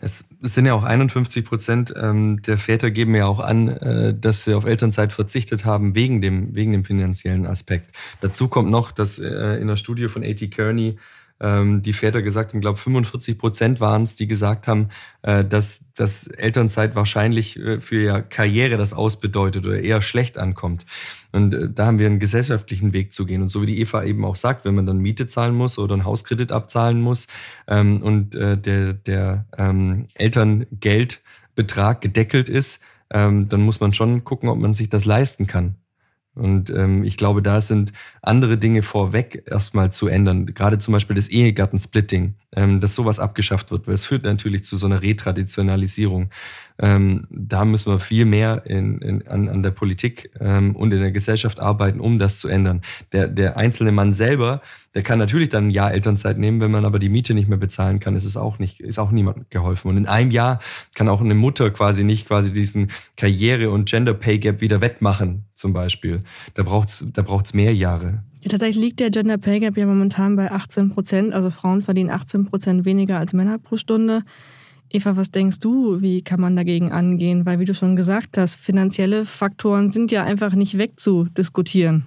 Es 0.00 0.26
sind 0.40 0.66
ja 0.66 0.74
auch 0.74 0.84
51 0.84 1.44
Prozent 1.44 1.92
ähm, 2.00 2.40
der 2.42 2.56
Väter 2.56 2.90
geben 2.90 3.14
ja 3.16 3.26
auch 3.26 3.40
an, 3.40 3.68
äh, 3.68 4.14
dass 4.14 4.44
sie 4.44 4.54
auf 4.54 4.64
Elternzeit 4.64 5.12
verzichtet 5.12 5.64
haben 5.64 5.94
wegen 5.96 6.22
dem, 6.22 6.54
wegen 6.54 6.72
dem 6.72 6.84
finanziellen 6.84 7.46
Aspekt. 7.46 7.90
Dazu 8.20 8.48
kommt 8.48 8.70
noch, 8.70 8.92
dass 8.92 9.18
äh, 9.18 9.56
in 9.60 9.66
der 9.66 9.76
Studie 9.76 10.08
von 10.08 10.22
A.T. 10.22 10.48
Kearney 10.48 10.98
ähm, 11.40 11.82
die 11.82 11.92
Väter 11.92 12.22
gesagt 12.22 12.52
haben, 12.52 12.60
glaube 12.60 12.78
45 12.78 13.38
Prozent 13.38 13.80
waren 13.80 14.02
es, 14.02 14.16
die 14.16 14.26
gesagt 14.26 14.66
haben, 14.66 14.88
äh, 15.22 15.44
dass, 15.44 15.92
dass 15.92 16.26
Elternzeit 16.26 16.94
wahrscheinlich 16.94 17.58
äh, 17.58 17.80
für 17.80 18.02
ihre 18.02 18.22
Karriere 18.22 18.76
das 18.76 18.92
ausbedeutet 18.92 19.66
oder 19.66 19.80
eher 19.80 20.02
schlecht 20.02 20.38
ankommt. 20.38 20.84
Und 21.32 21.54
äh, 21.54 21.68
da 21.72 21.86
haben 21.86 21.98
wir 21.98 22.06
einen 22.06 22.18
gesellschaftlichen 22.18 22.92
Weg 22.92 23.12
zu 23.12 23.26
gehen. 23.26 23.42
Und 23.42 23.50
so 23.50 23.62
wie 23.62 23.66
die 23.66 23.80
Eva 23.80 24.04
eben 24.04 24.24
auch 24.24 24.36
sagt, 24.36 24.64
wenn 24.64 24.74
man 24.74 24.86
dann 24.86 24.98
Miete 24.98 25.26
zahlen 25.26 25.54
muss 25.54 25.78
oder 25.78 25.94
einen 25.94 26.04
Hauskredit 26.04 26.52
abzahlen 26.52 27.00
muss 27.00 27.28
ähm, 27.66 28.02
und 28.02 28.34
äh, 28.34 28.58
der, 28.58 28.94
der 28.94 29.46
ähm, 29.56 30.06
Elterngeldbetrag 30.14 32.00
gedeckelt 32.00 32.48
ist, 32.48 32.82
ähm, 33.10 33.48
dann 33.48 33.62
muss 33.62 33.80
man 33.80 33.92
schon 33.92 34.24
gucken, 34.24 34.48
ob 34.48 34.58
man 34.58 34.74
sich 34.74 34.88
das 34.88 35.04
leisten 35.04 35.46
kann. 35.46 35.76
Und 36.38 36.70
ähm, 36.70 37.04
ich 37.04 37.16
glaube, 37.16 37.42
da 37.42 37.60
sind 37.60 37.92
andere 38.22 38.58
Dinge 38.58 38.82
vorweg 38.82 39.44
erstmal 39.50 39.92
zu 39.92 40.06
ändern. 40.06 40.46
Gerade 40.46 40.78
zum 40.78 40.92
Beispiel 40.92 41.16
das 41.16 41.28
Ehegattensplitting, 41.28 42.34
ähm, 42.54 42.80
dass 42.80 42.94
sowas 42.94 43.18
abgeschafft 43.18 43.70
wird, 43.70 43.86
weil 43.86 43.94
es 43.94 44.06
führt 44.06 44.24
natürlich 44.24 44.64
zu 44.64 44.76
so 44.76 44.86
einer 44.86 45.02
Retraditionalisierung. 45.02 46.30
Ähm, 46.80 47.26
da 47.30 47.64
müssen 47.64 47.92
wir 47.92 47.98
viel 47.98 48.24
mehr 48.24 48.62
in, 48.66 49.00
in, 49.00 49.26
an, 49.26 49.48
an 49.48 49.62
der 49.62 49.72
Politik 49.72 50.30
ähm, 50.40 50.76
und 50.76 50.92
in 50.92 51.00
der 51.00 51.10
Gesellschaft 51.10 51.58
arbeiten, 51.60 51.98
um 51.98 52.18
das 52.18 52.38
zu 52.38 52.48
ändern. 52.48 52.82
Der, 53.12 53.26
der 53.26 53.56
einzelne 53.56 53.90
Mann 53.90 54.12
selber, 54.12 54.62
der 54.94 55.02
kann 55.02 55.18
natürlich 55.18 55.48
dann 55.48 55.68
ein 55.68 55.70
Jahr 55.70 55.92
Elternzeit 55.92 56.38
nehmen, 56.38 56.60
wenn 56.60 56.70
man 56.70 56.84
aber 56.84 56.98
die 56.98 57.08
Miete 57.08 57.34
nicht 57.34 57.48
mehr 57.48 57.58
bezahlen 57.58 57.98
kann, 57.98 58.14
ist 58.14 58.24
es 58.24 58.36
auch 58.36 58.58
nicht, 58.58 58.80
ist 58.80 58.98
auch 58.98 59.10
niemandem 59.10 59.46
geholfen. 59.50 59.88
Und 59.88 59.96
in 59.96 60.06
einem 60.06 60.30
Jahr 60.30 60.60
kann 60.94 61.08
auch 61.08 61.20
eine 61.20 61.34
Mutter 61.34 61.70
quasi 61.70 62.04
nicht 62.04 62.28
quasi 62.28 62.52
diesen 62.52 62.90
Karriere- 63.16 63.70
und 63.70 63.88
Gender 63.88 64.14
Pay 64.14 64.38
Gap 64.38 64.60
wieder 64.60 64.80
wettmachen, 64.80 65.44
zum 65.54 65.72
Beispiel. 65.72 66.22
Da 66.54 66.62
braucht's, 66.62 67.04
da 67.12 67.22
braucht's 67.22 67.54
mehr 67.54 67.74
Jahre. 67.74 68.22
Ja, 68.42 68.50
tatsächlich 68.50 68.84
liegt 68.84 69.00
der 69.00 69.10
Gender 69.10 69.36
Pay 69.36 69.60
Gap 69.60 69.76
ja 69.76 69.84
momentan 69.84 70.36
bei 70.36 70.50
18 70.52 70.90
Prozent. 70.90 71.34
Also 71.34 71.50
Frauen 71.50 71.82
verdienen 71.82 72.10
18 72.10 72.46
Prozent 72.46 72.84
weniger 72.84 73.18
als 73.18 73.32
Männer 73.32 73.58
pro 73.58 73.76
Stunde. 73.76 74.22
Eva, 74.90 75.16
was 75.16 75.30
denkst 75.30 75.60
du, 75.60 76.00
wie 76.00 76.22
kann 76.22 76.40
man 76.40 76.56
dagegen 76.56 76.92
angehen? 76.92 77.44
Weil, 77.44 77.58
wie 77.58 77.66
du 77.66 77.74
schon 77.74 77.94
gesagt 77.94 78.38
hast, 78.38 78.56
finanzielle 78.56 79.26
Faktoren 79.26 79.90
sind 79.90 80.10
ja 80.10 80.24
einfach 80.24 80.54
nicht 80.54 80.78
wegzudiskutieren. 80.78 82.06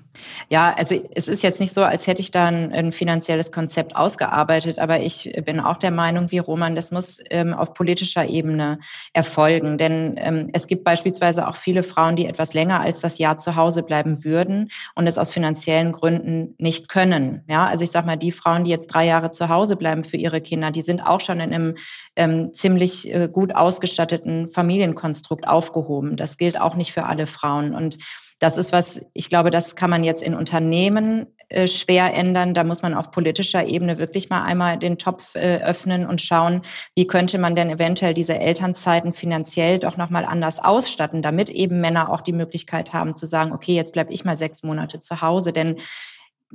Ja, 0.49 0.73
also 0.73 0.95
es 1.15 1.27
ist 1.27 1.41
jetzt 1.41 1.59
nicht 1.59 1.73
so, 1.73 1.83
als 1.83 2.05
hätte 2.05 2.21
ich 2.21 2.31
da 2.31 2.45
ein, 2.45 2.73
ein, 2.73 2.91
finanzielles 2.91 3.51
Konzept 3.51 3.95
ausgearbeitet, 3.95 4.77
aber 4.79 4.99
ich 4.99 5.31
bin 5.45 5.59
auch 5.59 5.77
der 5.77 5.91
Meinung, 5.91 6.31
wie 6.31 6.39
Roman, 6.39 6.75
das 6.75 6.91
muss 6.91 7.19
ähm, 7.29 7.53
auf 7.53 7.73
politischer 7.73 8.27
Ebene 8.27 8.79
erfolgen. 9.13 9.77
Denn 9.77 10.15
ähm, 10.17 10.47
es 10.53 10.67
gibt 10.67 10.83
beispielsweise 10.83 11.47
auch 11.47 11.55
viele 11.55 11.83
Frauen, 11.83 12.15
die 12.15 12.25
etwas 12.25 12.53
länger 12.53 12.81
als 12.81 12.99
das 12.99 13.19
Jahr 13.19 13.37
zu 13.37 13.55
Hause 13.55 13.83
bleiben 13.83 14.23
würden 14.25 14.69
und 14.95 15.07
es 15.07 15.17
aus 15.17 15.31
finanziellen 15.31 15.93
Gründen 15.93 16.55
nicht 16.57 16.89
können. 16.89 17.43
Ja, 17.47 17.65
also 17.67 17.83
ich 17.83 17.91
sage 17.91 18.07
mal, 18.07 18.17
die 18.17 18.31
Frauen, 18.31 18.65
die 18.65 18.71
jetzt 18.71 18.87
drei 18.87 19.05
Jahre 19.05 19.31
zu 19.31 19.47
Hause 19.47 19.77
bleiben 19.77 20.03
für 20.03 20.17
ihre 20.17 20.41
Kinder, 20.41 20.71
die 20.71 20.81
sind 20.81 21.01
auch 21.01 21.21
schon 21.21 21.39
in 21.39 21.53
einem 21.53 21.75
ähm, 22.17 22.53
ziemlich 22.53 23.13
äh, 23.13 23.29
gut 23.31 23.55
ausgestatteten 23.55 24.49
Familienkonstrukt 24.49 25.47
aufgehoben. 25.47 26.17
Das 26.17 26.37
gilt 26.37 26.59
auch 26.59 26.75
nicht 26.75 26.91
für 26.91 27.05
alle 27.05 27.27
Frauen. 27.27 27.73
Und 27.73 27.97
das 28.41 28.57
ist 28.57 28.73
was, 28.73 29.01
ich 29.13 29.29
glaube, 29.29 29.51
das 29.51 29.75
kann 29.75 29.91
man 29.91 30.03
jetzt 30.03 30.23
in 30.23 30.33
Unternehmen 30.33 31.27
äh, 31.49 31.67
schwer 31.67 32.15
ändern. 32.15 32.55
Da 32.55 32.63
muss 32.63 32.81
man 32.81 32.95
auf 32.95 33.11
politischer 33.11 33.65
Ebene 33.65 33.99
wirklich 33.99 34.31
mal 34.31 34.41
einmal 34.41 34.79
den 34.79 34.97
Topf 34.97 35.35
äh, 35.35 35.57
öffnen 35.57 36.07
und 36.07 36.21
schauen, 36.21 36.63
wie 36.95 37.05
könnte 37.05 37.37
man 37.37 37.55
denn 37.55 37.69
eventuell 37.69 38.15
diese 38.15 38.39
Elternzeiten 38.39 39.13
finanziell 39.13 39.77
doch 39.77 39.95
nochmal 39.95 40.25
anders 40.25 40.59
ausstatten, 40.59 41.21
damit 41.21 41.51
eben 41.51 41.81
Männer 41.81 42.09
auch 42.09 42.21
die 42.21 42.33
Möglichkeit 42.33 42.93
haben 42.93 43.13
zu 43.13 43.27
sagen, 43.27 43.51
okay, 43.51 43.75
jetzt 43.75 43.93
bleibe 43.93 44.11
ich 44.11 44.25
mal 44.25 44.37
sechs 44.37 44.63
Monate 44.63 44.99
zu 44.99 45.21
Hause. 45.21 45.53
Denn 45.53 45.75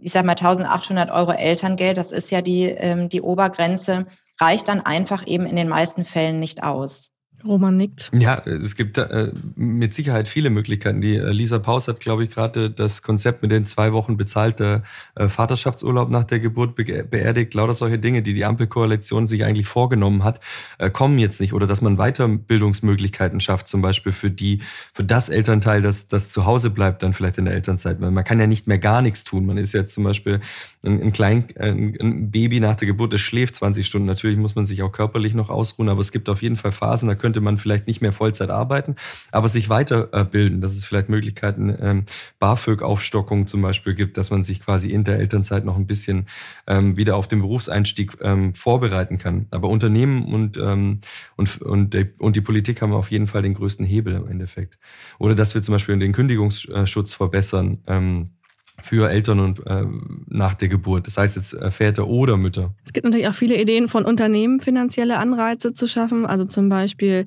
ich 0.00 0.10
sage 0.10 0.26
mal 0.26 0.32
1800 0.32 1.12
Euro 1.12 1.30
Elterngeld, 1.30 1.98
das 1.98 2.10
ist 2.10 2.32
ja 2.32 2.42
die, 2.42 2.64
ähm, 2.64 3.08
die 3.08 3.22
Obergrenze, 3.22 4.06
reicht 4.40 4.66
dann 4.66 4.80
einfach 4.80 5.24
eben 5.24 5.46
in 5.46 5.54
den 5.54 5.68
meisten 5.68 6.04
Fällen 6.04 6.40
nicht 6.40 6.64
aus. 6.64 7.12
Roman 7.44 7.76
nickt. 7.76 8.10
Ja, 8.18 8.38
es 8.44 8.76
gibt 8.76 8.98
äh, 8.98 9.32
mit 9.54 9.94
Sicherheit 9.94 10.28
viele 10.28 10.50
Möglichkeiten. 10.50 11.00
Die 11.00 11.16
äh, 11.16 11.30
Lisa 11.30 11.58
Paus 11.58 11.88
hat, 11.88 12.00
glaube 12.00 12.24
ich, 12.24 12.30
gerade 12.30 12.70
das 12.70 13.02
Konzept 13.02 13.42
mit 13.42 13.52
den 13.52 13.66
zwei 13.66 13.92
Wochen 13.92 14.16
bezahlter 14.16 14.82
äh, 15.14 15.28
Vaterschaftsurlaub 15.28 16.10
nach 16.10 16.24
der 16.24 16.40
Geburt 16.40 16.74
be 16.74 16.84
beerdigt. 16.84 17.54
Lauter 17.54 17.74
solche 17.74 17.98
Dinge, 17.98 18.22
die 18.22 18.34
die 18.34 18.44
Ampelkoalition 18.44 19.28
sich 19.28 19.44
eigentlich 19.44 19.66
vorgenommen 19.66 20.24
hat, 20.24 20.40
äh, 20.78 20.90
kommen 20.90 21.18
jetzt 21.18 21.40
nicht. 21.40 21.52
Oder 21.52 21.66
dass 21.66 21.82
man 21.82 21.96
Weiterbildungsmöglichkeiten 21.96 23.40
schafft, 23.40 23.68
zum 23.68 23.82
Beispiel 23.82 24.12
für 24.12 24.30
die, 24.30 24.60
für 24.92 25.04
das 25.04 25.28
Elternteil, 25.28 25.82
das, 25.82 26.08
das 26.08 26.30
zu 26.30 26.46
Hause 26.46 26.70
bleibt, 26.70 27.02
dann 27.02 27.12
vielleicht 27.12 27.38
in 27.38 27.44
der 27.44 27.54
Elternzeit. 27.54 28.00
Man 28.00 28.24
kann 28.24 28.40
ja 28.40 28.46
nicht 28.46 28.66
mehr 28.66 28.78
gar 28.78 29.02
nichts 29.02 29.24
tun. 29.24 29.46
Man 29.46 29.58
ist 29.58 29.72
jetzt 29.72 29.94
zum 29.94 30.04
Beispiel 30.04 30.40
ein, 30.84 31.02
ein, 31.02 31.12
Klein, 31.12 31.44
ein, 31.58 31.96
ein 32.00 32.30
Baby 32.30 32.60
nach 32.60 32.76
der 32.76 32.86
Geburt, 32.86 33.12
das 33.12 33.20
schläft 33.20 33.56
20 33.56 33.86
Stunden. 33.86 34.06
Natürlich 34.06 34.38
muss 34.38 34.54
man 34.54 34.66
sich 34.66 34.82
auch 34.82 34.92
körperlich 34.92 35.34
noch 35.34 35.50
ausruhen, 35.50 35.88
aber 35.88 36.00
es 36.00 36.12
gibt 36.12 36.28
auf 36.28 36.42
jeden 36.42 36.56
Fall 36.56 36.72
Phasen, 36.72 37.08
da 37.08 37.14
könnte 37.26 37.40
man 37.40 37.58
vielleicht 37.58 37.88
nicht 37.88 38.00
mehr 38.00 38.12
Vollzeit 38.12 38.50
arbeiten, 38.50 38.94
aber 39.32 39.48
sich 39.48 39.68
weiterbilden, 39.68 40.60
dass 40.60 40.76
es 40.76 40.84
vielleicht 40.84 41.08
Möglichkeiten, 41.08 41.76
ähm, 41.80 42.04
BAföG-Aufstockung 42.38 43.48
zum 43.48 43.62
Beispiel 43.62 43.96
gibt, 43.96 44.16
dass 44.16 44.30
man 44.30 44.44
sich 44.44 44.60
quasi 44.60 44.92
in 44.92 45.02
der 45.02 45.18
Elternzeit 45.18 45.64
noch 45.64 45.74
ein 45.74 45.88
bisschen 45.88 46.26
ähm, 46.68 46.96
wieder 46.96 47.16
auf 47.16 47.26
den 47.26 47.40
Berufseinstieg 47.40 48.12
ähm, 48.22 48.54
vorbereiten 48.54 49.18
kann. 49.18 49.46
Aber 49.50 49.68
Unternehmen 49.68 50.32
und, 50.32 50.56
ähm, 50.56 51.00
und, 51.34 51.60
und, 51.62 51.96
und 52.20 52.36
die 52.36 52.40
Politik 52.40 52.80
haben 52.80 52.92
auf 52.92 53.10
jeden 53.10 53.26
Fall 53.26 53.42
den 53.42 53.54
größten 53.54 53.84
Hebel 53.84 54.14
im 54.14 54.28
Endeffekt. 54.28 54.78
Oder 55.18 55.34
dass 55.34 55.56
wir 55.56 55.62
zum 55.62 55.72
Beispiel 55.72 55.98
den 55.98 56.12
Kündigungsschutz 56.12 57.12
verbessern. 57.12 57.78
Ähm, 57.88 58.35
für 58.82 59.10
Eltern 59.10 59.40
und 59.40 59.66
äh, 59.66 59.84
nach 60.28 60.54
der 60.54 60.68
Geburt. 60.68 61.06
Das 61.06 61.16
heißt 61.16 61.36
jetzt 61.36 61.54
äh, 61.54 61.70
Väter 61.70 62.06
oder 62.06 62.36
Mütter. 62.36 62.74
Es 62.84 62.92
gibt 62.92 63.04
natürlich 63.04 63.28
auch 63.28 63.34
viele 63.34 63.60
Ideen 63.60 63.88
von 63.88 64.04
Unternehmen, 64.04 64.60
finanzielle 64.60 65.18
Anreize 65.18 65.74
zu 65.74 65.86
schaffen. 65.86 66.26
Also 66.26 66.44
zum 66.44 66.68
Beispiel, 66.68 67.26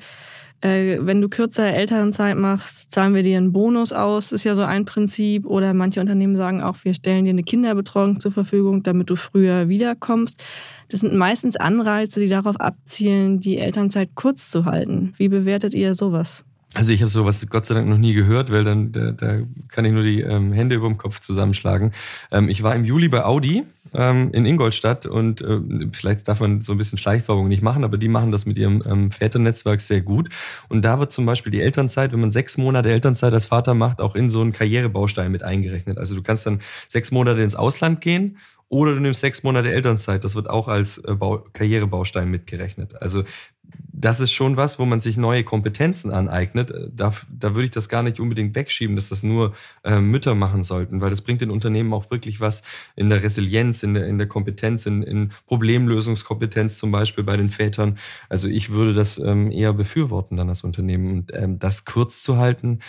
äh, 0.61 0.97
wenn 1.01 1.21
du 1.21 1.29
kürzer 1.29 1.73
Elternzeit 1.73 2.37
machst, 2.37 2.91
zahlen 2.91 3.15
wir 3.15 3.23
dir 3.23 3.37
einen 3.37 3.51
Bonus 3.51 3.93
aus. 3.93 4.31
Ist 4.31 4.43
ja 4.43 4.55
so 4.55 4.63
ein 4.63 4.85
Prinzip. 4.85 5.45
Oder 5.45 5.73
manche 5.73 5.99
Unternehmen 5.99 6.37
sagen 6.37 6.61
auch, 6.61 6.77
wir 6.83 6.93
stellen 6.93 7.25
dir 7.25 7.31
eine 7.31 7.43
Kinderbetreuung 7.43 8.19
zur 8.19 8.31
Verfügung, 8.31 8.83
damit 8.83 9.09
du 9.09 9.15
früher 9.15 9.69
wiederkommst. 9.69 10.43
Das 10.89 11.01
sind 11.01 11.13
meistens 11.13 11.55
Anreize, 11.55 12.19
die 12.19 12.29
darauf 12.29 12.59
abzielen, 12.59 13.39
die 13.39 13.57
Elternzeit 13.57 14.09
kurz 14.15 14.49
zu 14.49 14.65
halten. 14.65 15.13
Wie 15.17 15.29
bewertet 15.29 15.73
ihr 15.73 15.93
sowas? 15.93 16.45
Also 16.75 16.91
ich 16.91 17.01
habe 17.01 17.09
sowas 17.09 17.45
Gott 17.49 17.65
sei 17.65 17.73
Dank 17.73 17.87
noch 17.87 17.97
nie 17.97 18.13
gehört, 18.13 18.51
weil 18.51 18.63
dann 18.63 18.91
da, 18.91 19.11
da 19.11 19.39
kann 19.69 19.85
ich 19.85 19.91
nur 19.91 20.03
die 20.03 20.21
ähm, 20.21 20.53
Hände 20.53 20.75
über 20.75 20.87
dem 20.87 20.99
Kopf 20.99 21.19
zusammenschlagen. 21.19 21.93
Ähm, 22.31 22.47
ich 22.47 22.61
war 22.61 22.75
im 22.75 22.85
Juli 22.85 23.07
bei 23.07 23.25
Audi 23.25 23.63
ähm, 23.95 24.31
in 24.33 24.45
Ingolstadt 24.45 25.07
und 25.07 25.41
äh, 25.41 25.59
vielleicht 25.91 26.27
darf 26.27 26.41
man 26.41 26.61
so 26.61 26.73
ein 26.73 26.77
bisschen 26.77 26.99
Schleichwerbung 26.99 27.47
nicht 27.47 27.63
machen, 27.63 27.83
aber 27.83 27.97
die 27.97 28.07
machen 28.07 28.31
das 28.31 28.45
mit 28.45 28.59
ihrem 28.59 28.83
ähm, 28.85 29.11
Väternetzwerk 29.11 29.81
sehr 29.81 30.01
gut. 30.01 30.29
Und 30.67 30.85
da 30.85 30.99
wird 30.99 31.11
zum 31.11 31.25
Beispiel 31.25 31.51
die 31.51 31.61
Elternzeit, 31.61 32.13
wenn 32.13 32.19
man 32.19 32.31
sechs 32.31 32.55
Monate 32.55 32.91
Elternzeit 32.91 33.33
als 33.33 33.47
Vater 33.47 33.73
macht, 33.73 33.99
auch 33.99 34.13
in 34.13 34.29
so 34.29 34.41
einen 34.41 34.51
Karrierebaustein 34.51 35.31
mit 35.31 35.41
eingerechnet. 35.41 35.97
Also 35.97 36.13
du 36.13 36.21
kannst 36.21 36.45
dann 36.45 36.59
sechs 36.87 37.09
Monate 37.09 37.41
ins 37.41 37.55
Ausland 37.55 37.99
gehen 37.99 38.37
oder 38.67 38.93
du 38.93 38.99
nimmst 38.99 39.21
sechs 39.21 39.41
Monate 39.41 39.71
Elternzeit. 39.71 40.23
Das 40.23 40.35
wird 40.35 40.47
auch 40.47 40.67
als 40.67 40.99
äh, 40.99 41.15
Bau 41.15 41.43
Karrierebaustein 41.53 42.29
mitgerechnet. 42.29 43.01
Also 43.01 43.23
das 43.99 44.21
ist 44.21 44.31
schon 44.31 44.55
was, 44.55 44.79
wo 44.79 44.85
man 44.85 45.01
sich 45.01 45.17
neue 45.17 45.43
Kompetenzen 45.43 46.11
aneignet. 46.11 46.73
Da, 46.95 47.13
da 47.29 47.53
würde 47.53 47.65
ich 47.65 47.71
das 47.71 47.89
gar 47.89 48.01
nicht 48.01 48.21
unbedingt 48.21 48.55
wegschieben, 48.55 48.95
dass 48.95 49.09
das 49.09 49.23
nur 49.23 49.53
äh, 49.83 49.99
Mütter 49.99 50.35
machen 50.35 50.63
sollten, 50.63 51.01
weil 51.01 51.09
das 51.09 51.21
bringt 51.21 51.41
den 51.41 51.51
Unternehmen 51.51 51.91
auch 51.91 52.09
wirklich 52.09 52.39
was 52.39 52.63
in 52.95 53.09
der 53.09 53.21
Resilienz, 53.21 53.83
in 53.83 53.95
der, 53.95 54.07
in 54.07 54.17
der 54.17 54.27
Kompetenz, 54.27 54.85
in, 54.85 55.03
in 55.03 55.33
Problemlösungskompetenz 55.47 56.77
zum 56.77 56.91
Beispiel 56.91 57.25
bei 57.25 57.35
den 57.35 57.49
Vätern. 57.49 57.97
Also 58.29 58.47
ich 58.47 58.69
würde 58.69 58.93
das 58.93 59.17
ähm, 59.17 59.51
eher 59.51 59.73
befürworten 59.73 60.37
dann 60.37 60.47
als 60.47 60.63
Unternehmen. 60.63 61.11
Und 61.11 61.33
ähm, 61.33 61.59
das 61.59 61.83
kurz 61.83 62.23
zu 62.23 62.37
halten, 62.37 62.79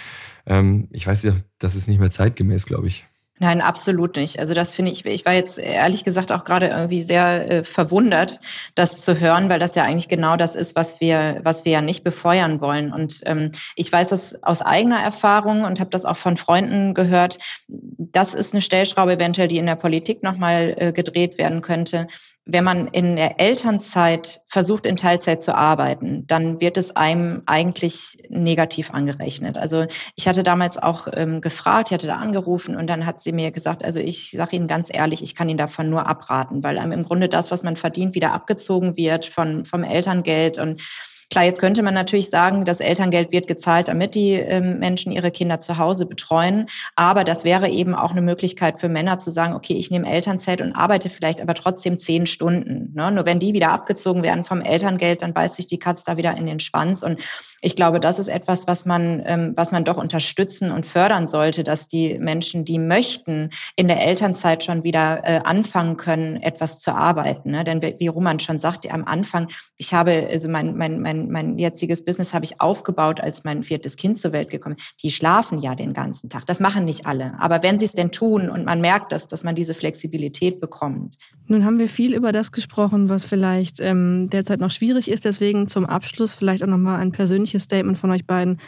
ähm, 0.46 0.86
ich 0.92 1.08
weiß 1.08 1.24
ja, 1.24 1.34
das 1.58 1.74
ist 1.74 1.88
nicht 1.88 1.98
mehr 1.98 2.10
zeitgemäß, 2.10 2.66
glaube 2.66 2.86
ich. 2.86 3.09
Nein, 3.42 3.62
absolut 3.62 4.16
nicht. 4.16 4.38
Also 4.38 4.52
das 4.52 4.76
finde 4.76 4.92
ich, 4.92 5.06
ich 5.06 5.24
war 5.24 5.32
jetzt 5.32 5.58
ehrlich 5.58 6.04
gesagt 6.04 6.30
auch 6.30 6.44
gerade 6.44 6.66
irgendwie 6.66 7.00
sehr 7.00 7.50
äh, 7.50 7.64
verwundert, 7.64 8.38
das 8.74 9.02
zu 9.02 9.18
hören, 9.18 9.48
weil 9.48 9.58
das 9.58 9.74
ja 9.74 9.82
eigentlich 9.84 10.08
genau 10.08 10.36
das 10.36 10.54
ist, 10.54 10.76
was 10.76 11.00
wir, 11.00 11.40
was 11.42 11.64
wir 11.64 11.72
ja 11.72 11.80
nicht 11.80 12.04
befeuern 12.04 12.60
wollen. 12.60 12.92
Und 12.92 13.22
ähm, 13.24 13.50
ich 13.76 13.90
weiß 13.90 14.10
das 14.10 14.42
aus 14.42 14.60
eigener 14.60 15.00
Erfahrung 15.00 15.64
und 15.64 15.80
habe 15.80 15.88
das 15.88 16.04
auch 16.04 16.18
von 16.18 16.36
Freunden 16.36 16.92
gehört. 16.92 17.38
Das 17.66 18.34
ist 18.34 18.52
eine 18.52 18.60
Stellschraube 18.60 19.14
eventuell, 19.14 19.48
die 19.48 19.56
in 19.56 19.64
der 19.64 19.76
Politik 19.76 20.22
nochmal 20.22 20.74
äh, 20.76 20.92
gedreht 20.92 21.38
werden 21.38 21.62
könnte 21.62 22.08
wenn 22.52 22.64
man 22.64 22.86
in 22.88 23.16
der 23.16 23.40
Elternzeit 23.40 24.40
versucht, 24.46 24.86
in 24.86 24.96
Teilzeit 24.96 25.40
zu 25.40 25.54
arbeiten, 25.54 26.26
dann 26.26 26.60
wird 26.60 26.76
es 26.76 26.96
einem 26.96 27.42
eigentlich 27.46 28.18
negativ 28.28 28.92
angerechnet. 28.92 29.58
Also 29.58 29.86
ich 30.16 30.26
hatte 30.26 30.42
damals 30.42 30.78
auch 30.78 31.06
ähm, 31.12 31.40
gefragt, 31.40 31.88
ich 31.88 31.94
hatte 31.94 32.06
da 32.06 32.16
angerufen 32.16 32.76
und 32.76 32.88
dann 32.88 33.06
hat 33.06 33.22
sie 33.22 33.32
mir 33.32 33.50
gesagt, 33.50 33.84
also 33.84 34.00
ich 34.00 34.30
sage 34.30 34.56
Ihnen 34.56 34.66
ganz 34.66 34.88
ehrlich, 34.92 35.22
ich 35.22 35.34
kann 35.34 35.48
Ihnen 35.48 35.58
davon 35.58 35.90
nur 35.90 36.06
abraten, 36.06 36.62
weil 36.62 36.78
einem 36.78 36.92
im 36.92 37.02
Grunde 37.02 37.28
das, 37.28 37.50
was 37.50 37.62
man 37.62 37.76
verdient, 37.76 38.14
wieder 38.14 38.32
abgezogen 38.32 38.96
wird 38.96 39.26
von, 39.26 39.64
vom 39.64 39.84
Elterngeld 39.84 40.58
und 40.58 40.82
Klar, 41.30 41.44
jetzt 41.44 41.60
könnte 41.60 41.84
man 41.84 41.94
natürlich 41.94 42.28
sagen, 42.28 42.64
das 42.64 42.80
Elterngeld 42.80 43.30
wird 43.30 43.46
gezahlt, 43.46 43.86
damit 43.86 44.16
die 44.16 44.32
ähm, 44.32 44.80
Menschen 44.80 45.12
ihre 45.12 45.30
Kinder 45.30 45.60
zu 45.60 45.78
Hause 45.78 46.04
betreuen. 46.04 46.66
Aber 46.96 47.22
das 47.22 47.44
wäre 47.44 47.68
eben 47.68 47.94
auch 47.94 48.10
eine 48.10 48.20
Möglichkeit 48.20 48.80
für 48.80 48.88
Männer 48.88 49.20
zu 49.20 49.30
sagen, 49.30 49.54
okay, 49.54 49.74
ich 49.74 49.92
nehme 49.92 50.10
Elternzeit 50.10 50.60
und 50.60 50.72
arbeite 50.72 51.08
vielleicht 51.08 51.40
aber 51.40 51.54
trotzdem 51.54 51.98
zehn 51.98 52.26
Stunden. 52.26 52.92
Ne? 52.94 53.12
Nur 53.12 53.26
wenn 53.26 53.38
die 53.38 53.54
wieder 53.54 53.70
abgezogen 53.70 54.24
werden 54.24 54.44
vom 54.44 54.60
Elterngeld, 54.60 55.22
dann 55.22 55.32
beißt 55.32 55.54
sich 55.54 55.68
die 55.68 55.78
Katz 55.78 56.02
da 56.02 56.16
wieder 56.16 56.36
in 56.36 56.46
den 56.46 56.58
Schwanz. 56.58 57.04
Und 57.04 57.22
ich 57.60 57.76
glaube, 57.76 58.00
das 58.00 58.18
ist 58.18 58.28
etwas, 58.28 58.66
was 58.66 58.86
man, 58.86 59.22
ähm, 59.24 59.52
was 59.56 59.72
man 59.72 59.84
doch 59.84 59.96
unterstützen 59.96 60.70
und 60.70 60.86
fördern 60.86 61.26
sollte, 61.26 61.62
dass 61.62 61.88
die 61.88 62.18
Menschen, 62.18 62.64
die 62.64 62.78
möchten, 62.78 63.50
in 63.76 63.88
der 63.88 64.00
Elternzeit 64.00 64.62
schon 64.62 64.84
wieder 64.84 65.22
äh, 65.24 65.40
anfangen 65.44 65.96
können, 65.96 66.36
etwas 66.36 66.80
zu 66.80 66.94
arbeiten. 66.94 67.50
Ne? 67.50 67.64
Denn 67.64 67.82
wie 67.82 68.08
Roman 68.08 68.40
schon 68.40 68.58
sagte, 68.58 68.90
am 68.90 69.04
Anfang, 69.04 69.48
ich 69.76 69.94
habe, 69.94 70.28
also 70.30 70.48
mein, 70.48 70.76
mein, 70.76 71.00
mein 71.00 71.30
mein, 71.30 71.58
jetziges 71.58 72.04
Business 72.04 72.34
habe 72.34 72.44
ich 72.44 72.60
aufgebaut, 72.60 73.20
als 73.20 73.44
mein 73.44 73.62
viertes 73.62 73.96
Kind 73.96 74.18
zur 74.18 74.32
Welt 74.32 74.50
gekommen. 74.50 74.76
Die 75.02 75.10
schlafen 75.10 75.60
ja 75.60 75.74
den 75.74 75.92
ganzen 75.92 76.28
Tag. 76.28 76.46
Das 76.46 76.60
machen 76.60 76.84
nicht 76.84 77.06
alle. 77.06 77.34
Aber 77.38 77.62
wenn 77.62 77.78
sie 77.78 77.84
es 77.84 77.92
denn 77.92 78.10
tun 78.10 78.48
und 78.48 78.64
man 78.64 78.80
merkt 78.80 79.12
das, 79.12 79.26
dass 79.26 79.44
man 79.44 79.54
diese 79.54 79.74
Flexibilität 79.74 80.60
bekommt. 80.60 81.16
Nun 81.46 81.64
haben 81.64 81.78
wir 81.78 81.88
viel 81.88 82.14
über 82.14 82.32
das 82.32 82.52
gesprochen, 82.52 83.08
was 83.08 83.24
vielleicht 83.24 83.80
ähm, 83.80 84.28
derzeit 84.30 84.60
noch 84.60 84.70
schwierig 84.70 85.10
ist. 85.10 85.24
Deswegen 85.24 85.66
zum 85.66 85.86
Abschluss 85.86 86.34
vielleicht 86.34 86.62
auch 86.62 86.68
nochmal 86.68 87.00
ein 87.00 87.12
persönliches 87.12 87.49
Statement 87.58 87.98
von 87.98 88.10
euch 88.10 88.26
beiden. 88.26 88.60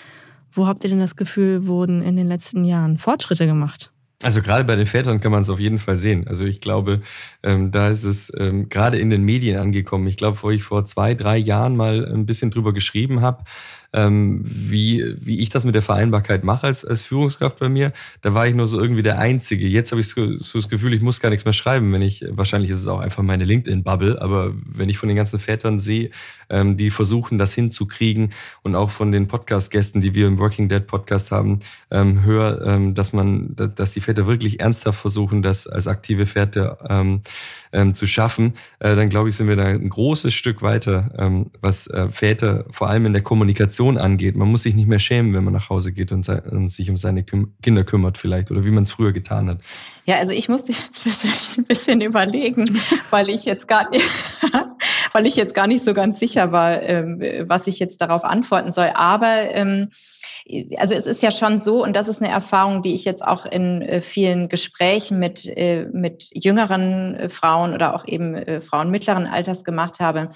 Wo 0.51 0.67
habt 0.67 0.83
ihr 0.85 0.91
denn 0.91 0.99
das 0.99 1.17
Gefühl, 1.17 1.67
wurden 1.67 2.03
in 2.03 2.17
den 2.17 2.27
letzten 2.27 2.65
Jahren 2.65 2.99
Fortschritte 2.99 3.47
gemacht? 3.47 3.93
Also 4.23 4.41
gerade 4.41 4.65
bei 4.65 4.77
den 4.77 4.87
Vätern 4.87 5.21
kann 5.21 5.33
man 5.33 5.43
es 5.43 5.51
auf 5.51 5.59
jeden 5.59 5.79
Fall 5.79 5.97
sehen. 5.97 6.29
Also 6.29 6.45
ich 6.45 6.61
glaube, 6.61 7.03
ähm, 7.43 7.73
da 7.73 7.89
ist 7.89 8.05
es 8.05 8.33
ähm, 8.39 8.69
gerade 8.69 8.99
in 8.99 9.11
den 9.11 9.25
Medien 9.25 9.59
angekommen. 9.59 10.07
Ich 10.07 10.17
glaube, 10.17 10.39
wo 10.43 10.51
ich 10.51 10.63
vor 10.63 10.85
zwei, 10.85 11.15
drei 11.15 11.37
Jahren 11.37 11.77
mal 11.77 12.07
ein 12.07 12.25
bisschen 12.25 12.51
drüber 12.51 12.73
geschrieben 12.73 13.21
habe, 13.21 13.45
ähm, 13.93 14.43
wie, 14.45 15.17
wie 15.21 15.41
ich 15.41 15.51
das 15.51 15.65
mit 15.65 15.75
der 15.75 15.83
Vereinbarkeit 15.83 16.45
mache 16.45 16.67
als, 16.67 16.85
als 16.85 17.03
Führungskraft 17.03 17.59
bei 17.59 17.69
mir. 17.69 17.93
Da 18.23 18.35
war 18.35 18.47
ich 18.47 18.55
nur 18.55 18.67
so 18.67 18.81
irgendwie 18.81 19.03
der 19.03 19.19
Einzige. 19.19 19.67
Jetzt 19.67 19.93
habe 19.93 20.01
ich 20.01 20.09
so, 20.09 20.39
so 20.39 20.59
das 20.59 20.69
Gefühl, 20.69 20.95
ich 20.95 21.03
muss 21.03 21.21
gar 21.21 21.31
nichts 21.31 21.45
mehr 21.45 21.53
schreiben, 21.53 21.93
wenn 21.93 22.03
ich, 22.03 22.25
wahrscheinlich 22.29 22.71
ist 22.71 22.81
es 22.81 22.89
auch 22.89 23.01
einfach 23.01 23.23
meine 23.23 23.45
LinkedIn-Bubble, 23.45 24.21
aber 24.21 24.53
wenn 24.65 24.89
ich 24.89 24.99
von 24.99 25.09
den 25.09 25.17
ganzen 25.17 25.39
Vätern 25.39 25.79
sehe, 25.79 26.11
ähm, 26.49 26.77
die 26.77 26.91
versuchen, 26.91 27.39
das 27.39 27.53
hinzukriegen 27.55 28.33
und 28.63 28.75
auch 28.75 28.91
von 28.91 29.13
den 29.13 29.29
Podcast-Gästen, 29.29 30.01
die 30.01 30.15
wir 30.15 30.27
im 30.27 30.39
Working 30.39 30.69
Dead 30.69 30.87
Podcast 30.87 31.31
haben, 31.31 31.59
ähm, 31.91 32.25
höre, 32.25 32.67
ähm, 32.67 32.95
dass 32.95 33.13
man, 33.13 33.55
dass 33.55 33.93
die 33.93 34.01
Väter 34.01 34.27
wirklich 34.27 34.61
ernsthaft 34.61 35.01
versuchen, 35.01 35.43
das 35.43 35.67
als 35.67 35.87
aktive 35.87 36.27
Väter 36.27 36.79
ähm, 36.89 37.23
ähm, 37.73 37.95
zu 37.95 38.07
schaffen, 38.07 38.55
äh, 38.81 38.95
dann 38.95 39.09
glaube 39.09 39.29
ich, 39.29 39.37
sind 39.37 39.49
wir 39.49 39.57
da 39.57 39.65
ein 39.65 39.89
großes 39.89 40.33
Stück 40.35 40.63
weiter, 40.63 41.11
ähm, 41.19 41.51
was 41.61 41.87
äh, 41.89 42.09
Väter 42.11 42.65
vor 42.71 42.89
allem 42.89 43.07
in 43.07 43.13
der 43.13 43.23
Kommunikation 43.23 43.99
angeht. 43.99 44.37
Man 44.37 44.49
muss 44.49 44.63
sich 44.63 44.75
nicht 44.75 44.89
mehr 44.89 44.99
schämen, 44.99 45.35
wenn 45.35 45.45
man 45.45 45.53
nach 45.53 45.71
Hause 45.71 45.93
geht 45.93 46.13
und, 46.13 46.29
und 46.29 46.71
sich 46.71 46.91
um 46.91 46.97
seine 46.97 47.25
Küm 47.25 47.53
Kinder 47.63 47.85
kümmert 47.85 48.19
vielleicht 48.19 48.51
oder 48.51 48.65
wie 48.65 48.71
man 48.71 48.85
es 48.85 48.93
früher 48.93 49.13
getan 49.13 49.49
hat. 49.49 49.59
Ja, 50.05 50.17
also 50.17 50.33
ich 50.33 50.49
musste 50.49 50.73
jetzt 50.73 51.03
persönlich 51.03 51.59
ein 51.59 51.65
bisschen 51.65 52.01
überlegen, 52.01 52.81
weil 53.11 53.29
ich 53.29 53.45
jetzt 53.45 53.69
gar 53.69 53.89
nicht, 53.91 54.05
weil 55.13 55.27
ich 55.27 55.37
jetzt 55.37 55.55
gar 55.55 55.67
nicht 55.67 55.85
so 55.85 55.93
ganz 55.93 56.19
sicher 56.19 56.53
war, 56.53 56.83
ähm, 56.83 57.21
was 57.47 57.67
ich 57.67 57.79
jetzt 57.79 58.01
darauf 58.01 58.25
antworten 58.25 58.73
soll. 58.73 58.91
Aber 58.95 59.51
ähm, 59.51 59.89
also 60.77 60.95
es 60.95 61.07
ist 61.07 61.23
ja 61.23 61.31
schon 61.31 61.59
so, 61.59 61.83
und 61.83 61.95
das 61.95 62.09
ist 62.09 62.21
eine 62.21 62.33
Erfahrung, 62.33 62.83
die 62.83 62.95
ich 62.95 63.05
jetzt 63.05 63.25
auch 63.25 63.47
in 63.47 63.83
äh, 63.83 64.01
vielen 64.01 64.49
Gesprächen 64.49 65.19
mit, 65.19 65.47
äh, 65.47 65.87
mit 65.93 66.29
jüngeren 66.33 67.15
äh, 67.15 67.29
Frauen 67.29 67.75
oder 67.75 67.95
auch 67.95 68.07
eben 68.07 68.61
Frauen 68.61 68.91
mittleren 68.91 69.27
Alters 69.27 69.65
gemacht 69.65 70.01
habe. 70.01 70.31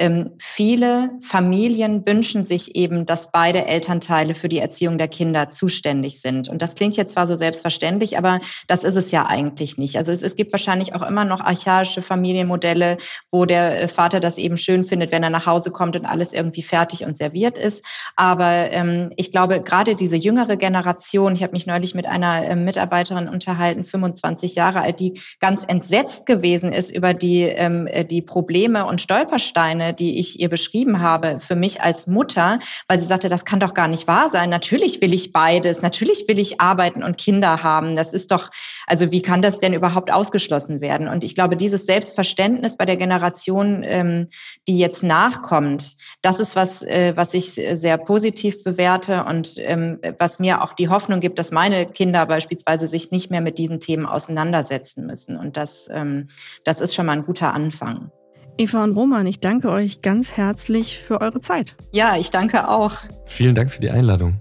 Ähm, 0.00 0.30
viele 0.38 1.10
Familien 1.20 2.06
wünschen 2.06 2.42
sich 2.42 2.76
eben, 2.76 3.04
dass 3.04 3.32
beide 3.32 3.66
Elternteile 3.66 4.34
für 4.34 4.48
die 4.48 4.58
Erziehung 4.58 4.96
der 4.96 5.08
Kinder 5.08 5.50
zuständig 5.50 6.20
sind. 6.20 6.48
Und 6.48 6.62
das 6.62 6.74
klingt 6.74 6.96
jetzt 6.96 7.12
zwar 7.12 7.26
so 7.26 7.36
selbstverständlich, 7.36 8.16
aber 8.16 8.40
das 8.66 8.84
ist 8.84 8.96
es 8.96 9.12
ja 9.12 9.26
eigentlich 9.26 9.76
nicht. 9.76 9.96
Also 9.96 10.12
es, 10.12 10.22
es 10.22 10.36
gibt 10.36 10.52
wahrscheinlich 10.52 10.94
auch 10.94 11.02
immer 11.02 11.24
noch 11.24 11.40
archaische 11.40 12.02
Familienmodelle, 12.02 12.98
wo 13.30 13.44
der 13.44 13.88
Vater 13.88 14.20
das 14.20 14.38
eben 14.38 14.56
schön 14.56 14.84
findet, 14.84 15.12
wenn 15.12 15.22
er 15.22 15.30
nach 15.30 15.46
Hause 15.46 15.70
kommt 15.70 15.96
und 15.96 16.06
alles 16.06 16.32
irgendwie 16.32 16.62
fertig 16.62 17.04
und 17.04 17.16
serviert 17.16 17.58
ist. 17.58 17.84
Aber 18.16 18.70
ähm, 18.72 19.12
ich 19.16 19.30
glaube, 19.30 19.50
glaube, 19.50 19.62
gerade 19.62 19.94
diese 19.94 20.16
jüngere 20.16 20.56
Generation, 20.56 21.34
ich 21.34 21.42
habe 21.42 21.52
mich 21.52 21.66
neulich 21.66 21.94
mit 21.94 22.06
einer 22.06 22.46
äh, 22.46 22.56
Mitarbeiterin 22.56 23.28
unterhalten, 23.28 23.84
25 23.84 24.54
Jahre 24.54 24.80
alt, 24.80 25.00
die 25.00 25.20
ganz 25.40 25.64
entsetzt 25.64 26.26
gewesen 26.26 26.72
ist 26.72 26.90
über 26.90 27.14
die, 27.14 27.42
ähm, 27.42 27.86
äh, 27.86 28.04
die 28.04 28.22
Probleme 28.22 28.86
und 28.86 29.00
Stolpersteine, 29.00 29.89
die 29.92 30.18
ich 30.18 30.38
ihr 30.38 30.48
beschrieben 30.48 31.00
habe, 31.00 31.40
für 31.40 31.56
mich 31.56 31.82
als 31.82 32.06
Mutter, 32.06 32.60
weil 32.88 33.00
sie 33.00 33.06
sagte, 33.06 33.28
das 33.28 33.44
kann 33.44 33.60
doch 33.60 33.74
gar 33.74 33.88
nicht 33.88 34.06
wahr 34.06 34.30
sein. 34.30 34.50
Natürlich 34.50 35.00
will 35.00 35.12
ich 35.12 35.32
beides. 35.32 35.82
Natürlich 35.82 36.26
will 36.28 36.38
ich 36.38 36.60
arbeiten 36.60 37.02
und 37.02 37.16
Kinder 37.16 37.62
haben. 37.62 37.96
Das 37.96 38.12
ist 38.12 38.30
doch, 38.30 38.50
also 38.86 39.10
wie 39.10 39.22
kann 39.22 39.42
das 39.42 39.58
denn 39.58 39.74
überhaupt 39.74 40.12
ausgeschlossen 40.12 40.80
werden? 40.80 41.08
Und 41.08 41.24
ich 41.24 41.34
glaube, 41.34 41.56
dieses 41.56 41.86
Selbstverständnis 41.86 42.76
bei 42.76 42.84
der 42.84 42.96
Generation, 42.96 43.82
ähm, 43.84 44.28
die 44.68 44.78
jetzt 44.78 45.02
nachkommt, 45.02 45.96
das 46.22 46.38
ist 46.38 46.54
was, 46.54 46.82
äh, 46.82 47.14
was 47.16 47.34
ich 47.34 47.60
sehr 47.74 47.98
positiv 47.98 48.62
bewerte 48.62 49.24
und 49.24 49.40
und 49.40 49.54
ähm, 49.58 49.98
was 50.18 50.38
mir 50.38 50.62
auch 50.62 50.74
die 50.74 50.90
Hoffnung 50.90 51.20
gibt, 51.20 51.38
dass 51.38 51.50
meine 51.50 51.86
Kinder 51.86 52.26
beispielsweise 52.26 52.86
sich 52.86 53.10
nicht 53.10 53.30
mehr 53.30 53.40
mit 53.40 53.56
diesen 53.56 53.80
Themen 53.80 54.04
auseinandersetzen 54.04 55.06
müssen. 55.06 55.38
Und 55.38 55.56
das, 55.56 55.88
ähm, 55.90 56.28
das 56.64 56.80
ist 56.80 56.94
schon 56.94 57.06
mal 57.06 57.12
ein 57.12 57.24
guter 57.24 57.54
Anfang. 57.54 58.12
Eva 58.58 58.84
und 58.84 58.92
Roman, 58.92 59.26
ich 59.26 59.40
danke 59.40 59.70
euch 59.70 60.02
ganz 60.02 60.36
herzlich 60.36 60.98
für 60.98 61.20
eure 61.20 61.40
Zeit. 61.40 61.74
Ja, 61.92 62.16
ich 62.16 62.30
danke 62.30 62.68
auch. 62.68 62.92
Vielen 63.26 63.54
Dank 63.54 63.70
für 63.70 63.80
die 63.80 63.90
Einladung. 63.90 64.34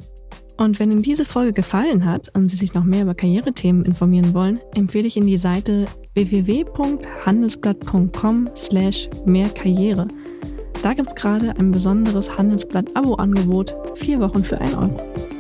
Und 0.58 0.80
wenn 0.80 0.92
Ihnen 0.92 1.02
diese 1.02 1.24
Folge 1.24 1.54
gefallen 1.54 2.04
hat 2.04 2.28
und 2.36 2.50
Sie 2.50 2.58
sich 2.58 2.74
noch 2.74 2.84
mehr 2.84 3.04
über 3.04 3.16
Karrierethemen 3.16 3.86
informieren 3.86 4.34
wollen, 4.34 4.60
empfehle 4.76 5.08
ich 5.08 5.16
Ihnen 5.16 5.28
die 5.28 5.38
Seite 5.38 5.86
www.handelsblatt.com 6.16 8.50
slash 8.58 9.10
mehr 9.26 9.48
Karriere. 9.50 10.10
Da 10.84 10.94
gibt 10.94 11.08
es 11.10 11.16
gerade 11.16 11.56
ein 11.58 11.72
besonderes 11.72 12.38
Handelsblatt-Abo-Angebot, 12.38 13.74
vier 13.96 14.20
Wochen 14.20 14.44
für 14.44 14.60
1 14.60 14.76
Euro. 14.76 15.39